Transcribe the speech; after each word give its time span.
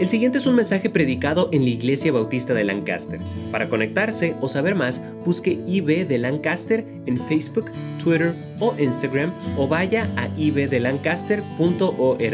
El 0.00 0.08
siguiente 0.08 0.38
es 0.38 0.46
un 0.46 0.56
mensaje 0.56 0.90
predicado 0.90 1.48
en 1.52 1.62
la 1.62 1.68
Iglesia 1.68 2.10
Bautista 2.10 2.52
de 2.52 2.64
Lancaster. 2.64 3.20
Para 3.52 3.68
conectarse 3.68 4.34
o 4.40 4.48
saber 4.48 4.74
más, 4.74 5.00
busque 5.24 5.52
IB 5.52 6.08
de 6.08 6.18
Lancaster 6.18 6.84
en 7.06 7.16
Facebook, 7.16 7.70
Twitter 8.02 8.34
o 8.58 8.74
Instagram 8.76 9.32
o 9.56 9.68
vaya 9.68 10.10
a 10.16 10.26
ibdelancaster.org. 10.36 12.24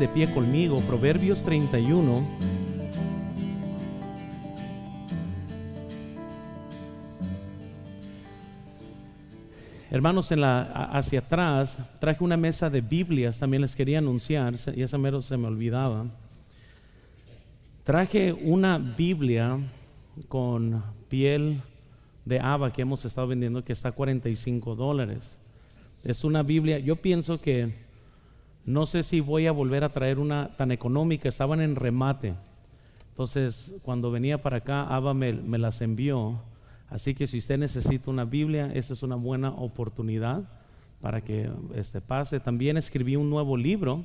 De 0.00 0.08
pie 0.08 0.28
conmigo, 0.34 0.80
Proverbios 0.80 1.44
31. 1.44 2.53
Hermanos, 9.94 10.32
en 10.32 10.40
la, 10.40 10.62
hacia 10.86 11.20
atrás 11.20 11.78
traje 12.00 12.24
una 12.24 12.36
mesa 12.36 12.68
de 12.68 12.80
Biblias, 12.80 13.38
también 13.38 13.62
les 13.62 13.76
quería 13.76 13.98
anunciar, 13.98 14.56
y 14.74 14.82
esa 14.82 14.98
mero 14.98 15.22
se 15.22 15.36
me 15.36 15.46
olvidaba. 15.46 16.06
Traje 17.84 18.32
una 18.32 18.78
Biblia 18.78 19.56
con 20.26 20.82
piel 21.08 21.60
de 22.24 22.40
haba 22.40 22.72
que 22.72 22.82
hemos 22.82 23.04
estado 23.04 23.28
vendiendo 23.28 23.62
que 23.62 23.72
está 23.72 23.90
a 23.90 23.92
45 23.92 24.74
dólares. 24.74 25.38
Es 26.02 26.24
una 26.24 26.42
Biblia, 26.42 26.80
yo 26.80 26.96
pienso 26.96 27.40
que 27.40 27.72
no 28.66 28.86
sé 28.86 29.04
si 29.04 29.20
voy 29.20 29.46
a 29.46 29.52
volver 29.52 29.84
a 29.84 29.92
traer 29.92 30.18
una 30.18 30.56
tan 30.56 30.72
económica, 30.72 31.28
estaban 31.28 31.60
en 31.60 31.76
remate. 31.76 32.34
Entonces, 33.10 33.72
cuando 33.84 34.10
venía 34.10 34.42
para 34.42 34.56
acá, 34.56 34.88
me, 35.14 35.34
me 35.34 35.58
las 35.58 35.80
envió. 35.82 36.40
Así 36.94 37.12
que 37.12 37.26
si 37.26 37.38
usted 37.38 37.58
necesita 37.58 38.08
una 38.08 38.24
Biblia, 38.24 38.70
esa 38.72 38.92
es 38.92 39.02
una 39.02 39.16
buena 39.16 39.50
oportunidad 39.50 40.44
para 41.00 41.22
que 41.22 41.50
este 41.74 42.00
pase. 42.00 42.38
También 42.38 42.76
escribí 42.76 43.16
un 43.16 43.30
nuevo 43.30 43.56
libro 43.56 44.04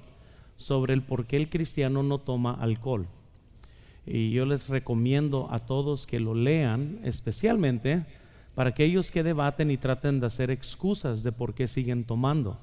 sobre 0.56 0.96
el 0.96 1.04
por 1.04 1.28
qué 1.28 1.38
el 1.38 1.52
cristiano 1.52 2.02
no 2.02 2.18
toma 2.18 2.56
alcohol. 2.56 3.06
Y 4.08 4.32
yo 4.32 4.44
les 4.48 4.70
recomiendo 4.70 5.50
a 5.52 5.60
todos 5.60 6.08
que 6.08 6.20
lo 6.20 6.34
lean, 6.34 7.00
especialmente 7.04 8.08
para 8.56 8.72
aquellos 8.72 9.12
que 9.12 9.22
debaten 9.22 9.70
y 9.70 9.78
traten 9.78 10.20
de 10.20 10.26
hacer 10.26 10.50
excusas 10.50 11.22
de 11.22 11.32
por 11.32 11.54
qué 11.54 11.68
siguen 11.68 12.06
tomando. 12.06 12.58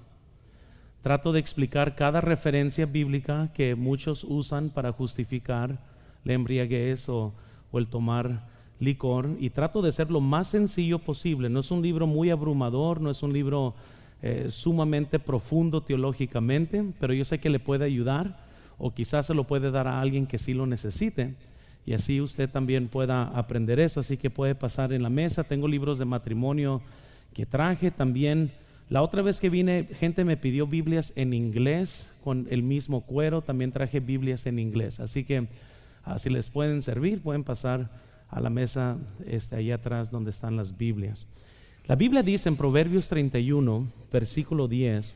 Trato 1.02 1.30
de 1.30 1.38
explicar 1.38 1.94
cada 1.94 2.20
referencia 2.20 2.84
bíblica 2.84 3.52
que 3.54 3.76
muchos 3.76 4.24
usan 4.24 4.70
para 4.70 4.90
justificar 4.90 5.78
la 6.24 6.32
embriaguez 6.32 7.08
o, 7.08 7.32
el 7.74 7.86
tomar 7.86 8.55
licor 8.78 9.36
y 9.38 9.50
trato 9.50 9.82
de 9.82 9.92
ser 9.92 10.10
lo 10.10 10.20
más 10.20 10.48
sencillo 10.48 10.98
posible. 10.98 11.48
No 11.48 11.60
es 11.60 11.70
un 11.70 11.82
libro 11.82 12.06
muy 12.06 12.30
abrumador, 12.30 13.00
no 13.00 13.10
es 13.10 13.22
un 13.22 13.32
libro 13.32 13.74
eh, 14.22 14.46
sumamente 14.50 15.18
profundo 15.18 15.82
teológicamente, 15.82 16.84
pero 16.98 17.14
yo 17.14 17.24
sé 17.24 17.38
que 17.38 17.50
le 17.50 17.58
puede 17.58 17.84
ayudar 17.84 18.44
o 18.78 18.92
quizás 18.92 19.26
se 19.26 19.34
lo 19.34 19.44
puede 19.44 19.70
dar 19.70 19.88
a 19.88 20.00
alguien 20.00 20.26
que 20.26 20.38
sí 20.38 20.54
lo 20.54 20.66
necesite. 20.66 21.34
Y 21.86 21.92
así 21.92 22.20
usted 22.20 22.50
también 22.50 22.88
pueda 22.88 23.24
aprender 23.24 23.78
eso. 23.78 24.00
Así 24.00 24.16
que 24.16 24.28
puede 24.28 24.54
pasar 24.54 24.92
en 24.92 25.02
la 25.02 25.08
mesa. 25.08 25.44
Tengo 25.44 25.68
libros 25.68 25.98
de 25.98 26.04
matrimonio 26.04 26.82
que 27.32 27.46
traje 27.46 27.90
también. 27.90 28.50
La 28.88 29.02
otra 29.02 29.22
vez 29.22 29.40
que 29.40 29.50
vine, 29.50 29.88
gente 29.92 30.24
me 30.24 30.36
pidió 30.36 30.66
Biblias 30.66 31.12
en 31.14 31.32
inglés 31.32 32.10
con 32.24 32.48
el 32.50 32.62
mismo 32.64 33.02
cuero. 33.02 33.42
También 33.42 33.70
traje 33.70 34.00
Biblias 34.00 34.46
en 34.46 34.58
inglés. 34.58 34.98
Así 34.98 35.22
que 35.24 35.46
si 36.18 36.28
les 36.28 36.50
pueden 36.50 36.82
servir, 36.82 37.22
pueden 37.22 37.44
pasar 37.44 37.88
a 38.28 38.40
la 38.40 38.50
mesa 38.50 38.98
este, 39.26 39.56
allá 39.56 39.76
atrás 39.76 40.10
donde 40.10 40.30
están 40.30 40.56
las 40.56 40.76
Biblias. 40.76 41.26
La 41.86 41.94
Biblia 41.94 42.22
dice 42.22 42.48
en 42.48 42.56
Proverbios 42.56 43.08
31, 43.08 43.86
versículo 44.12 44.66
10. 44.66 45.14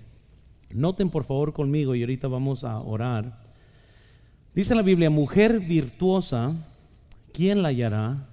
Noten 0.72 1.11
por 1.11 1.25
favor 1.25 1.53
conmigo 1.53 1.94
y 1.94 2.03
ahorita 2.03 2.28
vamos 2.28 2.62
a 2.62 2.78
orar. 2.78 3.41
Dice 4.55 4.75
la 4.75 4.83
Biblia, 4.83 5.11
mujer 5.11 5.61
virtuosa, 5.61 6.55
¿quién 7.33 7.62
la 7.62 7.69
hallará? 7.69 8.28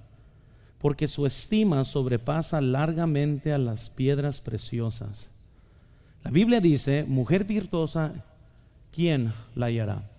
Porque 0.80 1.08
su 1.08 1.26
estima 1.26 1.84
sobrepasa 1.86 2.62
largamente 2.62 3.54
a 3.54 3.58
las 3.58 3.90
piedras 3.90 4.42
preciosas. 4.42 5.32
La 6.24 6.30
Biblia 6.30 6.60
dice, 6.60 7.06
mujer 7.08 7.44
virtuosa, 7.46 8.26
¿quién 8.92 9.34
la 9.56 9.68
hallará? 9.68 10.10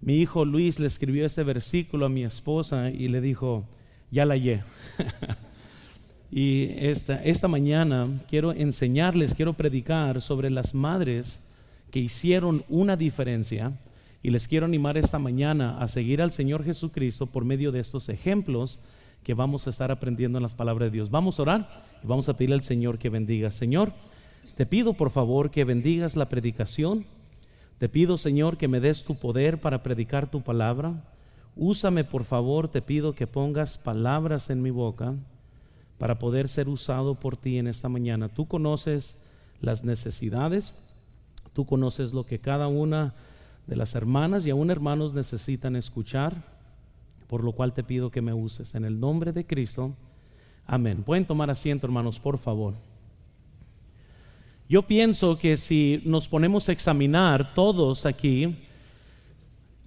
Mi 0.00 0.16
hijo 0.18 0.44
Luis 0.44 0.78
le 0.78 0.86
escribió 0.86 1.24
este 1.24 1.42
versículo 1.42 2.06
a 2.06 2.08
mi 2.08 2.24
esposa 2.24 2.90
y 2.90 3.08
le 3.08 3.20
dijo, 3.20 3.64
ya 4.10 4.26
la 4.26 4.34
hallé. 4.34 4.62
y 6.30 6.68
esta, 6.76 7.22
esta 7.24 7.48
mañana 7.48 8.08
quiero 8.28 8.52
enseñarles, 8.52 9.34
quiero 9.34 9.54
predicar 9.54 10.20
sobre 10.20 10.50
las 10.50 10.74
madres 10.74 11.40
que 11.90 12.00
hicieron 12.00 12.64
una 12.68 12.96
diferencia 12.96 13.72
y 14.22 14.30
les 14.30 14.48
quiero 14.48 14.66
animar 14.66 14.96
esta 14.96 15.18
mañana 15.18 15.78
a 15.78 15.86
seguir 15.86 16.22
al 16.22 16.32
Señor 16.32 16.64
Jesucristo 16.64 17.26
por 17.26 17.44
medio 17.44 17.72
de 17.72 17.80
estos 17.80 18.08
ejemplos 18.08 18.78
que 19.22 19.34
vamos 19.34 19.66
a 19.66 19.70
estar 19.70 19.90
aprendiendo 19.90 20.38
en 20.38 20.42
las 20.42 20.54
palabras 20.54 20.86
de 20.86 20.96
Dios. 20.96 21.10
Vamos 21.10 21.38
a 21.38 21.42
orar 21.42 21.84
y 22.02 22.06
vamos 22.06 22.28
a 22.28 22.36
pedirle 22.36 22.56
al 22.56 22.62
Señor 22.62 22.98
que 22.98 23.10
bendiga. 23.10 23.50
Señor, 23.50 23.92
te 24.56 24.66
pido 24.66 24.94
por 24.94 25.10
favor 25.10 25.50
que 25.50 25.64
bendigas 25.64 26.16
la 26.16 26.28
predicación. 26.28 27.06
Te 27.84 27.90
pido, 27.90 28.16
Señor, 28.16 28.56
que 28.56 28.66
me 28.66 28.80
des 28.80 29.04
tu 29.04 29.14
poder 29.14 29.60
para 29.60 29.82
predicar 29.82 30.30
tu 30.30 30.40
palabra. 30.40 31.04
Úsame, 31.54 32.02
por 32.02 32.24
favor, 32.24 32.68
te 32.68 32.80
pido 32.80 33.14
que 33.14 33.26
pongas 33.26 33.76
palabras 33.76 34.48
en 34.48 34.62
mi 34.62 34.70
boca 34.70 35.12
para 35.98 36.18
poder 36.18 36.48
ser 36.48 36.70
usado 36.70 37.14
por 37.14 37.36
ti 37.36 37.58
en 37.58 37.66
esta 37.66 37.90
mañana. 37.90 38.30
Tú 38.30 38.46
conoces 38.48 39.18
las 39.60 39.84
necesidades, 39.84 40.72
tú 41.52 41.66
conoces 41.66 42.14
lo 42.14 42.24
que 42.24 42.38
cada 42.38 42.68
una 42.68 43.12
de 43.66 43.76
las 43.76 43.94
hermanas 43.94 44.46
y 44.46 44.50
aún 44.50 44.70
hermanos 44.70 45.12
necesitan 45.12 45.76
escuchar, 45.76 46.42
por 47.28 47.44
lo 47.44 47.52
cual 47.52 47.74
te 47.74 47.84
pido 47.84 48.10
que 48.10 48.22
me 48.22 48.32
uses. 48.32 48.74
En 48.74 48.86
el 48.86 48.98
nombre 48.98 49.30
de 49.32 49.44
Cristo, 49.44 49.92
amén. 50.66 51.02
Pueden 51.02 51.26
tomar 51.26 51.50
asiento, 51.50 51.86
hermanos, 51.86 52.18
por 52.18 52.38
favor. 52.38 52.72
Yo 54.68 54.82
pienso 54.82 55.38
que 55.38 55.56
si 55.58 56.00
nos 56.04 56.26
ponemos 56.26 56.68
a 56.68 56.72
examinar 56.72 57.54
todos 57.54 58.06
aquí, 58.06 58.56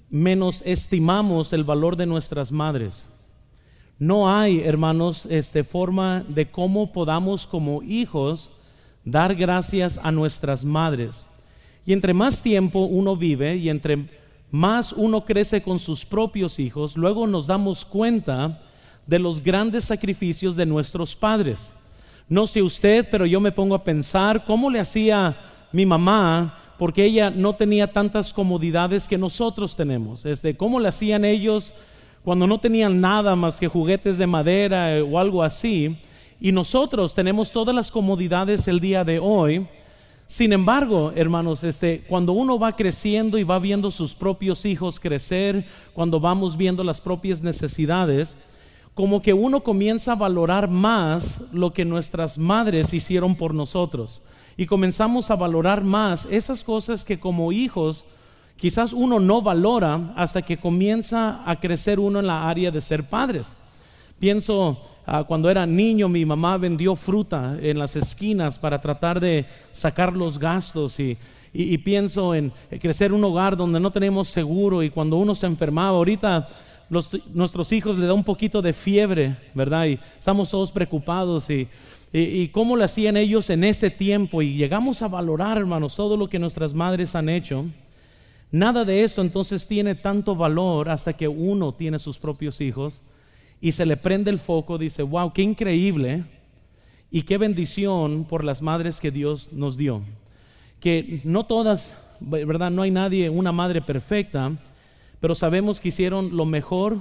menos 0.09 0.61
estimamos 0.65 1.51
el 1.51 1.63
valor 1.63 1.95
de 1.95 2.05
nuestras 2.05 2.51
madres. 2.51 3.07
No 3.97 4.29
hay, 4.29 4.59
hermanos, 4.59 5.25
este, 5.29 5.63
forma 5.63 6.23
de 6.29 6.51
cómo 6.51 6.91
podamos 6.91 7.47
como 7.47 7.81
hijos 7.81 8.51
dar 9.03 9.33
gracias 9.33 9.99
a 10.03 10.11
nuestras 10.11 10.63
madres. 10.63 11.25
Y 11.83 11.93
entre 11.93 12.13
más 12.13 12.43
tiempo 12.43 12.81
uno 12.81 13.15
vive 13.15 13.57
y 13.57 13.69
entre 13.69 14.07
más 14.51 14.93
uno 14.93 15.25
crece 15.25 15.63
con 15.63 15.79
sus 15.79 16.05
propios 16.05 16.59
hijos, 16.59 16.95
luego 16.95 17.25
nos 17.25 17.47
damos 17.47 17.83
cuenta 17.83 18.61
de 19.07 19.17
los 19.17 19.41
grandes 19.43 19.85
sacrificios 19.85 20.55
de 20.55 20.67
nuestros 20.67 21.15
padres. 21.15 21.71
No 22.29 22.47
sé 22.47 22.61
usted, 22.61 23.07
pero 23.09 23.25
yo 23.25 23.39
me 23.39 23.51
pongo 23.51 23.75
a 23.75 23.83
pensar 23.83 24.45
cómo 24.45 24.69
le 24.69 24.79
hacía 24.79 25.37
mi 25.71 25.85
mamá, 25.85 26.57
porque 26.77 27.05
ella 27.05 27.29
no 27.29 27.55
tenía 27.55 27.91
tantas 27.91 28.33
comodidades 28.33 29.07
que 29.07 29.17
nosotros 29.17 29.75
tenemos. 29.75 30.25
Este, 30.25 30.55
cómo 30.55 30.79
le 30.79 30.89
hacían 30.89 31.25
ellos 31.25 31.73
cuando 32.23 32.45
no 32.45 32.59
tenían 32.59 32.99
nada 32.99 33.35
más 33.35 33.59
que 33.59 33.67
juguetes 33.67 34.17
de 34.17 34.27
madera 34.27 34.97
eh, 34.97 35.01
o 35.01 35.17
algo 35.17 35.41
así. 35.41 35.97
Y 36.39 36.51
nosotros 36.51 37.15
tenemos 37.15 37.51
todas 37.51 37.73
las 37.73 37.89
comodidades 37.89 38.67
el 38.67 38.79
día 38.79 39.03
de 39.03 39.19
hoy 39.19 39.65
sin 40.27 40.51
embargo, 40.51 41.13
hermanos, 41.15 41.63
este, 41.63 42.01
cuando 42.01 42.33
uno 42.33 42.59
va 42.59 42.75
creciendo 42.75 43.37
y 43.37 43.45
va 43.45 43.59
viendo 43.59 43.91
sus 43.91 44.13
propios 44.13 44.65
hijos 44.65 44.99
crecer, 44.99 45.65
cuando 45.93 46.19
vamos 46.19 46.57
viendo 46.57 46.83
las 46.83 46.99
propias 46.99 47.41
necesidades, 47.41 48.35
como 48.97 49.21
que 49.21 49.33
uno 49.33 49.61
comienza 49.61 50.11
a 50.11 50.15
valorar 50.15 50.67
más 50.67 51.41
lo 51.53 51.71
que 51.71 51.85
nuestras 51.85 52.37
madres 52.37 52.93
hicieron 52.93 53.35
por 53.35 53.53
nosotros. 53.53 54.21
Y 54.57 54.65
comenzamos 54.65 55.31
a 55.31 55.35
valorar 55.35 55.85
más 55.85 56.27
esas 56.29 56.65
cosas 56.65 57.05
que 57.05 57.17
como 57.17 57.53
hijos 57.53 58.03
quizás 58.57 58.91
uno 58.91 59.21
no 59.21 59.41
valora 59.41 60.13
hasta 60.17 60.41
que 60.41 60.57
comienza 60.57 61.49
a 61.49 61.61
crecer 61.61 61.99
uno 61.99 62.19
en 62.19 62.27
la 62.27 62.49
área 62.49 62.71
de 62.71 62.81
ser 62.81 63.07
padres. 63.07 63.55
Pienso 64.19 64.79
Ah, 65.09 65.23
cuando 65.23 65.49
era 65.49 65.65
niño 65.65 66.09
mi 66.09 66.25
mamá 66.25 66.57
vendió 66.57 66.93
fruta 66.97 67.57
en 67.61 67.79
las 67.79 67.95
esquinas 67.95 68.59
para 68.59 68.81
tratar 68.81 69.21
de 69.21 69.45
sacar 69.71 70.11
los 70.11 70.37
gastos 70.37 70.99
y, 70.99 71.17
pienso 71.77 72.35
en 72.35 72.51
crecer 72.81 73.13
un 73.13 73.23
hogar 73.23 73.55
donde 73.55 73.79
no 73.79 73.89
tenemos 73.89 74.27
seguro 74.27 74.83
y 74.83 74.89
cuando 74.89 75.15
uno 75.15 75.33
se 75.33 75.45
enfermaba, 75.45 75.95
ahorita 75.95 76.45
nuestros 76.89 77.71
hijos 77.71 77.97
le 77.97 78.05
da 78.05 78.13
un 78.13 78.23
poquito 78.23 78.61
de 78.61 78.73
fiebre, 78.73 79.37
¿verdad? 79.53 79.87
Y 79.87 79.99
estamos 80.17 80.49
todos 80.49 80.71
preocupados 80.71 81.49
y, 81.49 81.67
y, 82.13 82.47
cómo 82.49 82.75
lo 82.75 82.83
hacían 82.83 83.17
ellos 83.17 83.49
en 83.49 83.63
ese 83.63 83.89
tiempo 83.89 84.41
y 84.41 84.55
llegamos 84.55 85.01
a 85.01 85.07
valorar, 85.07 85.57
hermanos, 85.57 85.95
todo 85.95 86.15
lo 86.15 86.29
que 86.29 86.39
nuestras 86.39 86.73
madres 86.73 87.15
han 87.15 87.29
hecho. 87.29 87.65
Nada 88.51 88.85
de 88.85 89.03
eso 89.03 89.21
entonces 89.21 89.67
tiene 89.67 89.95
tanto 89.95 90.35
valor 90.35 90.89
hasta 90.89 91.13
que 91.13 91.27
uno 91.27 91.73
tiene 91.73 91.99
sus 91.99 92.17
propios 92.17 92.61
hijos 92.61 93.01
y 93.59 93.73
se 93.73 93.85
le 93.85 93.97
prende 93.97 94.31
el 94.31 94.39
foco, 94.39 94.77
dice, 94.77 95.03
wow, 95.03 95.33
qué 95.33 95.41
increíble 95.41 96.23
y 97.11 97.23
qué 97.23 97.37
bendición 97.37 98.25
por 98.25 98.43
las 98.43 98.61
madres 98.61 98.99
que 98.99 99.11
Dios 99.11 99.51
nos 99.51 99.75
dio. 99.75 100.01
Que 100.79 101.21
no 101.23 101.45
todas, 101.45 101.97
¿verdad? 102.19 102.71
No 102.71 102.83
hay 102.83 102.91
nadie, 102.91 103.29
una 103.29 103.51
madre 103.51 103.81
perfecta, 103.81 104.51
pero 105.19 105.35
sabemos 105.35 105.79
que 105.79 105.89
hicieron 105.89 106.35
lo 106.35 106.45
mejor 106.45 106.97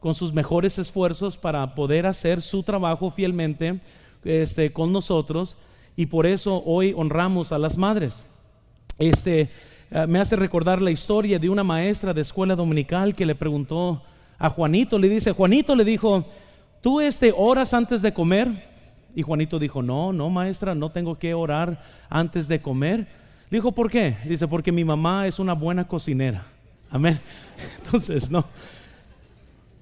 con 0.00 0.14
sus 0.14 0.32
mejores 0.32 0.78
esfuerzos 0.78 1.36
para 1.36 1.74
poder 1.74 2.06
hacer 2.06 2.42
su 2.42 2.62
trabajo 2.62 3.10
fielmente 3.10 3.80
este, 4.24 4.72
con 4.72 4.92
nosotros 4.92 5.56
y 5.96 6.06
por 6.06 6.26
eso 6.26 6.62
hoy 6.64 6.94
honramos 6.96 7.52
a 7.52 7.58
las 7.58 7.76
madres. 7.76 8.24
Este, 8.98 9.50
eh, 9.90 10.06
me 10.08 10.18
hace 10.18 10.36
recordar 10.36 10.80
la 10.80 10.90
historia 10.90 11.38
de 11.38 11.48
una 11.48 11.64
maestra 11.64 12.14
de 12.14 12.22
escuela 12.22 12.56
dominical 12.56 13.14
que 13.14 13.26
le 13.26 13.34
preguntó 13.34 14.02
a 14.38 14.48
Juanito, 14.48 14.98
le 14.98 15.08
dice, 15.08 15.32
Juanito 15.32 15.74
le 15.74 15.84
dijo, 15.84 16.24
¿tú 16.80 17.00
este, 17.00 17.32
oras 17.36 17.74
antes 17.74 18.00
de 18.00 18.14
comer? 18.14 18.48
Y 19.14 19.22
Juanito 19.22 19.58
dijo, 19.58 19.82
no, 19.82 20.12
no 20.12 20.30
maestra, 20.30 20.74
no 20.74 20.90
tengo 20.90 21.18
que 21.18 21.34
orar 21.34 21.82
antes 22.08 22.48
de 22.48 22.60
comer. 22.60 23.00
Le 23.50 23.58
dijo, 23.58 23.72
¿por 23.72 23.90
qué? 23.90 24.16
Dice, 24.24 24.48
porque 24.48 24.72
mi 24.72 24.84
mamá 24.84 25.26
es 25.26 25.38
una 25.38 25.52
buena 25.52 25.86
cocinera. 25.86 26.46
Amén. 26.90 27.20
Entonces, 27.84 28.30
no. 28.30 28.44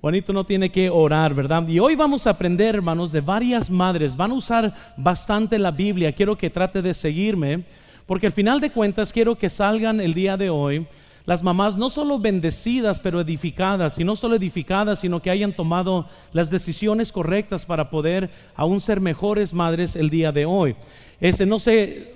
Juanito 0.00 0.32
no 0.32 0.44
tiene 0.44 0.70
que 0.70 0.90
orar, 0.90 1.34
¿verdad? 1.34 1.66
Y 1.66 1.80
hoy 1.80 1.96
vamos 1.96 2.26
a 2.26 2.30
aprender, 2.30 2.76
hermanos, 2.76 3.10
de 3.10 3.20
varias 3.20 3.68
madres. 3.68 4.16
Van 4.16 4.30
a 4.30 4.34
usar 4.34 4.74
bastante 4.96 5.58
la 5.58 5.70
Biblia. 5.70 6.12
Quiero 6.12 6.38
que 6.38 6.50
trate 6.50 6.82
de 6.82 6.94
seguirme, 6.94 7.64
porque 8.06 8.26
al 8.26 8.32
final 8.32 8.60
de 8.60 8.70
cuentas 8.70 9.12
quiero 9.12 9.36
que 9.36 9.50
salgan 9.50 10.00
el 10.00 10.14
día 10.14 10.36
de 10.36 10.50
hoy 10.50 10.86
las 11.28 11.42
mamás 11.42 11.76
no 11.76 11.90
solo 11.90 12.18
bendecidas, 12.18 13.00
pero 13.00 13.20
edificadas, 13.20 13.98
y 13.98 14.04
no 14.04 14.16
solo 14.16 14.36
edificadas, 14.36 15.00
sino 15.00 15.20
que 15.20 15.28
hayan 15.28 15.52
tomado 15.52 16.08
las 16.32 16.48
decisiones 16.48 17.12
correctas 17.12 17.66
para 17.66 17.90
poder 17.90 18.30
aún 18.56 18.80
ser 18.80 18.98
mejores 18.98 19.52
madres 19.52 19.94
el 19.94 20.08
día 20.08 20.32
de 20.32 20.46
hoy. 20.46 20.74
Ese, 21.20 21.44
no 21.44 21.58
sé 21.58 22.14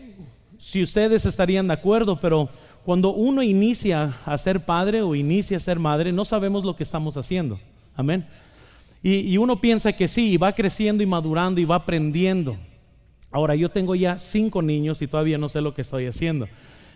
si 0.57 0.83
ustedes 0.83 1.27
estarían 1.27 1.67
de 1.69 1.75
acuerdo, 1.75 2.19
pero 2.19 2.49
cuando 2.85 3.13
uno 3.13 3.43
inicia 3.43 4.17
a 4.25 4.37
ser 4.39 4.65
padre 4.65 5.03
o 5.03 5.15
inicia 5.15 5.57
a 5.57 5.61
ser 5.61 5.79
madre, 5.79 6.13
no 6.13 6.25
sabemos 6.25 6.65
lo 6.65 6.75
que 6.77 6.83
estamos 6.83 7.17
haciendo. 7.17 7.61
Amén. 7.95 8.27
Y, 9.05 9.37
uno 9.37 9.61
piensa 9.61 9.93
que 9.93 10.07
sí, 10.07 10.33
y 10.33 10.37
va 10.37 10.53
creciendo 10.53 11.03
y 11.03 11.07
madurando 11.07 11.61
y 11.61 11.65
va 11.65 11.77
aprendiendo. 11.77 12.57
Ahora, 13.33 13.57
yo 13.57 13.69
tengo 13.69 13.97
ya 13.97 14.19
cinco 14.19 14.63
niños 14.63 15.03
y 15.03 15.09
todavía 15.09 15.39
no 15.39 15.49
sé 15.49 15.61
lo 15.61 15.75
que 15.75 15.83
estoy 15.83 16.07
haciendo. 16.07 16.47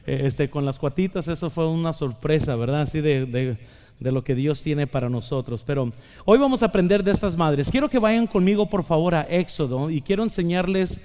Eh, 0.06 0.22
este, 0.24 0.48
con 0.48 0.64
las 0.64 0.78
cuatitas, 0.78 1.26
eso 1.26 1.50
fue 1.50 1.68
una 1.68 1.92
sorpresa, 1.92 2.54
¿verdad? 2.54 2.82
Así 2.82 3.00
de, 3.00 3.26
de 3.98 4.12
lo 4.12 4.22
que 4.22 4.36
Dios 4.36 4.62
tiene 4.62 4.86
para 4.86 5.08
nosotros. 5.08 5.64
Pero 5.66 5.92
hoy 6.24 6.38
vamos 6.38 6.62
a 6.62 6.66
aprender 6.66 7.02
de 7.02 7.10
estas 7.10 7.36
madres. 7.36 7.70
Quiero 7.70 7.88
que 7.88 7.98
vayan 7.98 8.28
conmigo, 8.28 8.68
por 8.68 8.84
favor, 8.84 9.14
a 9.14 9.22
Éxodo 9.22 9.90
y 9.90 10.00
quiero 10.00 10.22
enseñarles 10.22 11.00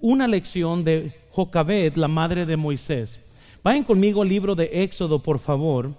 una 0.00 0.26
lección 0.26 0.84
de 0.84 1.12
Jocabed, 1.30 1.96
la 1.96 2.08
madre 2.08 2.44
de 2.44 2.56
Moisés. 2.56 3.20
Vayan 3.64 3.84
conmigo 3.84 4.22
al 4.22 4.28
libro 4.28 4.56
de 4.56 4.82
Éxodo, 4.82 5.20
por 5.20 5.38
favor. 5.38 5.92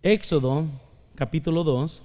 Éxodo, 0.00 0.64
capítulo 1.16 1.64
2. 1.64 2.02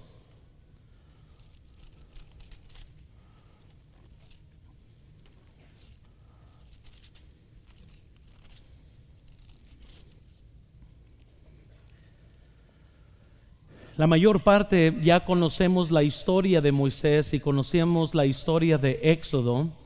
La 13.95 14.07
mayor 14.07 14.41
parte 14.41 14.91
ya 15.03 15.23
conocemos 15.23 15.91
la 15.91 16.01
historia 16.01 16.61
de 16.61 16.71
Moisés 16.71 17.31
y 17.35 17.39
conocemos 17.39 18.15
la 18.15 18.25
historia 18.25 18.79
de 18.79 18.99
Éxodo. 19.03 19.82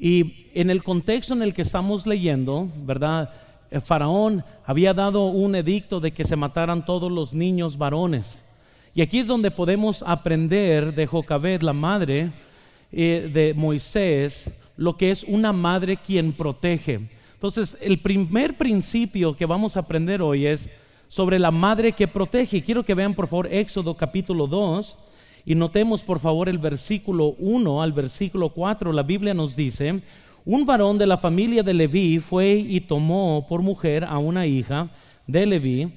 Y 0.00 0.46
en 0.54 0.70
el 0.70 0.82
contexto 0.82 1.34
en 1.34 1.42
el 1.42 1.52
que 1.52 1.60
estamos 1.60 2.06
leyendo, 2.06 2.68
¿verdad? 2.86 3.34
El 3.70 3.82
faraón 3.82 4.42
había 4.64 4.94
dado 4.94 5.26
un 5.26 5.54
edicto 5.54 6.00
de 6.00 6.12
que 6.12 6.24
se 6.24 6.36
mataran 6.36 6.86
todos 6.86 7.12
los 7.12 7.34
niños 7.34 7.76
varones. 7.76 8.42
Y 8.94 9.02
aquí 9.02 9.18
es 9.18 9.26
donde 9.26 9.50
podemos 9.50 10.02
aprender 10.06 10.94
de 10.94 11.06
Jocabed, 11.06 11.60
la 11.60 11.74
madre 11.74 12.32
eh, 12.90 13.30
de 13.30 13.52
Moisés, 13.52 14.50
lo 14.78 14.96
que 14.96 15.10
es 15.10 15.22
una 15.24 15.52
madre 15.52 15.98
quien 15.98 16.32
protege. 16.32 17.00
Entonces, 17.34 17.76
el 17.82 17.98
primer 17.98 18.56
principio 18.56 19.36
que 19.36 19.44
vamos 19.44 19.76
a 19.76 19.80
aprender 19.80 20.22
hoy 20.22 20.46
es 20.46 20.70
sobre 21.08 21.38
la 21.38 21.50
madre 21.50 21.92
que 21.92 22.08
protege. 22.08 22.64
Quiero 22.64 22.84
que 22.84 22.94
vean 22.94 23.14
por 23.14 23.28
favor 23.28 23.48
Éxodo 23.52 23.94
capítulo 23.94 24.46
2 24.46 24.96
y 25.44 25.54
notemos 25.54 26.02
por 26.02 26.20
favor 26.20 26.48
el 26.48 26.58
versículo 26.58 27.34
1 27.38 27.82
al 27.82 27.92
versículo 27.92 28.50
4. 28.50 28.92
La 28.92 29.02
Biblia 29.02 29.34
nos 29.34 29.56
dice, 29.56 30.02
un 30.44 30.66
varón 30.66 30.98
de 30.98 31.06
la 31.06 31.18
familia 31.18 31.62
de 31.62 31.74
Leví 31.74 32.18
fue 32.18 32.54
y 32.54 32.80
tomó 32.80 33.46
por 33.48 33.62
mujer 33.62 34.04
a 34.04 34.18
una 34.18 34.46
hija 34.46 34.90
de 35.26 35.46
Leví, 35.46 35.92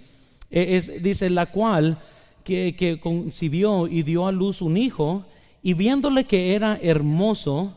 e, 0.52 0.78
es, 0.78 1.02
dice, 1.02 1.30
la 1.30 1.48
cual 1.48 1.98
que, 2.44 3.00
concibió 3.02 3.88
y 3.88 4.04
dio 4.04 4.28
a 4.28 4.32
luz 4.32 4.62
un 4.62 4.78
hijo, 4.78 5.26
y 5.62 5.74
viéndole 5.74 6.26
que 6.26 6.56
era 6.56 6.78
hermoso, 6.82 7.74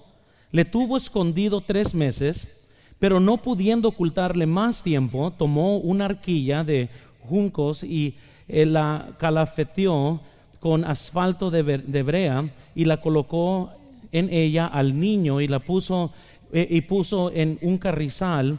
le 0.50 0.64
tuvo 0.64 0.96
escondido 0.96 1.60
tres 1.60 1.94
meses, 1.94 2.48
pero 2.98 3.20
no 3.20 3.36
pudiendo 3.36 3.88
ocultarle 3.88 4.46
más 4.46 4.82
tiempo, 4.82 5.32
tomó 5.32 5.76
una 5.76 6.06
arquilla 6.06 6.64
de 6.64 6.88
juncos 7.20 7.84
y 7.84 8.16
la 8.48 9.14
calafeteó 9.18 10.20
con 10.66 10.84
asfalto 10.84 11.52
de, 11.52 12.02
brea 12.02 12.44
y 12.74 12.86
la 12.86 13.00
colocó 13.00 13.70
en 14.10 14.28
ella 14.32 14.66
al 14.66 14.98
niño 14.98 15.40
y 15.40 15.46
la 15.46 15.60
puso 15.60 16.10
eh, 16.52 16.66
y 16.68 16.80
puso 16.80 17.30
en 17.30 17.56
un 17.62 17.78
carrizal 17.78 18.58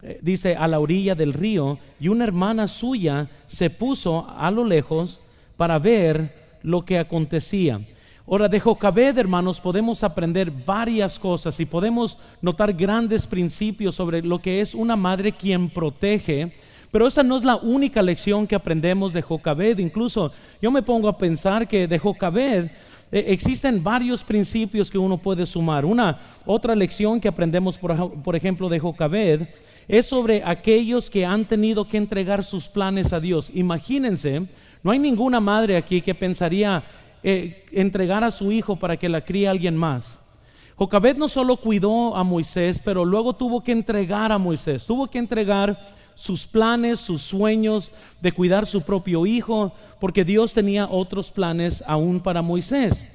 eh, 0.00 0.20
dice 0.22 0.54
a 0.54 0.68
la 0.68 0.78
orilla 0.78 1.16
del 1.16 1.32
río 1.32 1.80
y 1.98 2.06
una 2.06 2.22
hermana 2.22 2.68
suya 2.68 3.28
se 3.48 3.70
puso 3.70 4.24
a 4.28 4.52
lo 4.52 4.64
lejos 4.64 5.18
para 5.56 5.80
ver 5.80 6.32
lo 6.62 6.84
que 6.84 6.96
acontecía. 6.96 7.80
Ahora 8.24 8.48
de 8.48 8.60
Jocabed, 8.60 9.18
hermanos, 9.18 9.60
podemos 9.60 10.04
aprender 10.04 10.52
varias 10.52 11.18
cosas 11.18 11.58
y 11.58 11.66
podemos 11.66 12.18
notar 12.40 12.72
grandes 12.72 13.26
principios 13.26 13.96
sobre 13.96 14.22
lo 14.22 14.40
que 14.40 14.60
es 14.60 14.76
una 14.76 14.94
madre 14.94 15.32
quien 15.32 15.68
protege 15.70 16.52
pero 16.90 17.06
esa 17.06 17.22
no 17.22 17.36
es 17.36 17.44
la 17.44 17.56
única 17.56 18.02
lección 18.02 18.46
que 18.46 18.54
aprendemos 18.54 19.12
de 19.12 19.22
Jocabed. 19.22 19.78
Incluso 19.78 20.32
yo 20.60 20.70
me 20.70 20.82
pongo 20.82 21.08
a 21.08 21.18
pensar 21.18 21.68
que 21.68 21.86
de 21.86 21.98
Jocabed 21.98 22.70
eh, 23.10 23.24
existen 23.28 23.82
varios 23.82 24.24
principios 24.24 24.90
que 24.90 24.98
uno 24.98 25.18
puede 25.18 25.46
sumar. 25.46 25.84
Una 25.84 26.18
otra 26.46 26.74
lección 26.74 27.20
que 27.20 27.28
aprendemos, 27.28 27.78
por, 27.78 28.36
ejemplo, 28.36 28.68
de 28.68 28.78
Jocabed 28.78 29.48
es 29.86 30.06
sobre 30.06 30.42
aquellos 30.44 31.08
que 31.08 31.24
han 31.24 31.44
tenido 31.44 31.88
que 31.88 31.96
entregar 31.96 32.44
sus 32.44 32.68
planes 32.68 33.12
a 33.12 33.20
Dios. 33.20 33.50
Imagínense, 33.54 34.46
no 34.82 34.90
hay 34.90 34.98
ninguna 34.98 35.40
madre 35.40 35.76
aquí 35.76 36.02
que 36.02 36.14
pensaría 36.14 36.84
eh, 37.22 37.64
entregar 37.72 38.24
a 38.24 38.30
su 38.30 38.52
hijo 38.52 38.76
para 38.76 38.96
que 38.96 39.08
la 39.08 39.24
críe 39.24 39.48
alguien 39.48 39.76
más. 39.76 40.18
Jocabed 40.76 41.16
no 41.16 41.28
solo 41.28 41.56
cuidó 41.56 42.14
a 42.14 42.22
Moisés, 42.22 42.80
pero 42.84 43.04
luego 43.04 43.34
tuvo 43.34 43.64
que 43.64 43.72
entregar 43.72 44.30
a 44.30 44.38
Moisés, 44.38 44.86
tuvo 44.86 45.08
que 45.08 45.18
entregar 45.18 45.76
sus 46.18 46.48
planes, 46.48 46.98
sus 46.98 47.22
sueños 47.22 47.92
de 48.20 48.32
cuidar 48.32 48.66
su 48.66 48.82
propio 48.82 49.24
hijo, 49.24 49.72
porque 50.00 50.24
Dios 50.24 50.52
tenía 50.52 50.88
otros 50.90 51.30
planes 51.30 51.84
aún 51.86 52.18
para 52.18 52.42
Moisés. 52.42 53.06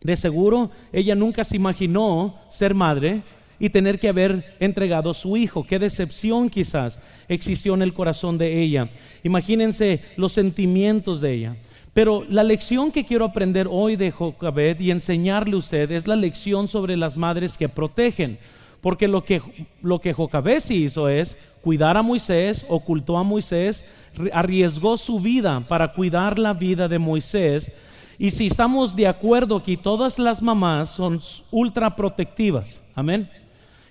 De 0.00 0.16
seguro, 0.16 0.70
ella 0.92 1.16
nunca 1.16 1.42
se 1.42 1.56
imaginó 1.56 2.38
ser 2.50 2.72
madre 2.72 3.24
y 3.58 3.70
tener 3.70 3.98
que 3.98 4.08
haber 4.08 4.54
entregado 4.60 5.10
a 5.10 5.14
su 5.14 5.36
hijo. 5.36 5.66
Qué 5.66 5.80
decepción 5.80 6.48
quizás 6.48 7.00
existió 7.26 7.74
en 7.74 7.82
el 7.82 7.92
corazón 7.92 8.38
de 8.38 8.62
ella. 8.62 8.88
Imagínense 9.24 10.00
los 10.16 10.32
sentimientos 10.32 11.20
de 11.20 11.32
ella. 11.32 11.56
Pero 11.92 12.24
la 12.28 12.44
lección 12.44 12.92
que 12.92 13.04
quiero 13.04 13.24
aprender 13.24 13.66
hoy 13.68 13.96
de 13.96 14.12
Jocabed 14.12 14.78
y 14.78 14.92
enseñarle 14.92 15.56
a 15.56 15.58
usted 15.58 15.90
es 15.90 16.06
la 16.06 16.14
lección 16.14 16.68
sobre 16.68 16.96
las 16.96 17.16
madres 17.16 17.58
que 17.58 17.68
protegen. 17.68 18.38
Porque 18.84 19.08
lo 19.08 19.24
que, 19.24 19.40
lo 19.80 19.98
que 19.98 20.12
Jocabed 20.12 20.62
hizo 20.68 21.08
es 21.08 21.38
cuidar 21.62 21.96
a 21.96 22.02
Moisés, 22.02 22.66
ocultó 22.68 23.16
a 23.16 23.22
Moisés, 23.22 23.82
arriesgó 24.30 24.98
su 24.98 25.20
vida 25.20 25.64
para 25.66 25.94
cuidar 25.94 26.38
la 26.38 26.52
vida 26.52 26.86
de 26.86 26.98
Moisés. 26.98 27.72
Y 28.18 28.30
si 28.30 28.48
estamos 28.48 28.94
de 28.94 29.08
acuerdo 29.08 29.56
aquí, 29.56 29.78
todas 29.78 30.18
las 30.18 30.42
mamás 30.42 30.90
son 30.90 31.18
ultra 31.50 31.96
protectivas. 31.96 32.82
Amén. 32.94 33.26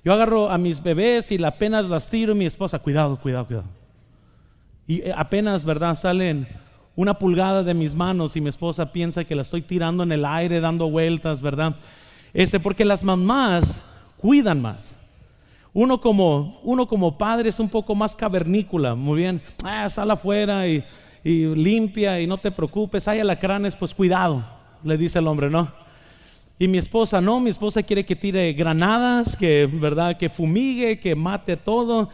Yo 0.05 0.13
agarro 0.13 0.51
a 0.51 0.59
mis 0.59 0.83
bebés 0.83 1.31
y 1.31 1.43
apenas 1.43 1.87
las 1.87 2.07
tiro 2.07 2.35
mi 2.35 2.45
esposa, 2.45 2.77
cuidado, 2.77 3.17
cuidado, 3.19 3.47
cuidado. 3.47 3.67
Y 4.85 5.01
eh, 5.01 5.13
apenas, 5.17 5.65
¿verdad? 5.65 5.97
Salen 5.97 6.47
una 6.95 7.15
pulgada 7.15 7.63
de 7.63 7.73
mis 7.73 7.95
manos 7.95 8.35
y 8.35 8.41
mi 8.41 8.49
esposa 8.49 8.91
piensa 8.91 9.23
que 9.23 9.33
la 9.33 9.41
estoy 9.41 9.63
tirando 9.63 10.03
en 10.03 10.11
el 10.11 10.23
aire, 10.23 10.59
dando 10.59 10.87
vueltas, 10.87 11.41
¿verdad? 11.41 11.77
Ese, 12.31 12.59
porque 12.59 12.85
las 12.85 13.03
mamás 13.03 13.83
cuidan 14.23 14.61
más. 14.61 14.95
Uno 15.73 15.99
como, 15.99 16.61
uno 16.63 16.87
como 16.87 17.17
padre 17.17 17.49
es 17.49 17.59
un 17.59 17.67
poco 17.67 17.93
más 17.93 18.15
cavernícola, 18.15 18.95
muy 18.95 19.17
bien, 19.17 19.41
ah, 19.65 19.89
sal 19.89 20.11
afuera 20.11 20.65
y, 20.65 20.81
limpia 21.25 22.21
y 22.21 22.27
no 22.27 22.37
te 22.37 22.51
preocupes, 22.51 23.07
hay 23.07 23.19
alacranes, 23.19 23.75
pues 23.75 23.93
cuidado, 23.93 24.43
le 24.83 24.97
dice 24.97 25.19
el 25.19 25.27
hombre, 25.27 25.49
¿no? 25.49 25.69
Y 26.57 26.69
mi 26.69 26.77
esposa, 26.77 27.19
no, 27.19 27.41
mi 27.41 27.49
esposa 27.49 27.83
quiere 27.83 28.05
que 28.05 28.15
tire 28.15 28.53
granadas, 28.53 29.35
que, 29.35 29.69
¿verdad? 29.71 30.17
Que 30.17 30.29
fumigue, 30.29 30.99
que 30.99 31.15
mate 31.15 31.57
todo, 31.57 32.09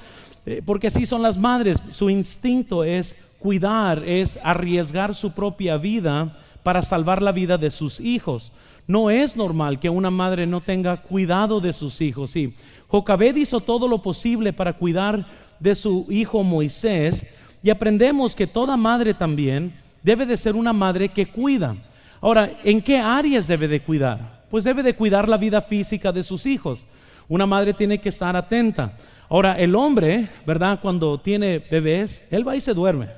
eh, 0.47 0.63
porque 0.65 0.87
así 0.87 1.05
son 1.05 1.21
las 1.21 1.37
madres, 1.37 1.79
su 1.91 2.09
instinto 2.09 2.83
es 2.83 3.15
cuidar, 3.37 4.03
es 4.03 4.39
arriesgar 4.43 5.13
su 5.13 5.31
propia 5.31 5.77
vida 5.77 6.37
para 6.63 6.81
salvar 6.81 7.21
la 7.21 7.31
vida 7.31 7.57
de 7.59 7.69
sus 7.69 7.99
hijos. 7.99 8.51
No 8.89 9.11
es 9.11 9.35
normal 9.35 9.79
que 9.79 9.87
una 9.87 10.09
madre 10.09 10.47
no 10.47 10.61
tenga 10.61 10.97
cuidado 11.03 11.61
de 11.61 11.73
sus 11.73 12.01
hijos. 12.01 12.31
Sí, 12.31 12.55
Jocabed 12.87 13.35
hizo 13.35 13.59
todo 13.59 13.87
lo 13.87 14.01
posible 14.01 14.51
para 14.51 14.73
cuidar 14.73 15.27
de 15.59 15.75
su 15.75 16.07
hijo 16.09 16.43
Moisés 16.43 17.23
y 17.61 17.69
aprendemos 17.69 18.35
que 18.35 18.47
toda 18.47 18.75
madre 18.77 19.13
también 19.13 19.75
debe 20.01 20.25
de 20.25 20.35
ser 20.35 20.55
una 20.55 20.73
madre 20.73 21.09
que 21.09 21.27
cuida. 21.27 21.75
Ahora, 22.19 22.59
¿en 22.63 22.81
qué 22.81 22.97
áreas 22.97 23.45
debe 23.45 23.67
de 23.67 23.79
cuidar? 23.79 24.41
Pues 24.49 24.63
debe 24.63 24.81
de 24.81 24.95
cuidar 24.95 25.29
la 25.29 25.37
vida 25.37 25.61
física 25.61 26.11
de 26.11 26.23
sus 26.23 26.47
hijos. 26.47 26.87
Una 27.27 27.45
madre 27.45 27.75
tiene 27.75 27.99
que 27.99 28.09
estar 28.09 28.35
atenta. 28.35 28.93
Ahora, 29.29 29.53
el 29.53 29.75
hombre, 29.75 30.29
¿verdad? 30.47 30.79
Cuando 30.81 31.19
tiene 31.19 31.59
bebés, 31.59 32.23
él 32.31 32.47
va 32.47 32.55
y 32.55 32.61
se 32.61 32.73
duerme. 32.73 33.09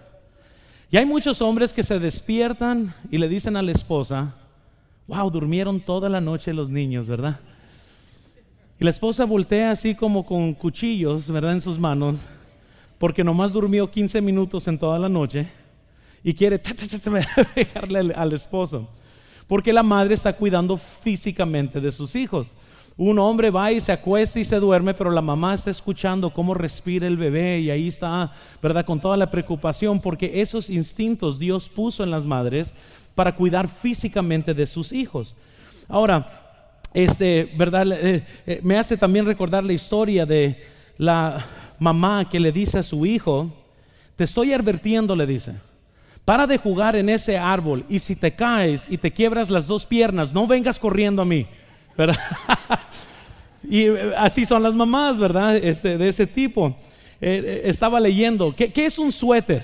Y 0.90 0.98
hay 0.98 1.06
muchos 1.06 1.42
hombres 1.42 1.72
que 1.72 1.84
se 1.84 1.98
despiertan 1.98 2.94
y 3.10 3.18
le 3.18 3.30
dicen 3.30 3.56
a 3.56 3.62
la 3.62 3.72
esposa, 3.72 4.36
wow, 5.12 5.30
durmieron 5.30 5.82
toda 5.82 6.08
la 6.08 6.22
noche 6.22 6.54
los 6.54 6.70
niños, 6.70 7.08
¿verdad? 7.08 7.38
Y 8.80 8.84
la 8.86 8.92
esposa 8.92 9.26
voltea 9.26 9.72
así 9.72 9.94
como 9.94 10.26
con 10.26 10.54
cuchillos, 10.54 11.30
¿verdad? 11.30 11.52
En 11.52 11.62
sus 11.62 11.78
manos, 11.78 12.22
porque 12.98 13.24
nomás 13.24 13.52
durmió 13.52 13.92
15 13.92 14.22
minutos 14.22 14.68
en 14.70 14.80
toda 14.80 14.98
la 14.98 15.10
noche 15.10 15.50
y 16.24 16.34
quiere 16.34 16.62
dejarle 17.56 18.14
al 18.16 18.32
esposo, 18.32 18.88
porque 19.48 19.74
la 19.74 19.84
madre 19.84 20.14
está 20.14 20.32
cuidando 20.34 20.78
físicamente 20.78 21.82
de 21.82 21.92
sus 21.92 22.16
hijos. 22.16 22.56
Un 22.98 23.20
hombre 23.20 23.50
va 23.50 23.72
y 23.72 23.82
se 23.82 23.92
acuesta 23.92 24.40
y 24.40 24.46
se 24.46 24.60
duerme, 24.60 24.94
pero 24.94 25.12
la 25.12 25.22
mamá 25.22 25.56
está 25.56 25.72
escuchando 25.72 26.32
cómo 26.32 26.54
respira 26.54 27.08
el 27.08 27.18
bebé 27.18 27.60
y 27.60 27.70
ahí 27.70 27.88
está, 27.88 28.32
¿verdad? 28.62 28.86
Con 28.86 29.02
toda 29.02 29.18
la 29.18 29.30
preocupación, 29.30 30.00
porque 30.00 30.42
esos 30.42 30.70
instintos 30.70 31.40
Dios 31.40 31.68
puso 31.68 32.04
en 32.04 32.12
las 32.12 32.26
madres 32.26 32.74
para 33.16 33.36
cuidar 33.36 33.68
físicamente 33.68 34.54
de 34.54 34.68
sus 34.68 34.92
hijos. 34.92 35.36
Ahora, 35.88 36.28
este, 36.94 37.50
¿verdad? 37.56 37.92
Eh, 37.92 38.26
eh, 38.46 38.60
me 38.64 38.78
hace 38.78 38.98
también 38.98 39.26
recordar 39.26 39.64
la 39.64 39.74
historia 39.74 40.26
de 40.26 40.62
la 40.98 41.46
mamá 41.80 42.30
que 42.30 42.40
le 42.40 42.52
dice 42.52 42.80
a 42.80 42.84
su 42.84 43.06
hijo, 43.06 43.52
te 44.16 44.26
estoy 44.26 44.54
advirtiendo, 44.54 45.16
le 45.16 45.26
dice, 45.26 45.54
para 46.26 46.46
de 46.46 46.58
jugar 46.58 46.96
en 46.96 47.10
ese 47.10 47.38
árbol 47.38 47.86
y 47.90 48.00
si 48.00 48.16
te 48.16 48.36
caes 48.36 48.88
y 48.90 48.98
te 48.98 49.12
quiebras 49.12 49.50
las 49.50 49.68
dos 49.68 49.86
piernas, 49.86 50.34
no 50.34 50.48
vengas 50.48 50.80
corriendo 50.80 51.22
a 51.22 51.26
mí. 51.26 51.48
y 53.70 53.82
eh, 53.88 54.14
así 54.18 54.46
son 54.46 54.62
las 54.62 54.74
mamás, 54.74 55.18
¿verdad? 55.18 55.56
Este, 55.56 55.98
de 55.98 56.10
ese 56.10 56.28
tipo. 56.28 56.76
Estaba 57.22 58.00
leyendo, 58.00 58.56
¿qué, 58.56 58.72
es 58.76 58.98
un 58.98 59.12
suéter? 59.12 59.64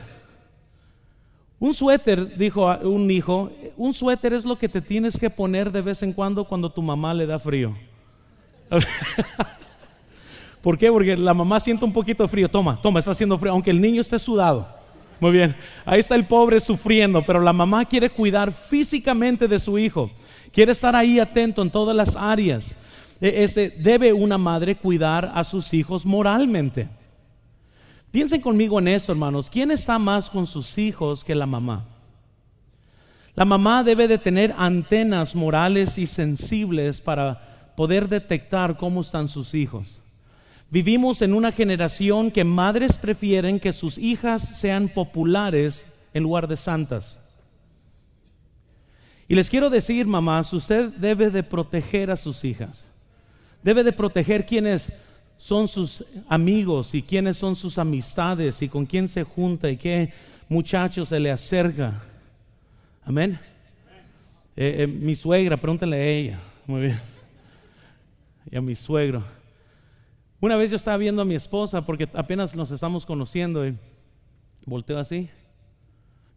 Un 1.60 1.74
suéter, 1.74 2.38
dijo 2.38 2.68
un 2.84 3.10
hijo, 3.10 3.52
un 3.76 3.94
suéter 3.94 4.34
es 4.34 4.46
lo 4.46 4.58
que 4.58 4.70
te 4.70 4.80
tienes 4.80 5.18
que 5.18 5.30
poner 5.30 5.72
de 5.72 5.82
vez 5.82 6.04
en 6.04 6.14
cuando 6.14 6.46
cuando 6.46 6.72
tu 6.72 6.84
mamá 6.84 7.14
le 7.14 7.26
da 7.26 7.40
frío. 7.40 7.76
¿Por 10.62 10.78
qué? 10.78 10.92
Porque 10.92 11.18
la 11.18 11.34
mamá 11.34 11.60
siente 11.60 11.84
un 11.84 11.94
poquito 11.94 12.24
de 12.24 12.30
frío. 12.30 12.50
Toma, 12.50 12.80
toma, 12.82 13.00
está 13.00 13.12
haciendo 13.12 13.38
frío, 13.38 13.54
aunque 13.54 13.72
el 13.72 13.82
niño 13.82 14.02
esté 14.02 14.20
sudado. 14.20 14.68
Muy 15.20 15.32
bien, 15.32 15.56
ahí 15.84 16.00
está 16.00 16.14
el 16.14 16.28
pobre 16.28 16.60
sufriendo, 16.60 17.24
pero 17.26 17.40
la 17.40 17.54
mamá 17.54 17.86
quiere 17.86 18.10
cuidar 18.12 18.54
físicamente 18.54 19.48
de 19.48 19.60
su 19.60 19.80
hijo. 19.80 20.12
Quiere 20.52 20.74
estar 20.74 20.96
ahí 20.96 21.20
atento 21.20 21.64
en 21.64 21.72
todas 21.72 21.96
las 21.96 22.16
áreas. 22.16 22.76
E, 23.20 23.44
ese, 23.44 23.72
debe 23.72 24.14
una 24.14 24.38
madre 24.38 24.76
cuidar 24.76 25.32
a 25.34 25.44
sus 25.44 25.74
hijos 25.74 26.06
moralmente. 26.06 26.88
Piensen 28.18 28.42
conmigo 28.42 28.80
en 28.80 28.88
esto, 28.88 29.12
hermanos. 29.12 29.48
¿Quién 29.48 29.70
está 29.70 30.00
más 30.00 30.28
con 30.32 30.48
sus 30.48 30.80
hijos 30.80 31.24
que 31.24 31.36
la 31.36 31.46
mamá? 31.46 31.86
La 33.36 33.46
mamá 33.46 33.84
debe 33.84 34.08
de 34.08 34.18
tener 34.18 34.56
antenas 34.58 35.36
morales 35.36 36.00
y 36.00 36.08
sensibles 36.08 37.00
para 37.00 37.74
poder 37.78 38.10
detectar 38.10 38.76
cómo 38.76 39.02
están 39.02 39.28
sus 39.28 39.54
hijos. 39.54 40.02
Vivimos 40.72 41.22
en 41.22 41.32
una 41.32 41.52
generación 41.52 42.32
que 42.32 42.44
madres 42.44 42.98
prefieren 42.98 43.60
que 43.60 43.72
sus 43.72 44.00
hijas 44.00 44.58
sean 44.58 44.90
populares 44.90 45.86
en 46.12 46.24
lugar 46.24 46.48
de 46.48 46.58
santas. 46.58 47.20
Y 49.28 49.36
les 49.36 49.48
quiero 49.48 49.70
decir, 49.70 50.08
mamás, 50.08 50.52
usted 50.54 50.90
debe 50.94 51.30
de 51.30 51.44
proteger 51.44 52.10
a 52.10 52.18
sus 52.18 52.44
hijas. 52.44 52.90
Debe 53.62 53.84
de 53.84 53.94
proteger 53.94 54.48
quienes 54.48 54.92
son 55.38 55.68
sus 55.68 56.04
amigos 56.28 56.94
y 56.94 57.02
quiénes 57.02 57.38
son 57.38 57.56
sus 57.56 57.78
amistades 57.78 58.62
y 58.62 58.70
con 58.70 58.86
quién 58.86 59.08
se 59.08 59.24
junta 59.24 59.70
y 59.70 59.78
qué 59.78 60.12
muchachos 60.50 61.10
se 61.10 61.20
le 61.20 61.32
acerca. 61.32 62.04
Amén. 63.06 63.40
Eh, 64.56 64.84
eh, 64.84 64.88
mi 64.88 65.16
suegra, 65.16 65.58
pregúntale 65.58 65.96
a 65.96 66.06
ella. 66.06 66.40
Muy 66.66 66.82
bien. 66.82 67.00
Y 68.50 68.58
a 68.58 68.62
mi 68.62 68.76
suegro. 68.76 69.24
Una 70.40 70.56
vez 70.56 70.72
yo 70.72 70.78
estaba 70.78 70.98
viendo 70.98 71.22
a 71.22 71.26
mi 71.26 71.36
esposa 71.36 71.86
porque 71.86 72.10
apenas 72.14 72.56
nos 72.56 72.72
estamos 72.72 73.06
conociendo 73.06 73.68
y 73.68 73.78
volteo 74.66 75.00
así. 75.00 75.30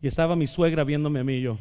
Y 0.03 0.09
estaba 0.09 0.37
mi 0.37 0.47
suegra 0.47 0.85
viéndome 0.85 1.21
a 1.21 1.25
mí 1.25 1.35
y 1.35 1.43
yo. 1.43 1.59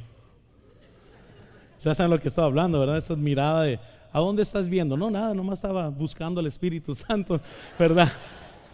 Ya 1.84 1.96
saben 1.96 2.12
lo 2.12 2.19
que 2.19 2.27
estaba 2.27 2.48
hablando, 2.48 2.79
¿verdad? 2.79 2.98
Esa 2.98 3.15
mirada 3.15 3.63
de, 3.63 3.79
¿a 4.12 4.20
dónde 4.20 4.44
estás 4.44 4.70
viendo? 4.70 4.98
No, 4.98 5.10
nada, 5.10 5.34
nomás 5.34 5.60
estaba 5.60 5.89
buscando 5.89 6.39
al 6.39 6.48
Espíritu 6.48 6.96
Santo, 6.96 7.39
¿verdad? 7.78 8.12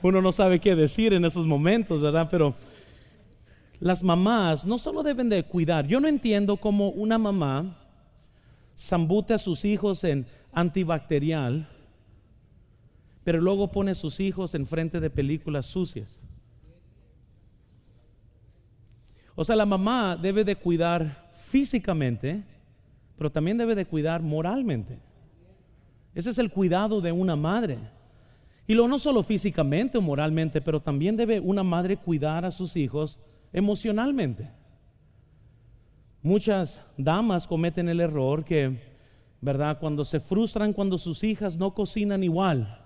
Uno 0.01 0.21
no 0.21 0.31
sabe 0.31 0.59
qué 0.59 0.75
decir 0.75 1.13
en 1.13 1.25
esos 1.25 1.45
momentos, 1.45 2.01
¿verdad? 2.01 2.27
Pero 2.29 2.55
las 3.79 4.03
mamás 4.03 4.65
no 4.65 4.77
solo 4.77 5.03
deben 5.03 5.29
de 5.29 5.43
cuidar, 5.43 5.87
yo 5.87 5.99
no 5.99 6.07
entiendo 6.07 6.57
cómo 6.57 6.89
una 6.89 7.17
mamá 7.17 7.77
zambute 8.77 9.33
a 9.33 9.37
sus 9.37 9.65
hijos 9.65 10.03
en 10.03 10.25
antibacterial, 10.51 11.67
pero 13.23 13.41
luego 13.41 13.71
pone 13.71 13.91
a 13.91 13.95
sus 13.95 14.19
hijos 14.19 14.53
enfrente 14.53 14.99
de 14.99 15.09
películas 15.09 15.65
sucias. 15.65 16.19
O 19.35 19.43
sea, 19.43 19.55
la 19.55 19.65
mamá 19.65 20.15
debe 20.15 20.43
de 20.43 20.55
cuidar 20.55 21.33
físicamente, 21.47 22.43
pero 23.17 23.31
también 23.31 23.57
debe 23.57 23.75
de 23.75 23.85
cuidar 23.85 24.21
moralmente. 24.21 24.99
Ese 26.15 26.31
es 26.31 26.37
el 26.39 26.49
cuidado 26.49 27.01
de 27.01 27.11
una 27.11 27.35
madre. 27.35 27.77
Y 28.65 28.73
lo 28.73 28.87
no 28.87 28.97
solo 28.97 29.21
físicamente 29.21 29.97
o 29.97 30.01
moralmente, 30.01 30.61
pero 30.61 30.81
también 30.81 31.15
debe 31.15 31.39
una 31.39 31.61
madre 31.61 31.97
cuidar 31.97 32.45
a 32.45 32.51
sus 32.51 32.75
hijos 32.75 33.19
emocionalmente. 33.53 34.49
Muchas 36.23 36.81
damas 36.97 37.45
cometen 37.45 37.89
el 37.89 37.99
error 37.99 38.43
que, 38.43 38.79
¿verdad? 39.41 39.77
Cuando 39.79 40.03
se 40.03 40.19
frustran 40.19 40.73
cuando 40.73 40.97
sus 40.97 41.23
hijas 41.23 41.55
no 41.57 41.73
cocinan 41.73 42.23
igual. 42.23 42.81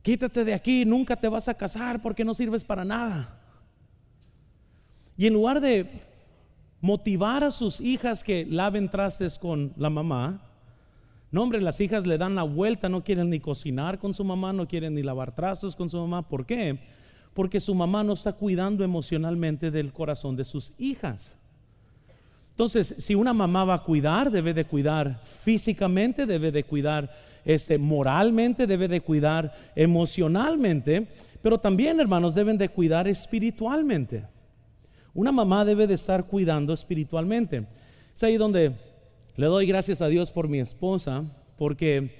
Quítate 0.00 0.44
de 0.44 0.54
aquí, 0.54 0.84
nunca 0.86 1.16
te 1.16 1.28
vas 1.28 1.48
a 1.48 1.54
casar 1.54 2.00
porque 2.00 2.24
no 2.24 2.32
sirves 2.32 2.64
para 2.64 2.84
nada. 2.84 3.38
Y 5.16 5.26
en 5.26 5.34
lugar 5.34 5.60
de 5.60 5.90
motivar 6.80 7.44
a 7.44 7.50
sus 7.50 7.80
hijas 7.80 8.24
que 8.24 8.44
laven 8.44 8.88
trastes 8.88 9.38
con 9.38 9.72
la 9.76 9.90
mamá. 9.90 10.51
No, 11.32 11.42
hombre, 11.42 11.62
las 11.62 11.80
hijas 11.80 12.06
le 12.06 12.18
dan 12.18 12.34
la 12.34 12.42
vuelta, 12.42 12.90
no 12.90 13.02
quieren 13.02 13.30
ni 13.30 13.40
cocinar 13.40 13.98
con 13.98 14.12
su 14.12 14.22
mamá, 14.22 14.52
no 14.52 14.68
quieren 14.68 14.94
ni 14.94 15.02
lavar 15.02 15.34
trastes 15.34 15.74
con 15.74 15.88
su 15.88 15.96
mamá. 15.96 16.28
¿Por 16.28 16.44
qué? 16.44 16.78
Porque 17.32 17.58
su 17.58 17.74
mamá 17.74 18.04
no 18.04 18.12
está 18.12 18.34
cuidando 18.34 18.84
emocionalmente 18.84 19.70
del 19.70 19.94
corazón 19.94 20.36
de 20.36 20.44
sus 20.44 20.74
hijas. 20.76 21.34
Entonces, 22.50 22.94
si 22.98 23.14
una 23.14 23.32
mamá 23.32 23.64
va 23.64 23.74
a 23.74 23.82
cuidar, 23.82 24.30
debe 24.30 24.52
de 24.52 24.66
cuidar 24.66 25.22
físicamente, 25.24 26.26
debe 26.26 26.52
de 26.52 26.64
cuidar 26.64 27.10
este, 27.46 27.78
moralmente, 27.78 28.66
debe 28.66 28.86
de 28.86 29.00
cuidar 29.00 29.54
emocionalmente, 29.74 31.08
pero 31.40 31.58
también, 31.58 31.98
hermanos, 31.98 32.34
deben 32.34 32.58
de 32.58 32.68
cuidar 32.68 33.08
espiritualmente. 33.08 34.26
Una 35.14 35.32
mamá 35.32 35.64
debe 35.64 35.86
de 35.86 35.94
estar 35.94 36.26
cuidando 36.26 36.74
espiritualmente. 36.74 37.66
Es 38.14 38.22
ahí 38.22 38.36
donde 38.36 38.91
le 39.36 39.46
doy 39.46 39.66
gracias 39.66 40.02
a 40.02 40.08
Dios 40.08 40.30
por 40.30 40.48
mi 40.48 40.58
esposa, 40.58 41.24
porque 41.56 42.10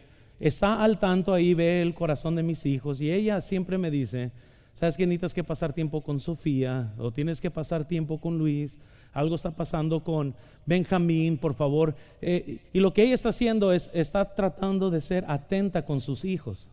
está 0.41 0.83
al 0.83 0.99
tanto 0.99 1.35
ahí, 1.35 1.55
ve 1.55 1.83
el 1.83 1.95
corazón 1.95 2.37
de 2.37 2.43
mis 2.43 2.67
hijos 2.67 3.01
y 3.01 3.11
ella 3.11 3.41
siempre 3.41 3.79
me 3.79 3.91
dice, 3.91 4.33
sabes 4.75 4.97
que 4.97 5.07
necesitas 5.07 5.35
que 5.35 5.45
pasar 5.45 5.73
tiempo 5.73 6.01
con 6.01 6.21
Sofía 6.21 6.93
o 6.99 7.11
tienes 7.13 7.41
que 7.41 7.51
pasar 7.51 7.87
tiempo 7.87 8.21
con 8.21 8.39
Luis, 8.39 8.79
algo 9.13 9.35
está 9.35 9.51
pasando 9.51 10.03
con 10.03 10.35
Benjamín, 10.65 11.37
por 11.37 11.55
favor. 11.55 11.95
Eh, 12.21 12.59
y 12.73 12.81
lo 12.81 12.93
que 12.93 13.03
ella 13.03 13.15
está 13.15 13.29
haciendo 13.29 13.73
es, 13.73 13.91
está 13.93 14.35
tratando 14.35 14.91
de 14.91 15.01
ser 15.01 15.25
atenta 15.29 15.85
con 15.85 16.01
sus 16.01 16.25
hijos 16.25 16.69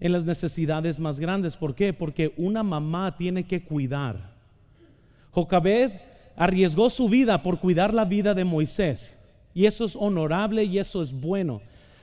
en 0.00 0.12
las 0.12 0.24
necesidades 0.24 0.98
más 0.98 1.20
grandes. 1.20 1.56
¿Por 1.56 1.74
qué? 1.74 1.92
Porque 1.92 2.34
una 2.36 2.62
mamá 2.62 3.16
tiene 3.16 3.44
que 3.44 3.62
cuidar 3.62 4.34
Jocabed 5.34 5.90
arriesgó 6.36 6.88
su 6.90 7.08
vida 7.08 7.42
por 7.42 7.58
cuidar 7.58 7.92
la 7.92 8.04
vida 8.04 8.34
de 8.34 8.44
Moisés. 8.44 9.16
Y 9.54 9.66
eso 9.66 9.84
es 9.84 9.96
honorable 9.96 10.64
y 10.64 10.78
eso 10.78 11.02
es 11.02 11.12
bueno. 11.12 11.60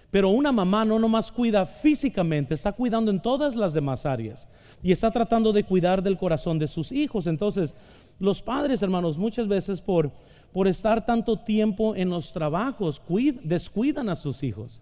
Pero 0.10 0.30
una 0.30 0.52
mamá 0.52 0.84
no 0.84 1.00
nomás 1.00 1.32
cuida 1.32 1.66
físicamente, 1.66 2.54
está 2.54 2.72
cuidando 2.72 3.12
en 3.12 3.22
todas 3.22 3.56
las 3.56 3.74
demás 3.74 4.06
áreas 4.06 4.48
y 4.84 4.92
está 4.92 5.12
tratando 5.12 5.54
de 5.54 5.64
cuidar 5.64 6.02
del 6.02 6.18
corazón 6.18 6.60
de 6.60 6.68
sus 6.68 6.92
hijos. 6.92 7.28
Entonces, 7.28 7.76
los 8.20 8.42
padres, 8.42 8.82
hermanos, 8.82 9.18
muchas 9.18 9.48
veces 9.48 9.80
por, 9.80 10.12
por 10.52 10.68
estar 10.68 11.06
tanto 11.06 11.38
tiempo 11.38 11.96
en 11.96 12.10
los 12.10 12.34
trabajos, 12.34 13.02
descuidan 13.44 14.10
a 14.10 14.16
sus 14.16 14.44
hijos. 14.44 14.82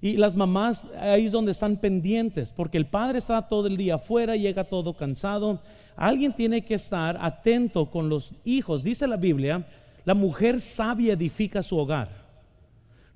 Y 0.00 0.16
las 0.16 0.34
mamás 0.34 0.84
ahí 0.98 1.26
es 1.26 1.32
donde 1.32 1.52
están 1.52 1.76
pendientes, 1.76 2.52
porque 2.52 2.76
el 2.76 2.86
padre 2.86 3.18
está 3.18 3.40
todo 3.46 3.68
el 3.68 3.76
día 3.76 3.94
afuera, 3.94 4.34
llega 4.34 4.64
todo 4.64 4.94
cansado. 4.94 5.60
Alguien 5.94 6.32
tiene 6.32 6.64
que 6.64 6.74
estar 6.74 7.16
atento 7.20 7.88
con 7.88 8.08
los 8.08 8.34
hijos. 8.44 8.82
Dice 8.82 9.06
la 9.06 9.16
Biblia, 9.16 9.64
la 10.04 10.14
mujer 10.14 10.60
sabia 10.60 11.14
edifica 11.14 11.62
su 11.62 11.76
hogar. 11.76 12.28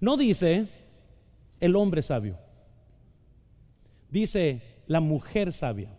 No 0.01 0.17
dice 0.17 0.69
el 1.61 1.77
hombre 1.77 2.03
sabio. 2.03 2.39
Dice 4.11 4.63
la 4.87 5.01
mujer 5.01 5.53
sabia. 5.53 5.91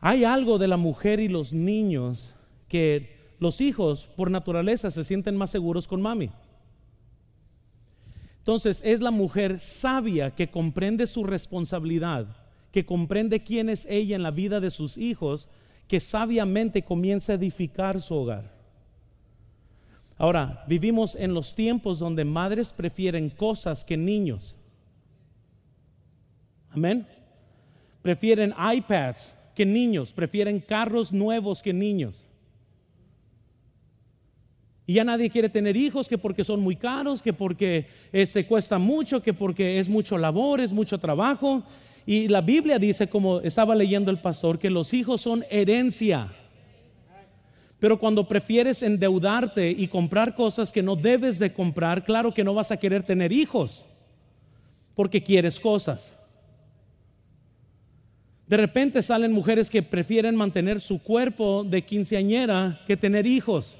Hay 0.00 0.24
algo 0.24 0.58
de 0.58 0.68
la 0.68 0.76
mujer 0.76 1.20
y 1.20 1.28
los 1.28 1.52
niños 1.52 2.34
que 2.68 3.16
los 3.38 3.60
hijos 3.60 4.08
por 4.16 4.30
naturaleza 4.30 4.90
se 4.90 5.04
sienten 5.04 5.36
más 5.36 5.50
seguros 5.50 5.88
con 5.88 6.02
mami. 6.02 6.30
Entonces 8.38 8.80
es 8.84 9.00
la 9.00 9.10
mujer 9.10 9.58
sabia 9.58 10.30
que 10.30 10.50
comprende 10.50 11.06
su 11.06 11.24
responsabilidad, 11.24 12.36
que 12.70 12.86
comprende 12.86 13.42
quién 13.42 13.68
es 13.68 13.86
ella 13.90 14.14
en 14.14 14.22
la 14.22 14.30
vida 14.30 14.60
de 14.60 14.70
sus 14.70 14.96
hijos, 14.96 15.48
que 15.88 16.00
sabiamente 16.00 16.82
comienza 16.82 17.32
a 17.32 17.36
edificar 17.36 18.02
su 18.02 18.14
hogar. 18.14 18.55
Ahora, 20.18 20.64
vivimos 20.66 21.14
en 21.14 21.34
los 21.34 21.54
tiempos 21.54 21.98
donde 21.98 22.24
madres 22.24 22.72
prefieren 22.72 23.28
cosas 23.28 23.84
que 23.84 23.96
niños. 23.96 24.56
Amén. 26.70 27.06
Prefieren 28.02 28.54
iPads 28.74 29.34
que 29.54 29.66
niños, 29.66 30.12
prefieren 30.12 30.60
carros 30.60 31.12
nuevos 31.12 31.62
que 31.62 31.72
niños. 31.72 32.26
Y 34.86 34.94
ya 34.94 35.04
nadie 35.04 35.30
quiere 35.30 35.48
tener 35.48 35.76
hijos 35.76 36.08
que 36.08 36.16
porque 36.16 36.44
son 36.44 36.60
muy 36.60 36.76
caros, 36.76 37.20
que 37.20 37.32
porque 37.32 37.88
este 38.12 38.46
cuesta 38.46 38.78
mucho, 38.78 39.20
que 39.20 39.34
porque 39.34 39.80
es 39.80 39.88
mucho 39.88 40.16
labor, 40.16 40.60
es 40.60 40.72
mucho 40.72 40.98
trabajo. 40.98 41.64
Y 42.06 42.28
la 42.28 42.40
Biblia 42.40 42.78
dice, 42.78 43.08
como 43.08 43.40
estaba 43.40 43.74
leyendo 43.74 44.12
el 44.12 44.20
pastor, 44.20 44.60
que 44.60 44.70
los 44.70 44.94
hijos 44.94 45.22
son 45.22 45.44
herencia. 45.50 46.32
Pero 47.78 47.98
cuando 47.98 48.26
prefieres 48.26 48.82
endeudarte 48.82 49.70
y 49.70 49.88
comprar 49.88 50.34
cosas 50.34 50.72
que 50.72 50.82
no 50.82 50.96
debes 50.96 51.38
de 51.38 51.52
comprar, 51.52 52.04
claro 52.04 52.32
que 52.32 52.44
no 52.44 52.54
vas 52.54 52.70
a 52.70 52.78
querer 52.78 53.02
tener 53.02 53.32
hijos, 53.32 53.84
porque 54.94 55.22
quieres 55.22 55.60
cosas. 55.60 56.16
De 58.46 58.56
repente 58.56 59.02
salen 59.02 59.32
mujeres 59.32 59.68
que 59.68 59.82
prefieren 59.82 60.36
mantener 60.36 60.80
su 60.80 61.02
cuerpo 61.02 61.64
de 61.64 61.82
quinceañera 61.82 62.80
que 62.86 62.96
tener 62.96 63.26
hijos. 63.26 63.76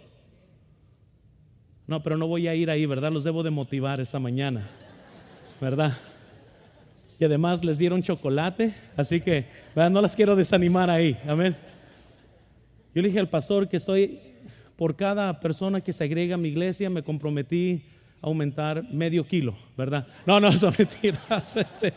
No, 1.86 2.02
pero 2.02 2.18
no 2.18 2.26
voy 2.26 2.48
a 2.48 2.54
ir 2.54 2.68
ahí, 2.68 2.84
¿verdad? 2.84 3.12
Los 3.12 3.24
debo 3.24 3.44
de 3.44 3.50
motivar 3.50 4.00
esta 4.00 4.18
mañana, 4.18 4.68
¿verdad? 5.60 5.96
Y 7.18 7.24
además 7.24 7.64
les 7.64 7.78
dieron 7.78 8.02
chocolate, 8.02 8.74
así 8.96 9.20
que 9.20 9.46
no 9.74 10.02
las 10.02 10.16
quiero 10.16 10.36
desanimar 10.36 10.90
ahí, 10.90 11.16
amén. 11.26 11.56
Yo 12.96 13.02
le 13.02 13.08
dije 13.08 13.20
al 13.20 13.28
pastor 13.28 13.68
que 13.68 13.76
estoy, 13.76 14.18
por 14.74 14.96
cada 14.96 15.38
persona 15.38 15.82
que 15.82 15.92
se 15.92 16.02
agrega 16.02 16.36
a 16.36 16.38
mi 16.38 16.48
iglesia, 16.48 16.88
me 16.88 17.02
comprometí 17.02 17.82
a 18.22 18.26
aumentar 18.26 18.90
medio 18.90 19.26
kilo, 19.28 19.54
¿verdad? 19.76 20.06
No, 20.24 20.40
no, 20.40 20.50
son 20.58 20.72
mentiras. 20.78 21.54
Este. 21.54 21.92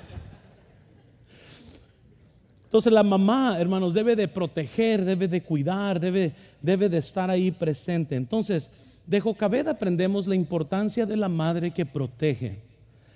Entonces 2.65 2.91
la 2.91 3.01
mamá, 3.01 3.57
hermanos, 3.61 3.93
debe 3.93 4.13
de 4.13 4.27
proteger, 4.27 5.05
debe 5.05 5.29
de 5.29 5.41
cuidar, 5.41 6.01
debe, 6.01 6.33
debe 6.61 6.89
de 6.89 6.97
estar 6.97 7.29
ahí 7.29 7.49
presente. 7.49 8.17
Entonces, 8.17 8.69
de 9.07 9.21
Jocabed 9.21 9.69
aprendemos 9.69 10.27
la 10.27 10.35
importancia 10.35 11.05
de 11.05 11.15
la 11.15 11.29
madre 11.29 11.71
que 11.71 11.85
protege. 11.85 12.59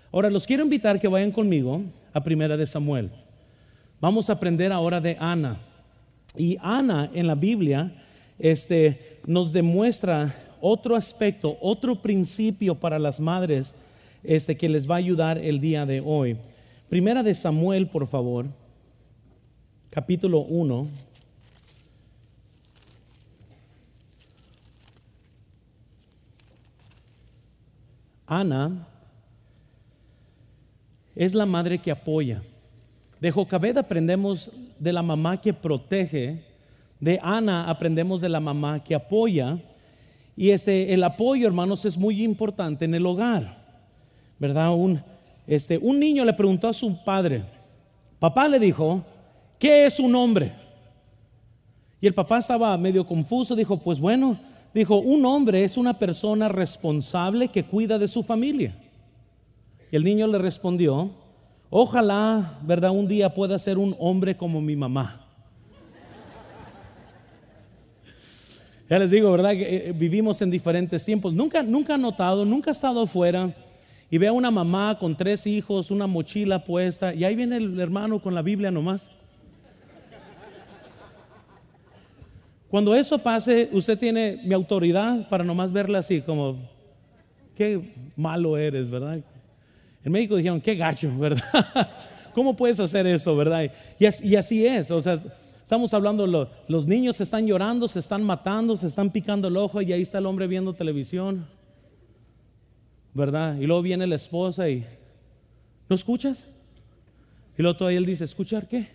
Ahora 0.09 0.29
los 0.29 0.47
quiero 0.47 0.63
invitar 0.63 1.01
que 1.01 1.09
vayan 1.09 1.33
conmigo 1.33 1.81
a 2.13 2.23
Primera 2.23 2.55
de 2.55 2.65
Samuel. 2.65 3.11
Vamos 3.99 4.29
a 4.29 4.33
aprender 4.33 4.71
ahora 4.71 5.01
de 5.01 5.17
Ana. 5.19 5.72
Y 6.35 6.57
Ana 6.61 7.09
en 7.13 7.27
la 7.27 7.35
Biblia 7.35 7.93
este, 8.39 9.19
nos 9.25 9.53
demuestra 9.53 10.35
otro 10.61 10.95
aspecto, 10.95 11.57
otro 11.61 12.01
principio 12.01 12.75
para 12.75 12.97
las 12.97 13.19
madres 13.19 13.75
este, 14.23 14.57
que 14.57 14.69
les 14.69 14.89
va 14.89 14.95
a 14.95 14.99
ayudar 14.99 15.37
el 15.37 15.59
día 15.59 15.85
de 15.85 16.01
hoy. 16.01 16.37
Primera 16.89 17.23
de 17.23 17.35
Samuel, 17.35 17.87
por 17.87 18.07
favor, 18.07 18.47
capítulo 19.89 20.39
1. 20.39 20.87
Ana 28.25 28.87
es 31.15 31.33
la 31.33 31.45
madre 31.45 31.79
que 31.79 31.91
apoya. 31.91 32.41
De 33.23 33.31
Jocabed 33.31 33.77
aprendemos 33.77 34.51
de 34.77 34.91
la 34.91 35.01
mamá 35.01 35.39
que 35.39 35.53
protege. 35.53 36.43
De 36.99 37.17
Ana 37.23 37.69
aprendemos 37.69 38.19
de 38.19 38.27
la 38.27 38.41
mamá 38.41 38.83
que 38.83 38.93
apoya. 38.93 39.59
Y 40.35 40.49
este, 40.49 40.93
el 40.93 41.01
apoyo, 41.05 41.47
hermanos, 41.47 41.85
es 41.85 41.97
muy 41.97 42.21
importante 42.21 42.83
en 42.83 42.93
el 42.93 43.05
hogar. 43.05 43.63
¿Verdad? 44.37 44.75
Un, 44.75 45.01
este, 45.47 45.77
un 45.77 46.01
niño 46.01 46.25
le 46.25 46.33
preguntó 46.33 46.67
a 46.67 46.73
su 46.73 47.01
padre, 47.05 47.45
papá 48.19 48.49
le 48.49 48.59
dijo, 48.59 49.01
¿qué 49.57 49.85
es 49.85 50.01
un 50.01 50.13
hombre? 50.15 50.51
Y 52.01 52.07
el 52.07 52.13
papá 52.13 52.39
estaba 52.39 52.77
medio 52.77 53.07
confuso, 53.07 53.55
dijo, 53.55 53.77
pues 53.77 54.01
bueno, 54.01 54.37
Dijo, 54.73 54.97
un 54.97 55.23
hombre 55.23 55.63
es 55.63 55.77
una 55.77 55.97
persona 55.99 56.49
responsable 56.49 57.47
que 57.49 57.63
cuida 57.63 57.99
de 57.99 58.07
su 58.07 58.23
familia. 58.23 58.75
Y 59.91 59.95
el 59.95 60.03
niño 60.03 60.25
le 60.25 60.39
respondió, 60.39 61.11
ojalá, 61.75 62.59
¿verdad? 62.61 62.91
Un 62.91 63.07
día 63.07 63.33
pueda 63.33 63.57
ser 63.57 63.79
un 63.79 63.95
hombre 63.97 64.37
como 64.37 64.61
mi 64.61 64.75
mamá. 64.75 65.25
Ya 68.87 68.99
les 68.99 69.09
digo, 69.09 69.31
¿verdad? 69.31 69.53
Que 69.53 69.87
eh, 69.87 69.91
vivimos 69.91 70.39
en 70.43 70.51
diferentes 70.51 71.03
tiempos. 71.03 71.33
Nunca, 71.33 71.63
nunca 71.63 71.95
he 71.95 71.97
notado, 71.97 72.45
nunca 72.45 72.69
he 72.69 72.73
estado 72.73 73.01
afuera 73.01 73.51
y 74.11 74.19
veo 74.19 74.29
a 74.29 74.35
una 74.35 74.51
mamá 74.51 74.99
con 74.99 75.17
tres 75.17 75.47
hijos, 75.47 75.89
una 75.89 76.05
mochila 76.05 76.63
puesta, 76.63 77.11
y 77.11 77.23
ahí 77.23 77.33
viene 77.35 77.57
el 77.57 77.79
hermano 77.79 78.21
con 78.21 78.35
la 78.35 78.43
Biblia 78.43 78.69
nomás. 78.69 79.01
Cuando 82.69 82.93
eso 82.93 83.17
pase, 83.17 83.69
usted 83.71 83.97
tiene 83.97 84.39
mi 84.43 84.53
autoridad 84.53 85.27
para 85.27 85.43
nomás 85.43 85.71
verla 85.71 85.99
así, 85.99 86.21
como, 86.21 86.57
qué 87.55 87.93
malo 88.15 88.57
eres, 88.57 88.91
¿verdad? 88.91 89.23
El 90.03 90.11
médico 90.11 90.35
dijeron, 90.35 90.59
qué 90.59 90.75
gacho, 90.75 91.11
¿verdad? 91.17 91.89
¿Cómo 92.33 92.55
puedes 92.55 92.79
hacer 92.79 93.07
eso, 93.07 93.35
verdad? 93.35 93.71
Y 93.99 94.35
así, 94.35 94.65
es, 94.65 94.89
o 94.91 94.99
sea, 94.99 95.19
estamos 95.63 95.93
hablando, 95.93 96.49
los 96.67 96.87
niños 96.87 97.17
se 97.17 97.23
están 97.23 97.45
llorando, 97.45 97.87
se 97.87 97.99
están 97.99 98.23
matando, 98.23 98.75
se 98.75 98.87
están 98.87 99.11
picando 99.11 99.47
el 99.47 99.57
ojo 99.57 99.81
y 99.81 99.93
ahí 99.93 100.01
está 100.01 100.17
el 100.17 100.25
hombre 100.25 100.47
viendo 100.47 100.73
televisión, 100.73 101.45
¿verdad? 103.13 103.55
Y 103.57 103.67
luego 103.67 103.81
viene 103.83 104.07
la 104.07 104.15
esposa 104.15 104.67
y, 104.69 104.83
¿no 105.87 105.95
escuchas? 105.95 106.47
Y 107.57 107.61
luego 107.61 107.77
todavía 107.77 107.99
él 107.99 108.05
dice, 108.05 108.23
¿escuchar 108.23 108.67
qué? 108.67 108.87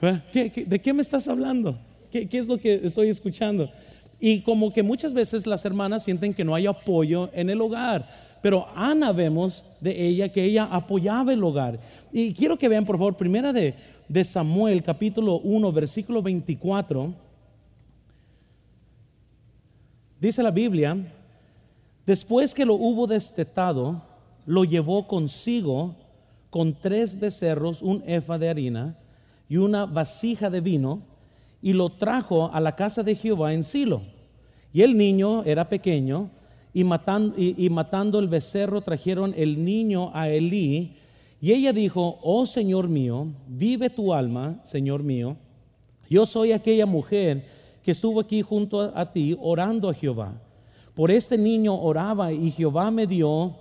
de 0.00 0.80
qué 0.82 0.92
me 0.92 1.02
estás 1.02 1.28
hablando? 1.28 1.78
¿Qué, 2.10 2.28
es 2.32 2.46
lo 2.46 2.58
que 2.58 2.80
estoy 2.82 3.08
escuchando? 3.08 3.70
Y 4.18 4.40
como 4.40 4.72
que 4.72 4.82
muchas 4.82 5.12
veces 5.12 5.46
las 5.46 5.64
hermanas 5.64 6.04
sienten 6.04 6.32
que 6.32 6.44
no 6.44 6.54
hay 6.54 6.66
apoyo 6.66 7.30
en 7.34 7.50
el 7.50 7.60
hogar. 7.60 8.25
Pero 8.42 8.66
Ana 8.74 9.12
vemos 9.12 9.64
de 9.80 10.06
ella 10.06 10.28
que 10.30 10.44
ella 10.44 10.64
apoyaba 10.64 11.32
el 11.32 11.42
hogar. 11.42 11.78
Y 12.12 12.32
quiero 12.34 12.58
que 12.58 12.68
vean, 12.68 12.84
por 12.84 12.96
favor, 12.96 13.16
primera 13.16 13.52
de, 13.52 13.74
de 14.08 14.24
Samuel, 14.24 14.82
capítulo 14.82 15.38
1, 15.40 15.72
versículo 15.72 16.22
24. 16.22 17.12
Dice 20.20 20.42
la 20.42 20.50
Biblia, 20.50 20.96
después 22.06 22.54
que 22.54 22.64
lo 22.64 22.74
hubo 22.74 23.06
destetado, 23.06 24.02
lo 24.46 24.64
llevó 24.64 25.06
consigo 25.06 25.94
con 26.50 26.74
tres 26.74 27.18
becerros, 27.18 27.82
un 27.82 28.02
efa 28.06 28.38
de 28.38 28.48
harina 28.48 28.96
y 29.48 29.58
una 29.58 29.86
vasija 29.86 30.48
de 30.48 30.60
vino 30.60 31.02
y 31.60 31.72
lo 31.72 31.90
trajo 31.90 32.50
a 32.52 32.60
la 32.60 32.76
casa 32.76 33.02
de 33.02 33.14
Jehová 33.14 33.52
en 33.52 33.64
Silo. 33.64 34.02
Y 34.72 34.82
el 34.82 34.96
niño 34.96 35.42
era 35.44 35.68
pequeño 35.68 36.30
y 36.76 36.84
matando, 36.84 37.34
y, 37.38 37.70
matando 37.70 38.18
el 38.18 38.28
becerro 38.28 38.82
trajeron 38.82 39.32
el 39.34 39.64
niño 39.64 40.10
a 40.12 40.28
Elí. 40.28 40.98
Y 41.40 41.52
ella 41.52 41.72
dijo, 41.72 42.18
oh 42.22 42.44
Señor 42.44 42.90
mío, 42.90 43.28
vive 43.48 43.88
tu 43.88 44.12
alma, 44.12 44.60
Señor 44.62 45.02
mío. 45.02 45.38
Yo 46.10 46.26
soy 46.26 46.52
aquella 46.52 46.84
mujer 46.84 47.46
que 47.82 47.92
estuvo 47.92 48.20
aquí 48.20 48.42
junto 48.42 48.92
a, 48.94 49.10
ti 49.10 49.34
orando 49.40 49.88
a 49.88 49.94
Jehová. 49.94 50.34
Por 50.94 51.10
este 51.10 51.38
niño 51.38 51.74
oraba 51.74 52.30
y 52.30 52.50
Jehová 52.50 52.90
me 52.90 53.06
dio 53.06 53.56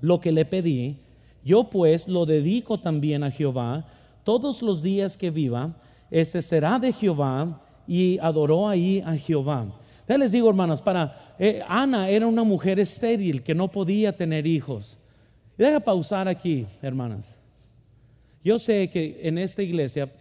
lo 0.00 0.18
que 0.20 0.32
le 0.32 0.44
pedí, 0.44 0.96
yo 1.44 1.70
pues 1.70 2.08
lo 2.08 2.26
dedico 2.26 2.80
también 2.80 3.22
a 3.22 3.30
Jehová 3.30 3.86
todos 4.24 4.60
los 4.60 4.82
días 4.82 5.16
que 5.16 5.30
viva, 5.30 5.76
ese 6.10 6.42
será 6.42 6.80
de 6.80 6.92
Jehová 6.92 7.60
y 7.86 8.18
adoró 8.18 8.68
ahí 8.68 9.04
a 9.06 9.14
Jehová. 9.14 9.68
Ya 10.08 10.16
les 10.16 10.32
digo, 10.32 10.48
hermanos, 10.48 10.80
para 10.80 11.34
eh, 11.38 11.60
Ana 11.66 12.08
era 12.08 12.26
una 12.26 12.44
mujer 12.44 12.78
estéril 12.78 13.42
que 13.42 13.54
no 13.54 13.68
podía 13.68 14.16
tener 14.16 14.46
hijos. 14.46 14.98
Deja 15.58 15.80
pausar 15.80 16.28
aquí, 16.28 16.66
hermanas. 16.80 17.36
Yo 18.44 18.58
sé 18.58 18.88
que 18.88 19.20
en 19.22 19.38
esta 19.38 19.62
iglesia, 19.62 20.12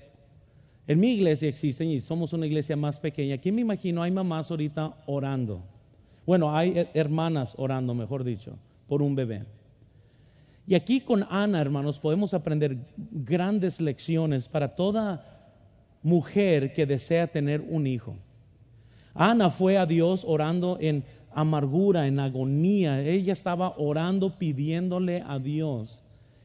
en 0.87 0.99
mi 0.99 1.13
iglesia 1.13 1.47
existen 1.47 1.89
y 1.89 1.99
somos 1.99 2.33
una 2.33 2.47
iglesia 2.47 2.75
más 2.75 2.99
pequeña. 2.99 3.35
Aquí 3.35 3.51
me 3.51 3.61
imagino 3.61 4.01
hay 4.01 4.11
mamás 4.11 4.49
ahorita 4.49 4.95
orando. 5.05 5.61
Bueno, 6.25 6.55
hay 6.55 6.87
hermanas 6.95 7.53
orando, 7.57 7.93
mejor 7.93 8.23
dicho, 8.23 8.57
por 8.87 9.03
un 9.03 9.13
bebé. 9.13 9.43
Y 10.65 10.73
aquí 10.73 11.01
con 11.01 11.27
Ana, 11.29 11.61
hermanos, 11.61 11.99
podemos 11.99 12.33
aprender 12.33 12.77
grandes 13.11 13.79
lecciones 13.79 14.47
para 14.47 14.75
toda 14.75 15.51
mujer 16.01 16.73
que 16.73 16.87
desea 16.87 17.27
tener 17.27 17.61
un 17.61 17.85
hijo. 17.85 18.15
Ana 19.15 19.49
fue 19.49 19.77
a 19.77 19.85
Dios 19.85 20.25
orando 20.27 20.77
en 20.79 21.03
amargura, 21.33 22.05
en 22.05 22.19
agonía. 22.19 23.01
Ella 23.01 23.33
estaba 23.33 23.73
orando 23.77 24.37
pidiéndole 24.37 25.23
a 25.25 25.39
Dios 25.39 26.03